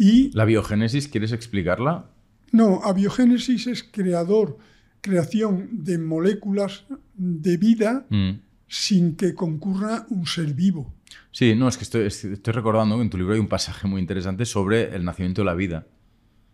[0.02, 2.06] Y ¿La biogénesis quieres explicarla?
[2.50, 4.58] no, abiogénesis es creador,
[5.00, 6.84] creación de moléculas
[7.14, 8.40] de vida Mm.
[8.66, 10.92] sin que concurra un ser vivo.
[11.30, 14.00] Sí, no, es que estoy, estoy recordando que en tu libro hay un pasaje muy
[14.00, 15.86] interesante sobre el nacimiento de la vida.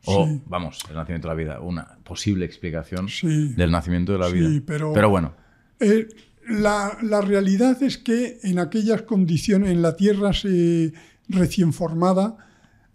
[0.04, 3.08] O, vamos, el nacimiento de la vida, una posible explicación
[3.56, 4.48] del nacimiento de la vida.
[4.66, 5.34] Pero, pero bueno.
[5.80, 6.06] Eh,
[6.48, 10.92] la, la, realidad es que en aquellas condiciones, en la Tierra se,
[11.28, 12.36] recién formada,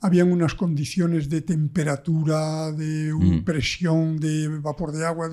[0.03, 3.43] habían unas condiciones de temperatura, de mm.
[3.43, 5.29] presión, de vapor de agua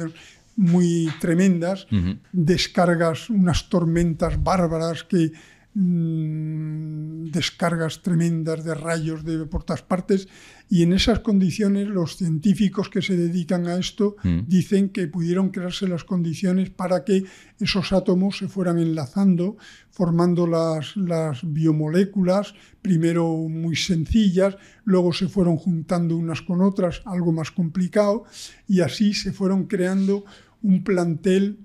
[0.56, 1.86] muy tremendas,
[2.32, 5.32] descargas, unas tormentas bárbaras que
[5.72, 10.26] Mm, descargas tremendas de rayos de por todas partes
[10.68, 14.48] y en esas condiciones los científicos que se dedican a esto mm.
[14.48, 17.22] dicen que pudieron crearse las condiciones para que
[17.60, 19.58] esos átomos se fueran enlazando,
[19.92, 22.52] formando las, las biomoléculas,
[22.82, 28.24] primero muy sencillas, luego se fueron juntando unas con otras, algo más complicado,
[28.66, 30.24] y así se fueron creando
[30.62, 31.60] un plantel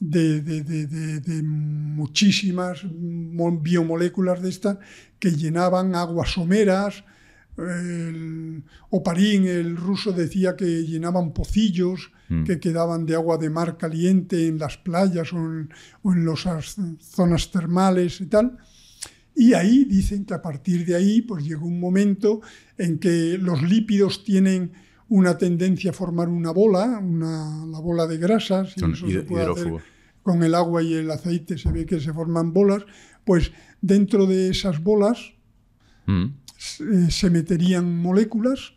[0.00, 4.78] de, muchísimas biomoléculas de estas
[5.18, 7.04] que llenaban aguas someras.
[7.58, 12.44] El Oparín, el ruso, decía que llenaban pocillos mm.
[12.44, 15.68] que quedaban de agua de mar caliente en las playas o en,
[16.02, 18.56] o en las zonas termales y tal.
[19.36, 22.40] Y ahí dicen que a partir de ahí pues llegó un momento
[22.78, 24.72] en que los lípidos tienen
[25.10, 28.74] una tendencia a formar una bola, una, la bola de grasas.
[28.76, 29.16] Y
[30.22, 32.84] con el agua y el aceite se ve que se forman bolas,
[33.24, 35.32] pues dentro de esas bolas
[36.06, 36.24] mm.
[36.24, 38.74] eh, se, meterían moléculas.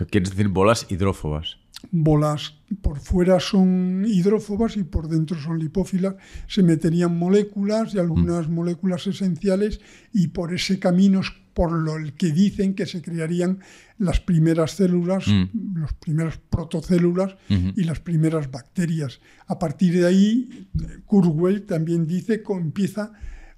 [0.00, 1.58] O ¿Quieres decir bolas hidrófobas?
[1.90, 6.14] Bolas por fuera son hidrófobas y por dentro son lipófilas.
[6.46, 8.52] Se meterían moléculas y algunas mm.
[8.52, 9.80] moléculas esenciales
[10.12, 11.20] y por ese camino
[11.54, 13.58] por lo que dicen que se crearían
[13.98, 15.78] las primeras células, mm.
[15.78, 19.20] las primeras protocélulas y las primeras bacterias.
[19.46, 20.68] A partir de ahí,
[21.06, 23.12] Kurzweil también dice que empieza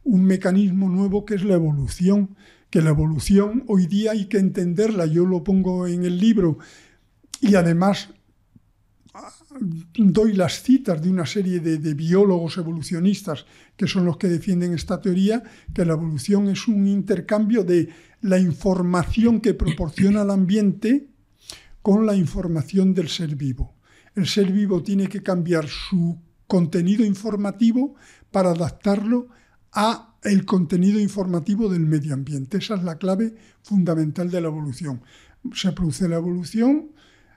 [0.04, 2.34] un mecanismo nuevo que es la evolución,
[2.70, 6.58] que la evolución hoy día hay que entenderla, yo lo pongo en el libro
[7.42, 8.08] y además
[9.96, 13.44] doy las citas de una serie de, biólogos evolucionistas
[13.76, 15.42] que son los que defienden esta teoría,
[15.74, 17.90] que la evolución es un intercambio de
[18.22, 21.08] la información que proporciona el ambiente
[21.82, 23.74] con la información del ser vivo.
[24.14, 27.96] El ser vivo tiene que cambiar su contenido informativo
[28.30, 29.28] para adaptarlo
[29.72, 32.58] a el contenido informativo del medio ambiente.
[32.58, 35.02] Esa es la clave fundamental de la evolución.
[35.52, 36.92] Se produce la evolución,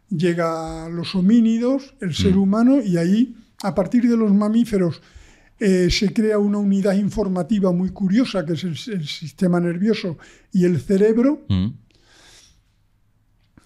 [0.09, 2.41] llega a los homínidos, el ser mm.
[2.41, 5.01] humano, y ahí, a partir de los mamíferos,
[5.59, 10.17] eh, se crea una unidad informativa muy curiosa, que es el, sistema nervioso
[10.51, 11.67] y el cerebro, mm.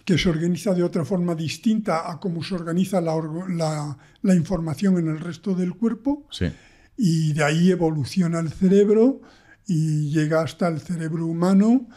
[0.06, 5.08] que se organiza de otra forma distinta a cómo se organiza la, la, información en
[5.08, 6.28] el resto del cuerpo.
[6.96, 9.22] Y de ahí evoluciona el cerebro
[9.66, 11.88] y llega hasta el cerebro humano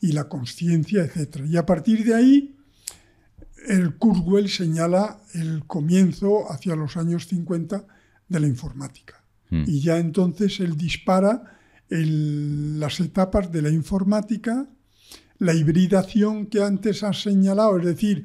[0.00, 1.40] y la conciencia, etc.
[1.48, 2.56] Y a partir de ahí
[3.68, 7.86] el Kurzweil señala el comienzo hacia los años 50
[8.28, 9.24] de la informática.
[9.50, 9.64] Hmm.
[9.66, 11.58] Y ya entonces él dispara
[11.88, 14.66] las etapas de la informática,
[15.38, 18.24] la hibridación que antes has señalado, es decir,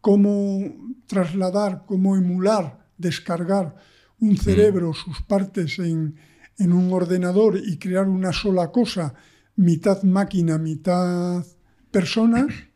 [0.00, 0.60] cómo
[1.06, 3.76] trasladar, cómo emular, descargar
[4.18, 4.94] un cerebro, hmm.
[4.94, 6.16] sus partes en,
[6.58, 9.14] en un ordenador y crear una sola cosa,
[9.56, 11.44] mitad máquina, mitad
[11.90, 12.46] persona.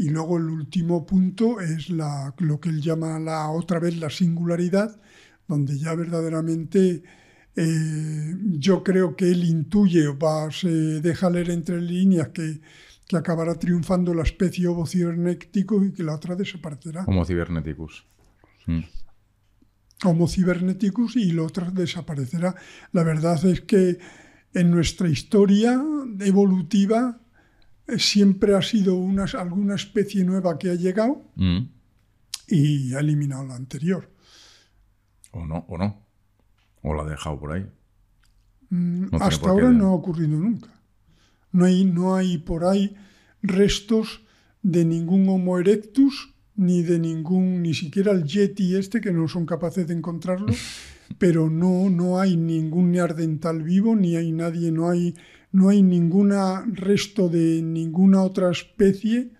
[0.00, 4.08] Y luego el último punto es la, lo que él llama la, otra vez la
[4.08, 4.98] singularidad,
[5.46, 7.02] donde ya verdaderamente
[7.54, 12.62] eh, yo creo que él intuye, va, se deja leer entre líneas que,
[13.06, 17.04] que acabará triunfando la especie Homo cibernético y que la otra desaparecerá.
[17.06, 18.06] Homo ciberneticus.
[18.66, 18.80] Mm.
[20.04, 22.54] Homo ciberneticus y la otra desaparecerá.
[22.92, 23.98] La verdad es que
[24.54, 25.78] en nuestra historia
[26.20, 27.20] evolutiva
[27.98, 31.58] siempre ha sido una, alguna especie nueva que ha llegado mm.
[32.48, 34.10] y ha eliminado la anterior.
[35.32, 36.06] O no, o no.
[36.82, 37.66] O la ha dejado por ahí.
[38.70, 40.68] Mm, hasta ahora no ha ocurrido nunca.
[41.52, 42.96] No hay, no hay por ahí
[43.42, 44.22] restos
[44.62, 49.46] de ningún Homo erectus, ni de ningún, ni siquiera el Yeti este, que no son
[49.46, 50.52] capaces de encontrarlo,
[51.18, 55.14] pero no, no hay ningún neardental vivo, ni hay nadie, no hay
[55.52, 56.32] no hay ningún
[56.74, 59.30] resto de ninguna otra especie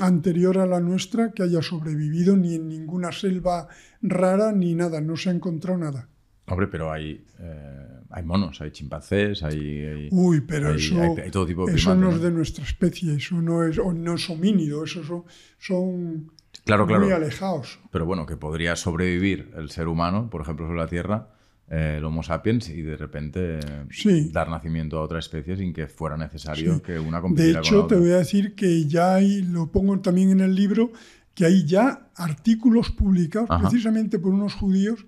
[0.00, 3.68] anterior a la nuestra que haya sobrevivido ni en ninguna selva
[4.02, 6.08] rara ni nada, no se ha encontrado nada.
[6.48, 10.08] Hombre, pero hay, eh, hay monos, hay chimpancés, hay...
[10.12, 10.96] Uy, pero eso,
[11.32, 14.84] todo tipo de eso no, es de nuestra especie, eso no es, no es homínido,
[14.84, 15.24] eso son,
[15.58, 16.30] son
[16.64, 17.80] claro, muy alejados.
[17.90, 21.35] Pero bueno, que podría sobrevivir el ser humano, por ejemplo, sobre la Tierra,
[21.68, 23.58] el Homo sapiens y de repente
[23.90, 24.30] Sí.
[24.32, 26.80] dar nacimiento a otra especie sin que fuera necesario Sí.
[26.82, 29.98] que una De compitiera con hecho, te voy a decir que ya hay, lo pongo
[30.00, 30.92] también en el libro,
[31.34, 33.68] que hay ya artículos publicados Ajá.
[33.68, 35.06] precisamente por unos judíos,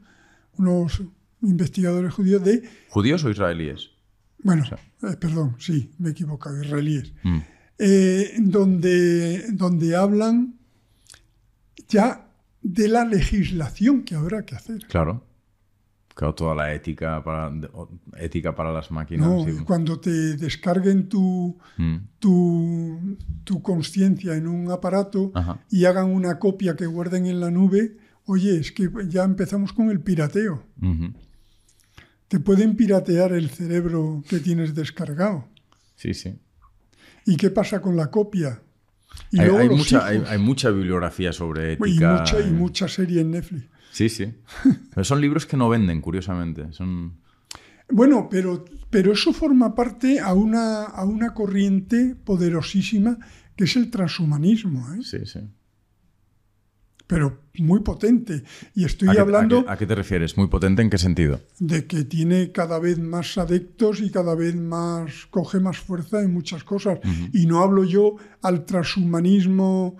[0.56, 1.02] unos
[1.42, 3.90] investigadores judíos de, ¿Judíos o israelíes?
[4.42, 7.38] bueno, eh, perdón, sí, me he equivocado, israelíes, Mm.
[7.78, 10.54] eh, donde, donde hablan
[11.88, 12.26] ya
[12.62, 14.84] de la legislación que habrá que hacer.
[14.88, 15.24] Claro.
[16.18, 17.52] Claro, toda la ética para,
[18.16, 19.28] ética para las máquinas.
[19.28, 19.44] ¿no?
[19.44, 19.52] sí.
[19.64, 21.96] Cuando te descarguen tu, Mm.
[22.18, 25.60] tu, tu conciencia en un aparato Ajá.
[25.70, 29.90] y hagan una copia que guarden en la nube, oye, es que ya empezamos con
[29.90, 30.64] el pirateo.
[32.26, 35.46] Te pueden piratear el cerebro que tienes descargado.
[35.94, 36.34] Sí, sí.
[37.26, 38.60] ¿Y qué pasa con la copia?
[39.30, 42.14] Y Hay, luego hay los mucha, hay, mucha bibliografía sobre y ética.
[42.18, 43.68] mucha, y mucha serie en Netflix.
[43.90, 44.32] Sí, sí.
[44.94, 46.72] Pero son libros que no venden, curiosamente.
[46.72, 47.14] Son...
[47.90, 53.18] Bueno, pero, pero eso forma parte a una, a una corriente poderosísima
[53.56, 54.98] que es el transhumanismo, ¿eh?
[55.02, 55.40] Sí, sí.
[57.06, 58.44] pero muy potente.
[58.74, 60.36] Y estoy ¿A qué, hablando a qué- a qué te refieres?
[60.36, 61.40] ¿Muy potente en qué sentido?
[61.58, 66.32] de que tiene cada vez más adeptos y cada vez más coge más fuerza en
[66.34, 66.98] muchas cosas.
[67.32, 69.96] Y no hablo yo al transhumanismo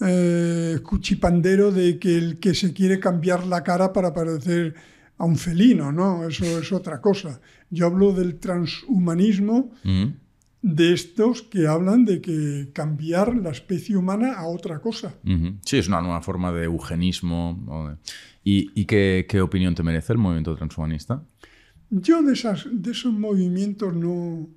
[0.00, 4.74] eh, cuchipandero de que el que se quiere cambiar la cara para parecer
[5.18, 7.40] a un felino, no, eso es otra cosa.
[7.70, 10.04] Yo hablo del transhumanismo Mm.
[10.62, 15.14] de estos que hablan de que cambiar la especie humana a otra cosa.
[15.64, 17.98] Sí, es una nueva forma de eugenismo.
[18.42, 21.22] ¿Y, y qué, qué opinión te merece el movimiento transhumanista?
[21.90, 24.48] Yo de, esas, de esos movimientos no...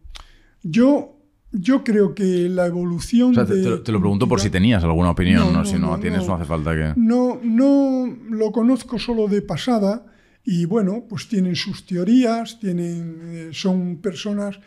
[0.64, 1.17] Yo,
[1.52, 4.40] yo creo que la evolución O sea, te, de te lo- te lo pregunto por
[4.42, 5.58] si tenías alguna opinión, No, ¿no?
[5.60, 6.94] no, si no, no, tienes, no hace falta que...
[7.00, 10.06] No, no lo conozco solo de pasada
[10.44, 14.60] y bueno, pues tienen sus teorías, tienen, eh, son personas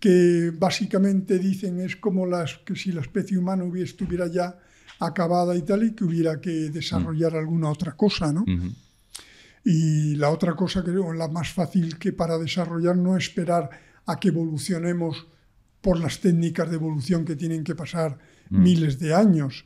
[0.00, 4.56] que básicamente dicen es como las que si la especie humana hubiera, estuviera ya
[5.00, 8.44] acabada y tal y que hubiera que desarrollar alguna otra cosa, ¿no?
[9.64, 13.68] Y la otra cosa, creo, la más fácil que para desarrollar no esperar
[14.06, 15.26] a que evolucionemos
[15.88, 18.18] por las técnicas de evolución que tienen que pasar
[18.50, 19.62] miles de años.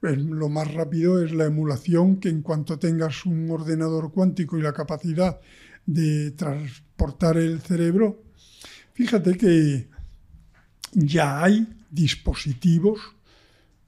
[0.00, 4.62] Pues lo más rápido es la emulación, que en cuanto tengas un ordenador cuántico y
[4.62, 5.40] la capacidad
[5.86, 8.22] de transportar el cerebro,
[8.92, 9.88] fíjate que
[10.92, 13.00] ya hay dispositivos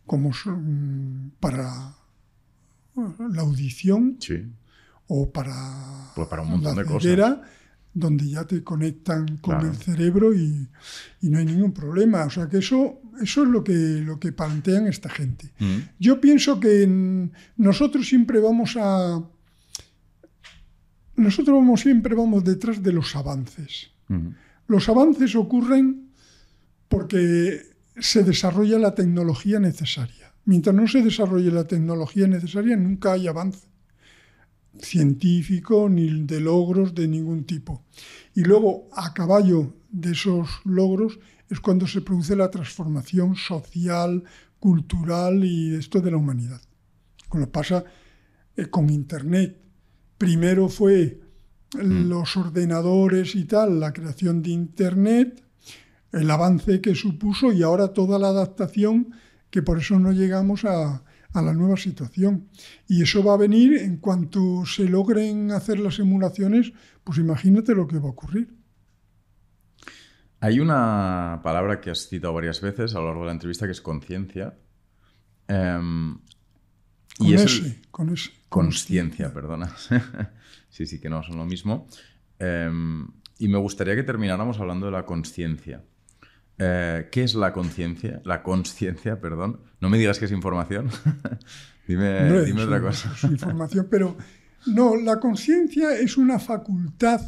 [0.06, 1.96] como son para
[2.94, 4.42] la audición Sí.
[5.08, 7.02] o para, Pues para un montón la de cosas.
[7.94, 9.70] Donde ya te conectan con Claro.
[9.70, 10.68] el cerebro y,
[11.20, 12.24] y no hay ningún problema.
[12.24, 15.52] O sea que eso, eso es lo que, lo que plantean esta gente.
[15.60, 15.76] Mm.
[16.00, 19.22] Yo pienso que en- nosotros siempre vamos a.
[21.16, 23.90] Nosotros vamos, siempre vamos detrás de los avances.
[24.08, 24.32] Ujú.
[24.66, 26.08] Los avances ocurren
[26.88, 27.60] porque
[27.98, 30.32] se desarrolla la tecnología necesaria.
[30.46, 33.68] Mientras no se desarrolle la tecnología necesaria, nunca hay avance
[34.80, 37.84] científico ni de logros de ningún tipo.
[38.34, 41.18] Y luego, a caballo de esos logros,
[41.48, 44.24] es cuando se produce la transformación social,
[44.58, 46.60] cultural y esto de la humanidad.
[47.28, 47.84] Como pasa
[48.56, 49.60] eh, con Internet.
[50.18, 51.20] Primero fue
[51.74, 55.42] los ordenadores y tal, la creación de Internet,
[56.12, 59.12] el avance que supuso y ahora toda la adaptación
[59.50, 61.04] que por eso no llegamos a,
[61.34, 62.48] a la nueva situación.
[62.88, 66.72] Y eso va a venir en cuanto se logren hacer las emulaciones,
[67.04, 68.54] pues imagínate lo que va a ocurrir.
[70.40, 73.72] Hay una palabra que has citado varias veces a lo largo de la entrevista que
[73.72, 74.58] es conciencia.
[75.48, 76.18] Em,
[77.18, 78.30] Con y es ese, el- con ese.
[78.48, 79.74] Consciencia, perdona.
[80.68, 81.86] sí, sí, que no son lo mismo.
[82.38, 83.06] Em,
[83.38, 85.82] y me gustaría que termináramos hablando de la conciencia.
[86.58, 88.20] Eh, ¿Qué es la conciencia?
[88.24, 89.60] La conciencia, perdón.
[89.80, 90.88] No me digas que es información.
[91.86, 93.12] dime otra cosa.
[93.16, 94.16] es información, pero
[94.66, 97.20] no, la conciencia es una facultad,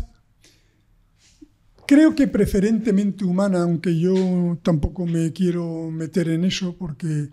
[1.86, 7.28] creo que preferentemente humana, aunque yo tampoco me quiero meter en eso, porque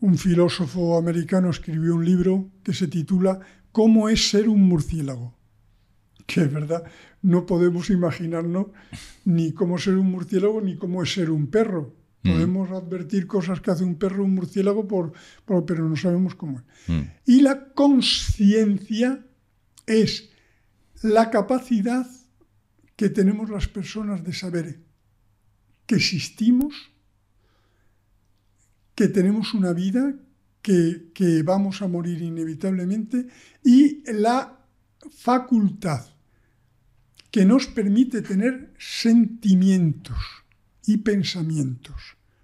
[0.00, 3.40] un filósofo americano escribió un libro que se titula
[3.72, 5.34] ¿Cómo es ser un murciélago?
[6.26, 6.84] Que es verdad,
[7.22, 8.66] no podemos imaginarnos
[9.24, 11.94] ni cómo ser un murciélago ni cómo es ser un perro.
[12.24, 15.12] Podemos advertir cosas que hace un perro o un murciélago, por,
[15.44, 16.64] por- pero no sabemos cómo es.
[16.88, 19.26] Mm, Y la conciencia
[19.86, 20.30] es
[21.02, 22.06] la capacidad
[22.94, 24.78] que tenemos las personas de saber
[25.86, 26.92] que existimos,
[28.94, 30.14] que tenemos una vida,
[30.60, 33.26] que, que vamos a morir inevitablemente
[33.64, 34.60] y la
[35.10, 36.06] facultad
[37.32, 40.18] que nos permite tener sentimientos
[40.86, 41.96] y pensamientos,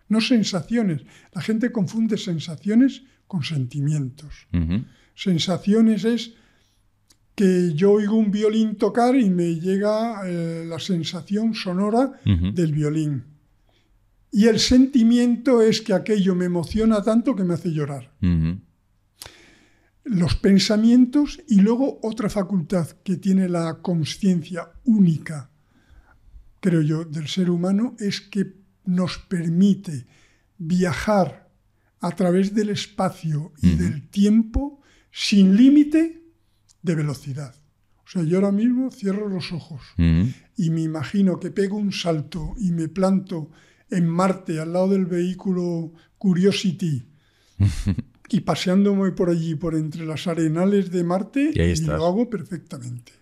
[0.08, 1.02] no sensaciones.
[1.34, 4.48] La gente confunde sensaciones con sentimientos.
[5.14, 6.32] Sensaciones es
[7.34, 13.24] que yo oigo un violín tocar y me llega eh, la sensación sonora del violín.
[14.32, 18.10] Y el sentimiento es que aquello me emociona tanto que me hace llorar.
[20.08, 25.50] Los pensamientos y luego otra facultad que tiene la conciencia única,
[26.60, 28.54] creo yo, del ser humano es que
[28.86, 30.06] nos permite
[30.56, 31.50] viajar
[32.00, 34.80] a través del espacio y del tiempo
[35.12, 36.22] sin límite
[36.80, 37.54] de velocidad.
[38.06, 39.82] O sea, yo ahora mismo cierro los ojos
[40.56, 43.50] y me imagino que pego un salto y me planto
[43.90, 47.04] en Marte al lado del vehículo Curiosity
[48.30, 53.12] y paseándome por allí, por entre las arenales de Marte, y, lo hago perfectamente.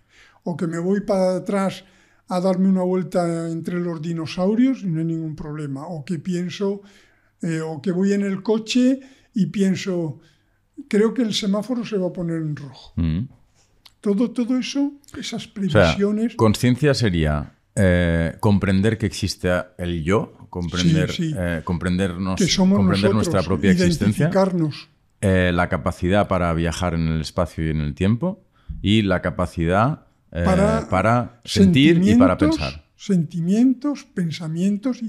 [0.43, 1.83] O que me voy para atrás
[2.29, 5.87] a darme una vuelta entre los dinosaurios y no hay ningún problema.
[5.87, 6.81] O que pienso,
[7.41, 8.99] eh, o que voy en el coche
[9.33, 10.19] y pienso,
[10.87, 12.93] creo que el semáforo se va a poner en rojo.
[12.95, 13.27] Mm.
[14.01, 16.35] Todo, todo eso, esas previsiones.
[16.35, 24.29] conciencia sería eh, comprender que existe el yo, comprender, eh, comprendernos, comprender nuestra propia existencia,
[25.21, 28.43] eh, la capacidad para viajar en el espacio y en el tiempo
[28.81, 32.85] y la capacidad para, sentir y para pensar.
[32.95, 34.99] Sentimientos, pensamientos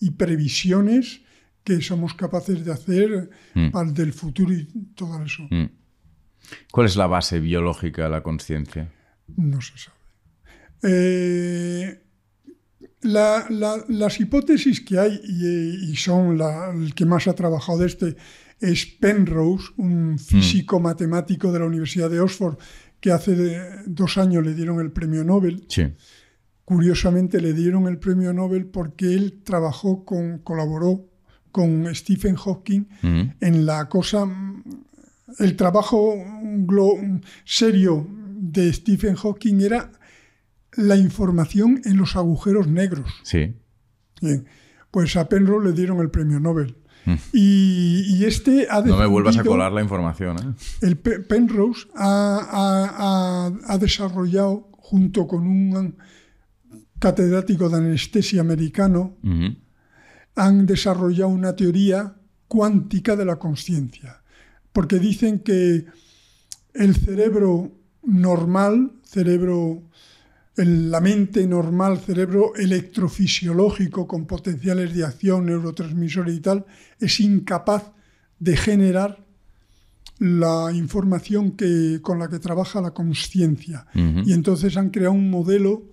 [0.00, 1.22] y, previsiones
[1.64, 3.70] que somos capaces de hacer mm.
[3.70, 4.64] para el del futuro y
[4.94, 5.44] todo eso.
[5.50, 5.66] Mm.
[6.70, 8.90] ¿Cuál es la base biológica de la conciencia?
[9.36, 9.96] No se sabe.
[10.82, 12.02] Eh,
[13.02, 16.40] las hipótesis que hay, y, son
[16.82, 18.16] el que más ha trabajado de este,
[18.62, 20.18] es Penrose, un mm.
[20.18, 22.56] físico matemático de la Universidad de Oxford,
[23.00, 25.66] que hace dos años le dieron el premio Nobel.
[26.64, 31.08] Curiosamente le dieron el premio Nobel porque él trabajó con, colaboró
[31.50, 33.22] con Stephen Hawking mm.
[33.40, 34.26] en la cosa,
[35.38, 36.14] el trabajo
[37.44, 39.90] serio de Stephen Hawking era
[40.74, 43.12] la información en los agujeros negros.
[43.24, 43.54] Sí.
[44.20, 44.46] Bien,
[44.90, 46.76] pues a Penrose le dieron el premio Nobel.
[47.04, 47.14] Mm.
[47.32, 50.36] Y, este ha No me vuelvas a colar la información.
[50.38, 50.86] ¿eh?
[50.86, 53.50] El Penrose ha,
[53.80, 55.96] desarrollado, junto con un
[56.98, 59.16] catedrático de anestesia americano,
[60.36, 62.14] han desarrollado una teoría
[62.48, 64.22] cuántica de la conciencia.
[64.72, 65.86] Porque dicen que
[66.74, 67.72] el cerebro
[68.02, 69.82] normal, cerebro
[70.56, 76.66] la mente normal, cerebro electrofisiológico con potenciales de acción, neurotransmisores y tal,
[77.00, 77.92] es incapaz
[78.38, 79.24] de generar
[80.18, 83.86] la información que, con la que trabaja la conciencia.
[83.94, 85.84] Y entonces han creado un modelo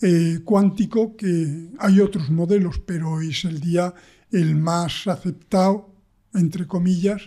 [0.00, 3.94] eh, cuántico que hay otros modelos, pero es el día
[4.32, 5.94] el más aceptado,
[6.32, 7.22] entre comillas,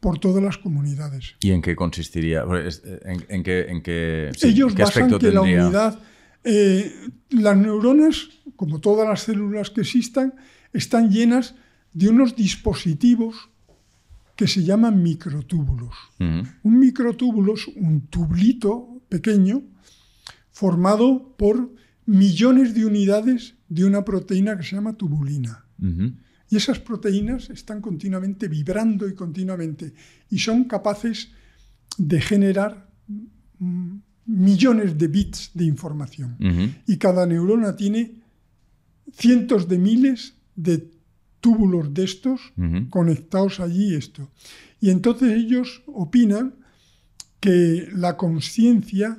[0.00, 1.36] por todas las comunidades.
[1.40, 2.44] ¿Y en qué consistiría?
[3.04, 5.98] ¿En, qué, en qué, Ellos basan que la unidad,
[6.42, 6.92] eh,
[7.30, 10.34] las neuronas, como todas las células que existan,
[10.72, 11.54] están llenas
[11.92, 13.50] de unos dispositivos
[14.36, 15.94] que se llaman microtúbulos.
[16.18, 19.62] Un microtúbulo es un tubulito pequeño
[20.50, 21.70] formado por
[22.06, 25.66] millones de unidades de una proteína que se llama tubulina.
[26.50, 29.94] Y esas proteínas están continuamente vibrando y continuamente
[30.28, 31.30] y son capaces
[31.96, 32.90] de generar
[33.58, 33.96] mm,
[34.26, 36.36] millones de bits de información.
[36.86, 38.16] Y cada neurona tiene
[39.12, 40.90] cientos de miles de
[41.40, 42.40] túbulos de estos
[42.90, 44.30] conectados allí esto.
[44.80, 46.54] Y entonces ellos opinan
[47.40, 49.18] que la conciencia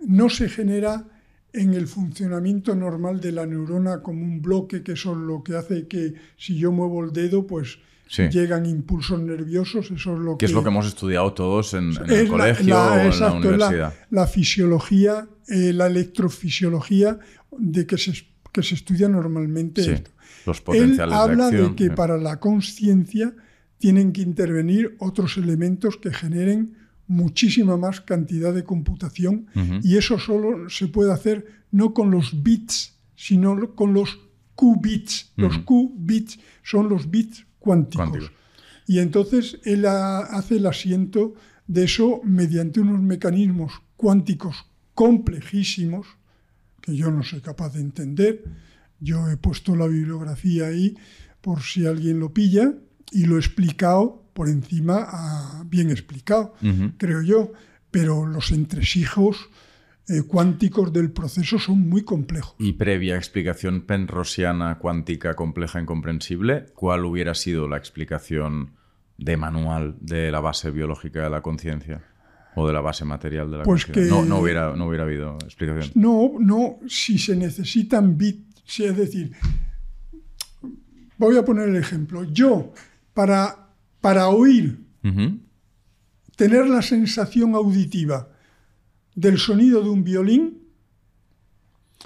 [0.00, 1.06] no se genera
[1.52, 5.86] en el funcionamiento normal de la neurona como un bloque, que es lo que hace
[5.86, 7.78] que si yo muevo el dedo, pues
[8.16, 10.46] llegan impulsos nerviosos, eso es lo que...
[10.46, 13.94] es lo que hemos estudiado todos en, el colegio o en la universidad.
[14.10, 17.18] La, fisiología, eh, la electrofisiología
[17.50, 18.12] de que se,
[18.52, 20.10] que se estudia normalmente esto.
[20.46, 23.34] Los potenciales Él habla de, que para la conciencia
[23.78, 26.76] tienen que intervenir otros elementos que generen
[27.08, 29.46] muchísima más cantidad de computación
[29.82, 34.18] y eso solo se puede hacer no con los bits, sino con los
[34.54, 35.32] qubits.
[35.36, 38.30] Los qubits son los bits cuánticos.
[38.86, 41.34] Y entonces él hace el asiento
[41.66, 46.06] de eso mediante unos mecanismos cuánticos complejísimos
[46.80, 48.44] que yo no soy capaz de entender.
[49.00, 50.96] Yo he puesto la bibliografía ahí
[51.40, 52.74] por si alguien lo pilla
[53.12, 56.54] y lo he explicado por encima, bien explicado,
[56.96, 57.50] creo yo,
[57.90, 59.48] pero los entresijos
[60.08, 62.54] eh, cuánticos del proceso son muy complejos.
[62.60, 68.74] Y previa explicación penrosiana cuántica compleja incomprensible, ¿cuál hubiera sido la explicación
[69.16, 72.04] de manual de la base biológica de la conciencia?
[72.54, 74.14] ¿O de la base material de la Pues conciencia?
[74.14, 75.90] que- No, no, hubiera, no hubiera habido explicación.
[75.96, 79.32] No, no, si se necesitan bits, es decir,
[81.16, 82.22] voy a poner el ejemplo.
[82.22, 82.72] Yo,
[83.14, 83.67] para,
[84.00, 84.84] para oír,
[86.36, 88.30] tener la sensación auditiva
[89.14, 90.68] del sonido de un violín,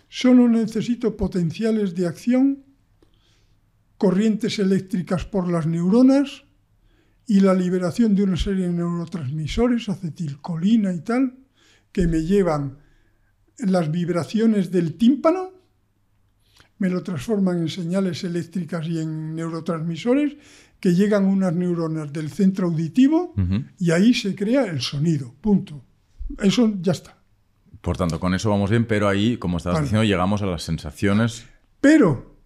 [0.09, 2.65] solo necesito potenciales de acción,
[3.99, 6.45] corrientes eléctricas por las neuronas
[7.27, 11.39] y la liberación de una serie de neurotransmisores, acetilcolina y tal,
[11.93, 12.79] que me llevan
[13.59, 15.51] las vibraciones del tímpano,
[16.79, 20.37] me lo transforman en señales eléctricas y en neurotransmisores
[20.83, 23.35] que llegan unas neuronas del centro auditivo
[23.79, 25.81] y ahí se crea el sonido, punto.
[26.41, 27.17] Eso ya está.
[27.81, 29.85] Por tanto, con eso vamos bien, pero ahí, como estabas Vale.
[29.85, 31.45] diciendo, llegamos a las sensaciones.
[31.81, 32.37] Pero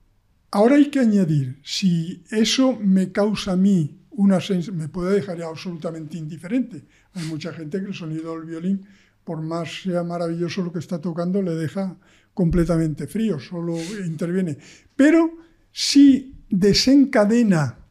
[0.51, 5.39] ahora hay que añadir, si eso me causa a mí una sensación, me puede dejar
[5.39, 6.85] ya absolutamente indiferente.
[7.15, 8.87] Hay mucha gente que el sonido del violín,
[9.25, 11.97] por más sea maravilloso lo que está tocando, le deja
[12.35, 14.59] completamente frío, solo interviene.
[14.95, 15.39] Pero
[15.73, 17.86] si desencadena,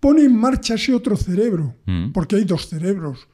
[0.00, 2.12] pone en marcha ese otro cerebro, Mm.
[2.12, 3.28] porque hay dos cerebros,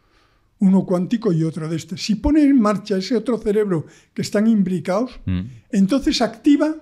[0.59, 1.97] uno cuántico y otro de este.
[1.97, 5.41] Si pone en marcha ese otro cerebro que están imbricados, Mm.
[5.71, 6.75] entonces activa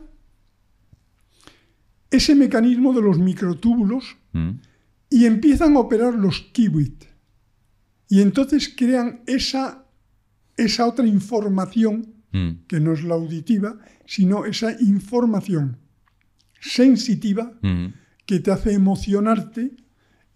[2.11, 4.51] ese mecanismo de los microtúbulos Mm.
[5.11, 7.07] y empiezan a operar los qubits.
[8.09, 9.85] Y entonces crean esa,
[10.57, 12.13] esa otra información,
[12.67, 15.77] que no es la auditiva, sino esa información
[16.61, 17.53] sensitiva.
[18.27, 19.73] Que te hace emocionarte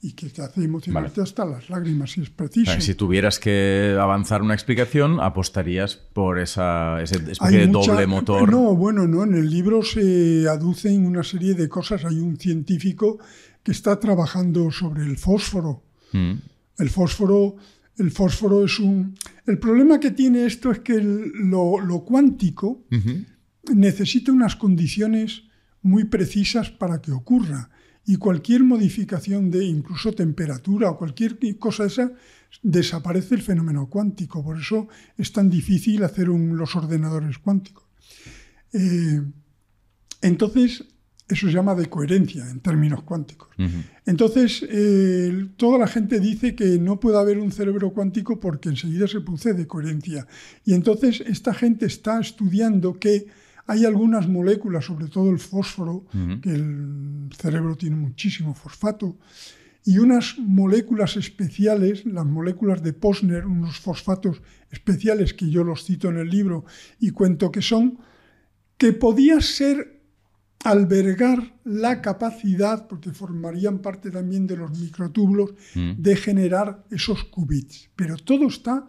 [0.00, 2.70] y que te hace emocionarte hasta las lágrimas, si es O preciso.
[2.70, 7.92] sea, si tuvieras que avanzar una explicación, apostarías por esa, ese especie Hay de mucha-
[7.92, 8.48] doble motor.
[8.50, 9.24] No, bueno, no.
[9.24, 12.04] En el libro se aducen una serie de cosas.
[12.04, 13.18] Hay un científico
[13.64, 15.82] que está trabajando sobre el fósforo.
[16.12, 16.32] Mm.
[16.78, 17.56] El fósforo,
[17.96, 19.16] el fósforo es un.
[19.46, 22.84] El problema que tiene esto es que el- lo, lo cuántico
[23.74, 25.42] necesita unas condiciones
[25.82, 27.70] muy precisas para que ocurra.
[28.08, 32.10] Y cualquier modificación de incluso temperatura o cualquier cosa esa,
[32.62, 34.42] desaparece el fenómeno cuántico.
[34.42, 37.84] Por eso es tan difícil hacer un- los ordenadores cuánticos.
[38.72, 39.20] Eh,
[40.22, 40.84] entonces,
[41.28, 43.48] eso se llama de coherencia en términos cuánticos.
[44.06, 49.06] Entonces, eh, toda la gente dice que no puede haber un cerebro cuántico porque enseguida
[49.06, 50.26] se produce de coherencia.
[50.64, 53.26] Y entonces esta gente está estudiando que
[53.68, 56.06] hay algunas moléculas, sobre todo el fósforo,
[56.42, 59.16] que el cerebro tiene muchísimo fosfato,
[59.84, 66.08] y unas moléculas especiales, las moléculas de Posner, unos fosfatos especiales que yo los cito
[66.08, 66.64] en el libro
[66.98, 67.98] y cuento que son,
[68.76, 70.00] que podía ser
[70.64, 75.92] albergar la capacidad, porque formarían parte también de los microtúbulos, Mm.
[75.98, 77.90] de generar esos qubits.
[77.94, 78.86] Pero todo está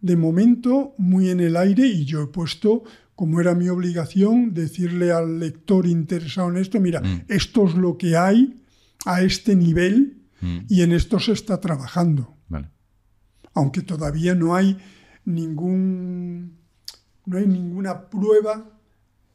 [0.00, 2.84] de momento muy en el aire y yo he puesto,
[3.20, 7.24] como era mi obligación, decirle al lector interesado en esto, mira, Mm.
[7.28, 8.62] esto es lo que hay
[9.04, 10.58] a este nivel Mm.
[10.70, 12.70] y en esto se está trabajando Vale.
[13.52, 14.78] aunque todavía no hay
[15.26, 16.56] ningún
[17.26, 18.54] no hay ninguna prueba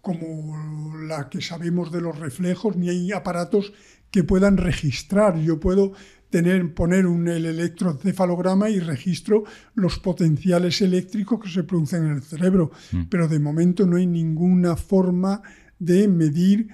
[0.02, 3.72] como la que sabemos de los reflejos, ni hay aparatos
[4.10, 5.38] que puedan registrar.
[5.40, 5.94] Yo puedo
[6.36, 12.24] tener, poner un, el electroencefalograma y registro los potenciales eléctricos que se producen en el
[12.24, 12.72] cerebro,
[13.10, 15.42] pero de momento no hay ninguna forma
[15.80, 16.68] de medir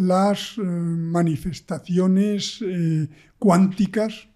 [0.00, 3.08] las eh, manifestaciones eh,
[3.38, 4.26] cuánticas,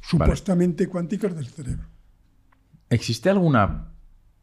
[0.00, 1.86] supuestamente cuánticas del cerebro.
[2.90, 3.92] ¿Existe alguna,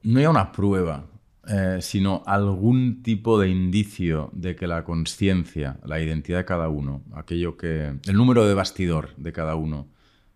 [0.04, 1.06] no ya una prueba,
[1.46, 7.04] eh, sino algún tipo de indicio de que la conciencia, la identidad de cada uno,
[7.14, 9.90] aquello que, el número de bastidor de cada uno,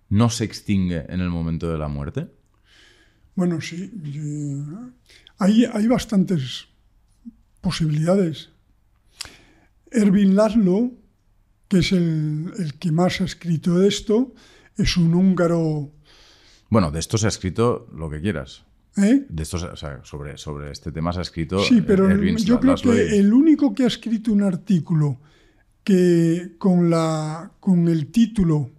[0.10, 2.28] no se extingue en el momento de la muerte?
[3.36, 3.90] Bueno, sí.
[4.04, 4.62] y,
[5.38, 6.68] hay, hay bastantes
[7.62, 8.50] posibilidades.
[9.92, 10.92] Erwin Laszlo,
[11.70, 14.34] que es el, el que más ha escrito de esto,
[14.76, 15.90] es un húngaro.
[16.70, 18.67] Bueno, de esto se ha escrito lo que quieras.
[18.98, 19.26] ¿Eh?
[19.30, 21.60] De esto, se- o sea, sobre, sobre este tema se ha escrito.
[21.64, 25.20] Sí, pero Erwin yo creo que el único que ha escrito un artículo
[25.84, 28.72] que con, la, con el título,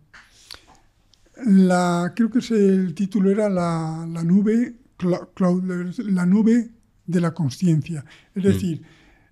[1.46, 6.70] la, creo que ese- el título era la, la nube, la nube
[7.06, 8.04] de la conciencia.
[8.34, 8.82] Es decir,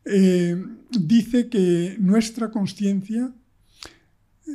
[0.04, 0.56] eh,
[0.90, 3.30] dice que nuestra conciencia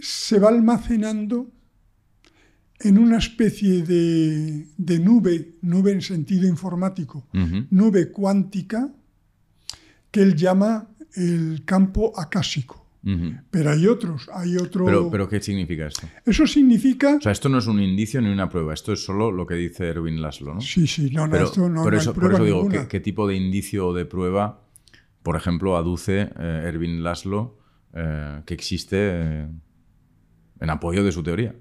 [0.02, 1.52] se va almacenando
[2.84, 7.28] en una especie de, de nube, nube en sentido informático,
[7.70, 8.90] nube cuántica,
[10.10, 12.82] que él llama el campo acásico.
[13.50, 14.86] Pero hay otros, hay otro...
[14.86, 16.08] Pero, pero, ¿qué significa esto?
[16.24, 17.16] Eso significa...
[17.16, 19.56] O sea, esto no es un indicio ni una prueba, esto es solo lo que
[19.56, 20.62] dice Erwin Laszlo, ¿no?
[20.62, 22.58] sí, sí, no, no, pero esto no, por, no eso, hay por prueba eso digo,
[22.58, 22.82] ninguna.
[22.84, 24.62] ¿qué, qué tipo de indicio o de prueba,
[25.24, 27.58] por ejemplo, aduce eh, Erwin Laszlo
[27.94, 29.48] eh, que existe eh,
[30.60, 31.56] en apoyo de su teoría?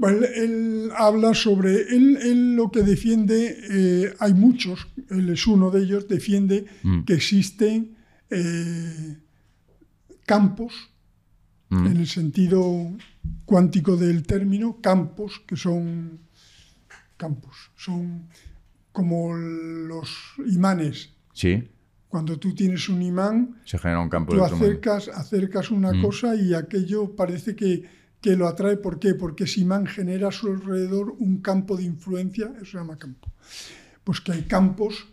[0.00, 3.38] Bueno, él, él habla sobre, él, él lo que defiende,
[3.70, 7.02] eh, hay muchos, él es uno de ellos, defiende Mm.
[7.04, 7.96] que existen
[8.30, 9.16] eh,
[10.26, 10.72] campos,
[11.68, 11.86] Mm.
[11.86, 12.62] en el sentido
[13.44, 16.18] cuántico del término, campos que son
[17.16, 18.28] campos, son
[18.92, 20.08] como los
[20.46, 21.10] imanes.
[21.32, 21.68] Sí,
[22.08, 26.02] Cuando tú tienes un imán, se genera un campo tú acercas, acercas una Mm.
[26.02, 27.84] cosa y aquello parece que,
[28.20, 28.76] que lo atrae.
[28.76, 29.14] ¿Por qué?
[29.14, 33.30] Porque ese imán genera a su alrededor un campo de influencia, eso se llama campo.
[34.04, 35.06] Pues que hay campos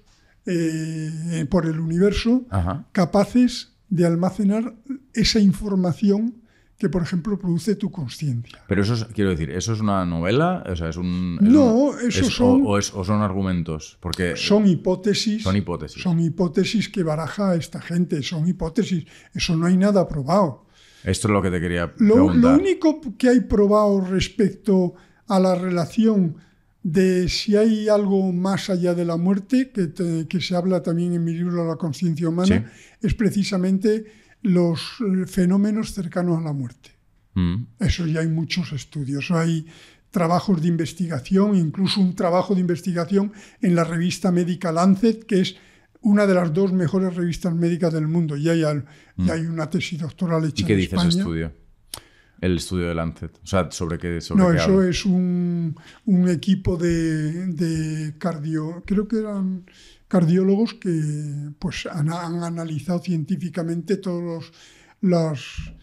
[0.46, 2.86] eh, por el universo Ajá.
[2.92, 4.76] capaces de almacenar
[5.14, 6.36] esa información
[6.78, 8.60] que, por ejemplo, produce tu conciencia.
[8.68, 10.64] Pero eso es, quiero decir, ¿eso es una novela?
[10.70, 11.40] O sea, es un...
[11.42, 14.36] es No, un- eso es- son- O, o son argumentos, porque...
[14.36, 15.42] Son hipótesis.
[15.42, 16.04] Son hipótesis.
[16.04, 19.06] Son hipótesis que baraja esta gente, son hipótesis.
[19.34, 20.67] Eso no hay nada probado.
[21.08, 22.36] Esto es lo que te quería preguntar.
[22.54, 24.94] lo único que hay probado respecto
[25.28, 26.36] a la relación
[26.84, 31.14] de si hay algo más allá de la muerte, que, te- que se habla también
[31.14, 32.72] en mi libro La conciencia humana,
[33.02, 34.06] es precisamente
[34.42, 36.92] los eh, fenómenos cercanos a la muerte.
[37.34, 37.64] Mm.
[37.80, 39.32] Eso ya hay muchos estudios.
[39.32, 39.66] Hay
[40.12, 45.56] trabajos de investigación, incluso un trabajo de investigación en la revista médica Lancet, que es
[46.02, 48.36] una de las dos mejores revistas médicas del mundo.
[48.38, 48.62] Ya hay,
[49.18, 50.64] ya hay una tesis doctoral hecha Mm.
[50.64, 51.10] ¿Y qué en dice España.
[51.10, 51.54] ese estudio?
[52.40, 53.36] El estudio de Lancet.
[53.44, 54.90] O sea, ¿sobre qué, sobre No, qué eso habla?
[54.90, 55.76] es un,
[56.06, 59.66] un equipo de, de cardio, creo que eran
[60.08, 64.52] cardiólogos que pues han, han analizado científicamente todos los,
[65.02, 65.74] las-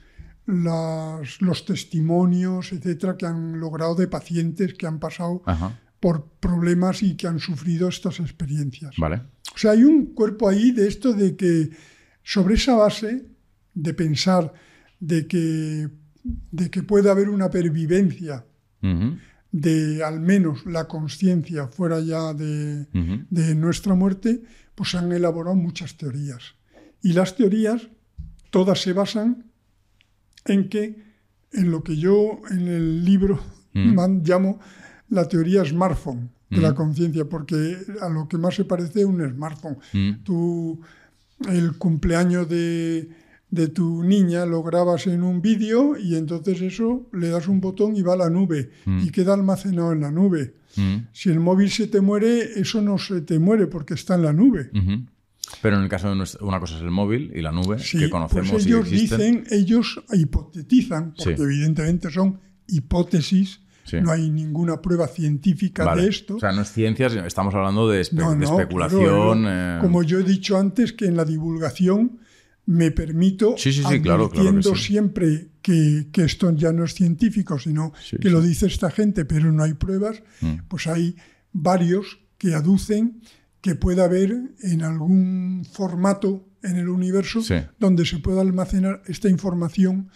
[0.47, 5.79] las- los testimonios, etcétera, que han logrado de pacientes que han pasado Ajá.
[6.05, 8.95] Por problemas y que han sufrido estas experiencias.
[8.99, 9.23] Vale.
[9.55, 11.71] O sea, hay un cuerpo ahí de esto de que
[12.23, 13.25] sobre esa base
[13.73, 14.53] de pensar
[15.01, 15.89] de que,
[16.51, 18.45] de que puede haber una pervivencia
[19.51, 22.85] de al menos la conciencia fuera ya de,
[23.31, 24.43] de nuestra muerte,
[24.75, 26.43] pues se han elaborado muchas teorías.
[27.03, 27.89] Y las teorías
[28.51, 29.47] todas se basan
[30.45, 31.03] en que,
[31.53, 33.41] en lo que yo en el libro
[33.73, 34.61] man- llamo
[35.15, 36.75] la teoría smartphone de la Mm.
[36.75, 39.79] conciencia, porque a lo que más se parece es un smartphone.
[39.93, 40.11] Mm.
[40.25, 40.81] Tú,
[41.49, 43.09] el cumpleaños de,
[43.51, 47.97] de tu niña lo grabas en un vídeo y entonces eso le das un botón
[47.97, 49.01] y va a la nube Mm.
[49.05, 50.55] y queda almacenado en la nube.
[50.77, 50.97] Mm.
[51.13, 54.33] Si el móvil se te muere, eso no se te muere porque está en la
[54.33, 54.71] nube.
[55.63, 57.99] Pero en el caso de nuestra- una cosa es el móvil y la nube, Sí,
[57.99, 61.43] que conocemos pues y ellos dicen, ellos hipotetizan, porque Sí.
[61.43, 64.01] evidentemente son hipótesis, Sí.
[64.01, 66.03] no hay ninguna prueba científica Vale.
[66.03, 66.37] de esto.
[66.37, 69.43] O sea, no es ciencia, estamos hablando de, espe- No, de no, especulación.
[69.43, 72.19] claro, eh, Como yo he dicho antes, que en la divulgación
[72.67, 76.95] me permito, Sí, sí, sí, claro, claro que siempre que, que esto ya no es
[76.95, 80.55] científico, sino que lo dice esta gente, pero no hay pruebas, Mm.
[80.69, 81.15] pues hay
[81.53, 83.21] varios que aducen
[83.61, 87.41] que puede haber en algún formato en el universo
[87.79, 90.09] donde se pueda almacenar esta información,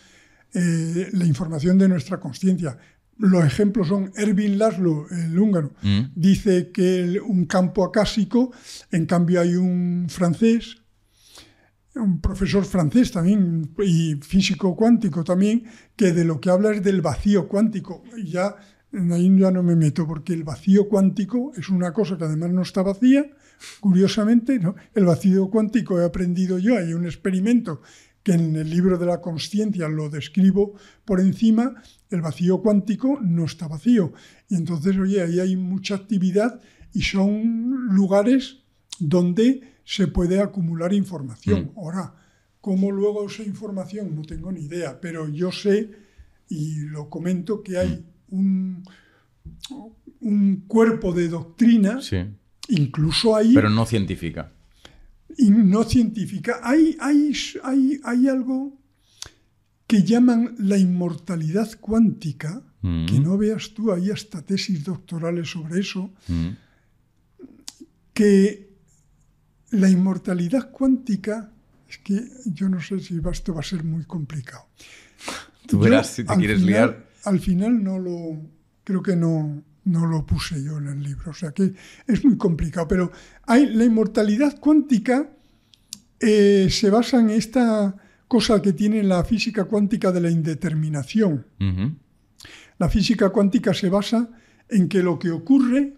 [0.54, 2.78] eh, la información de nuestra conciencia.
[3.18, 6.00] Los ejemplos son Erwin Laszlo, el húngaro, Mm.
[6.14, 8.52] dice que el- un campo acásico,
[8.92, 10.76] en cambio hay un francés,
[11.96, 15.64] un profesor francés también y físico cuántico también,
[15.96, 18.04] que de lo que habla es del vacío cuántico.
[18.24, 18.54] Ya
[19.12, 22.62] ahí ya no me meto porque el vacío cuántico es una cosa que además no
[22.62, 23.26] está vacía,
[23.80, 24.76] curiosamente, ¿no?
[24.94, 27.82] El vacío cuántico he aprendido yo, hay un experimento
[28.22, 30.74] que en el libro de la conciencia lo describo
[31.04, 34.12] por encima, el vacío cuántico no está vacío.
[34.48, 36.60] Y entonces, oye, ahí hay mucha actividad
[36.92, 38.58] y son lugares
[38.98, 41.72] donde se puede acumular información.
[41.74, 41.78] Mm.
[41.78, 42.14] Ahora,
[42.60, 44.14] ¿cómo luego esa información?
[44.14, 45.90] No tengo ni idea, pero yo sé
[46.48, 48.82] y lo comento que hay un,
[50.20, 52.16] un cuerpo de doctrina, Sí.
[52.68, 54.52] incluso ahí, Pero no científica.
[55.36, 56.60] y no científica.
[56.62, 57.32] Hay, hay,
[57.62, 58.77] hay, hay algo
[59.88, 63.06] que llaman la inmortalidad cuántica, Mm.
[63.06, 66.50] que no veas tú, hay hasta tesis doctorales sobre eso, Mm.
[68.14, 68.68] que
[69.70, 71.50] la inmortalidad cuántica,
[71.88, 74.66] es que yo no sé si esto va a ser muy complicado.
[75.66, 77.06] Tú Yo, verás si te quieres final, liar.
[77.24, 78.40] al final no lo,
[78.84, 81.74] creo que no, no lo puse yo en el libro, o sea que
[82.06, 83.10] es muy complicado, pero
[83.46, 85.30] hay, la inmortalidad cuántica
[86.20, 87.94] eh, se basa en esta
[88.28, 91.46] cosa que tiene la física cuántica de la indeterminación.
[92.78, 94.30] La física cuántica se basa
[94.68, 95.94] en que lo que ocurre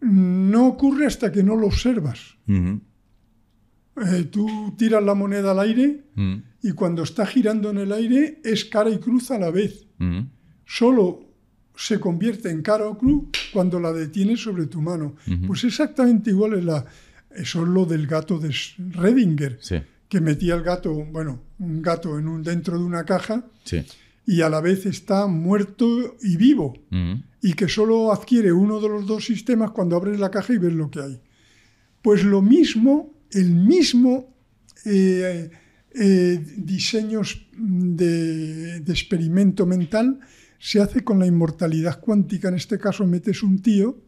[0.00, 2.36] no ocurre hasta que no lo observas.
[2.46, 6.04] Eh, tú tiras la moneda al aire
[6.62, 9.86] y cuando está girando en el aire es cara y cruz a la vez.
[10.66, 11.24] Solo
[11.74, 15.16] se convierte en cara o cruz cuando la detienes sobre tu mano.
[15.46, 16.84] Pues exactamente igual es la...
[17.34, 18.54] Eso es lo del gato de
[18.92, 19.58] Redinger,
[20.08, 23.44] que metía el gato, bueno, un gato en un, dentro de una caja
[24.26, 26.74] y a la vez está muerto y vivo
[27.40, 30.72] y que solo adquiere uno de los dos sistemas cuando abres la caja y ves
[30.72, 31.20] lo que hay.
[32.02, 34.34] Pues lo mismo, el mismo
[34.84, 35.50] eh,
[35.94, 40.20] eh, diseños de, experimento mental
[40.58, 42.48] se hace con la inmortalidad cuántica.
[42.48, 43.98] En este caso metes un tío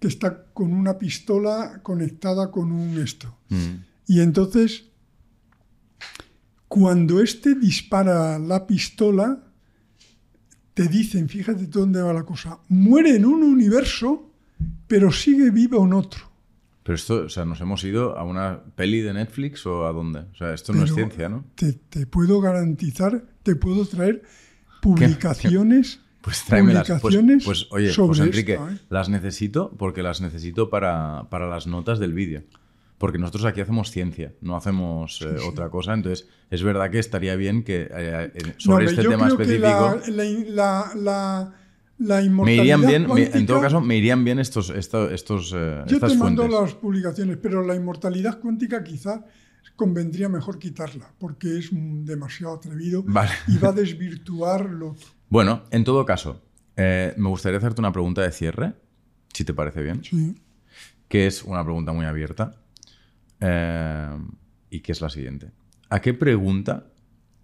[0.00, 3.38] que está con una pistola conectada con un esto.
[3.48, 3.93] Mm.
[4.06, 4.84] Y entonces,
[6.68, 9.42] cuando este dispara la pistola,
[10.74, 14.30] te dicen, fíjate dónde va la cosa, muere en un universo,
[14.86, 16.34] pero sigue vivo en otro.
[16.82, 20.20] Pero esto, o sea, nos hemos ido a una peli de Netflix o a dónde?
[20.32, 21.44] O sea, esto no es ciencia, ¿no?
[21.54, 24.22] Te, puedo garantizar, te puedo traer
[24.82, 26.00] publicaciones.
[26.24, 26.88] Pues tráemelas.
[27.02, 28.78] Pues, pues, oye, José Enrique, ¿eh?
[28.88, 32.44] las necesito porque las necesito para, para las notas del vídeo
[33.04, 35.92] porque nosotros aquí hacemos ciencia, no hacemos eh, otra cosa.
[35.92, 40.00] Entonces, es verdad que estaría bien que eh, eh, sobre este tema específico.
[40.06, 41.52] la,
[41.98, 46.16] la, inmortalidad me irían bien, en todo caso, me irían bien estos, estos, Yo te
[46.16, 49.22] mando las publicaciones, pero la inmortalidad cuántica quizá
[49.76, 53.04] convendría mejor quitarla, porque es demasiado atrevido
[53.48, 54.96] y va a desvirtuar lo
[55.28, 56.40] Bueno, en todo caso,
[56.74, 58.72] me gustaría hacerte una pregunta de cierre,
[59.34, 60.02] si te parece bien.
[60.02, 60.40] Sí.
[61.06, 62.63] Que es una pregunta muy abierta.
[63.46, 64.18] Eh,
[64.70, 65.50] y que es la siguiente.
[65.90, 66.86] ¿A qué pregunta,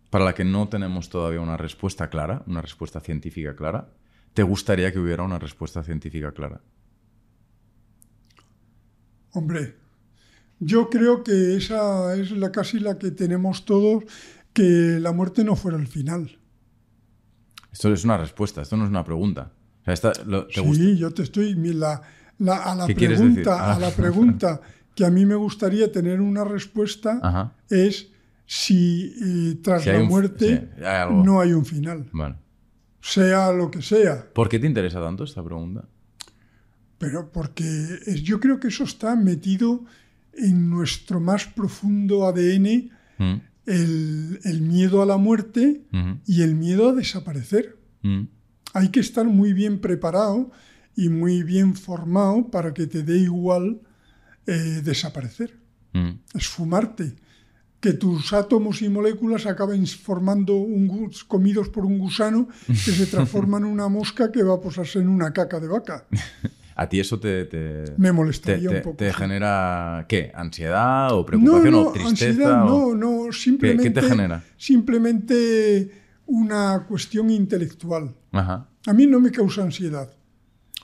[0.08, 3.90] para la que no tenemos todavía una respuesta clara, una respuesta científica clara,
[4.32, 6.60] te gustaría que hubiera una respuesta científica clara?
[9.32, 9.76] Hombre,
[10.58, 14.04] yo creo que esa es la casi la que tenemos todos,
[14.54, 16.38] que la muerte no fuera el final.
[17.70, 19.52] Esto es una respuesta, esto no es una pregunta.
[20.74, 21.54] sí, yo te estoy...
[21.54, 22.02] La,
[22.56, 24.62] a la pregunta, a la pregunta
[25.00, 28.10] que a mí me gustaría tener una respuesta es
[28.44, 30.68] si eh, tras la muerte
[31.24, 32.04] no hay un final.
[33.00, 34.30] Sea lo que sea.
[34.34, 35.88] ¿Por qué te interesa tanto esta pregunta?
[36.98, 37.64] Pero porque
[38.22, 39.86] yo creo que eso está metido
[40.34, 43.40] en nuestro más profundo ADN, mm.
[43.64, 45.80] el, miedo a la muerte
[46.26, 47.78] y el miedo a desaparecer.
[48.02, 48.24] Mm.
[48.74, 50.50] Hay que estar muy bien preparado
[50.94, 53.80] y muy bien formado para que te dé igual
[54.50, 55.56] eh, desaparecer,
[55.92, 56.10] mm.
[56.34, 57.14] esfumarte,
[57.78, 63.58] que tus átomos y moléculas acaben formando un, comidos por un gusano que se transforma
[63.58, 66.04] en una mosca que va a posarse en una caca de vaca.
[66.74, 68.96] ¿A ti eso te, me molestaría un poco?
[68.96, 70.32] ¿Te genera qué?
[70.34, 72.64] ¿Ansiedad o preocupación o tristeza?
[72.64, 73.92] No, no, simplemente.
[73.92, 74.42] ¿Qué, te genera?
[74.56, 75.90] Simplemente
[76.26, 78.16] una cuestión intelectual.
[78.32, 80.10] A mí no me causa ansiedad.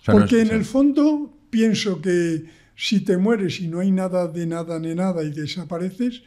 [0.04, 2.44] porque en el fondo pienso que
[2.76, 6.22] si te mueres y no hay nada de nada ni nada y desapareces,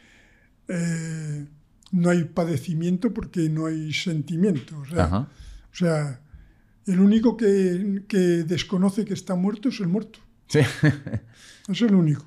[0.67, 1.45] eh,
[1.91, 4.77] no hay padecimiento porque no hay sentimiento.
[4.79, 6.19] O sea,
[6.87, 10.19] el único que, desconoce que está muerto es el muerto.
[10.47, 10.59] Sí.
[11.69, 12.25] es el único.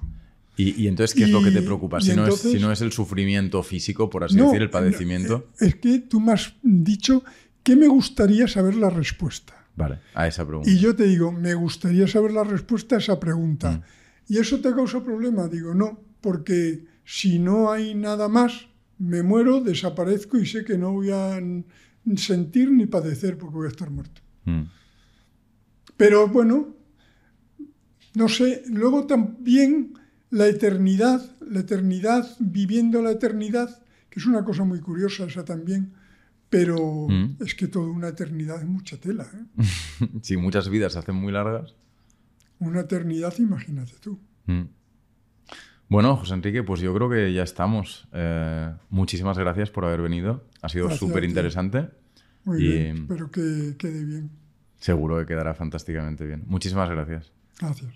[0.57, 2.01] ¿Y, entonces qué es lo que te preocupa?
[2.01, 5.49] Si, no es, si no es el sufrimiento físico, por así decir, el padecimiento.
[5.61, 7.25] Eh, es que tú me has dicho
[7.65, 9.55] que me gustaría saber la respuesta.
[9.75, 10.71] Vale, a esa pregunta.
[10.71, 13.73] Y yo te digo, me gustaría saber la respuesta a esa pregunta.
[13.73, 13.83] Mm.
[14.33, 15.47] ¿Y eso te causa problema?
[15.47, 20.91] Digo, no, porque si no hay nada más, me muero, desaparezco y sé que no
[20.93, 21.39] voy a
[22.17, 24.23] sentir ni padecer porque voy a estar muerto.
[24.47, 24.63] Mm.
[25.99, 26.75] Pero bueno,
[28.15, 29.99] no sé, luego también
[30.31, 35.93] la eternidad, la eternidad, viviendo la eternidad, que es una cosa muy curiosa esa también,
[36.49, 37.37] pero mm.
[37.41, 39.31] es que toda una eternidad es mucha tela.
[39.35, 40.09] ¿eh?
[40.23, 41.75] sí, muchas vidas se hacen muy largas
[42.63, 44.19] una eternidad, imagínate tú.
[44.47, 44.63] Mm.
[45.89, 48.09] Bueno, José Enrique, pues yo creo que ya estamos.
[48.13, 50.45] Eh, muchísimas gracias por haber venido.
[50.63, 51.91] Ha sido súper interesante.
[52.45, 54.31] Muy bien, espero que quede bien.
[54.79, 56.45] Seguro que quedará fantásticamente bien.
[56.47, 57.31] Muchísimas gracias.
[57.61, 57.93] Gracias.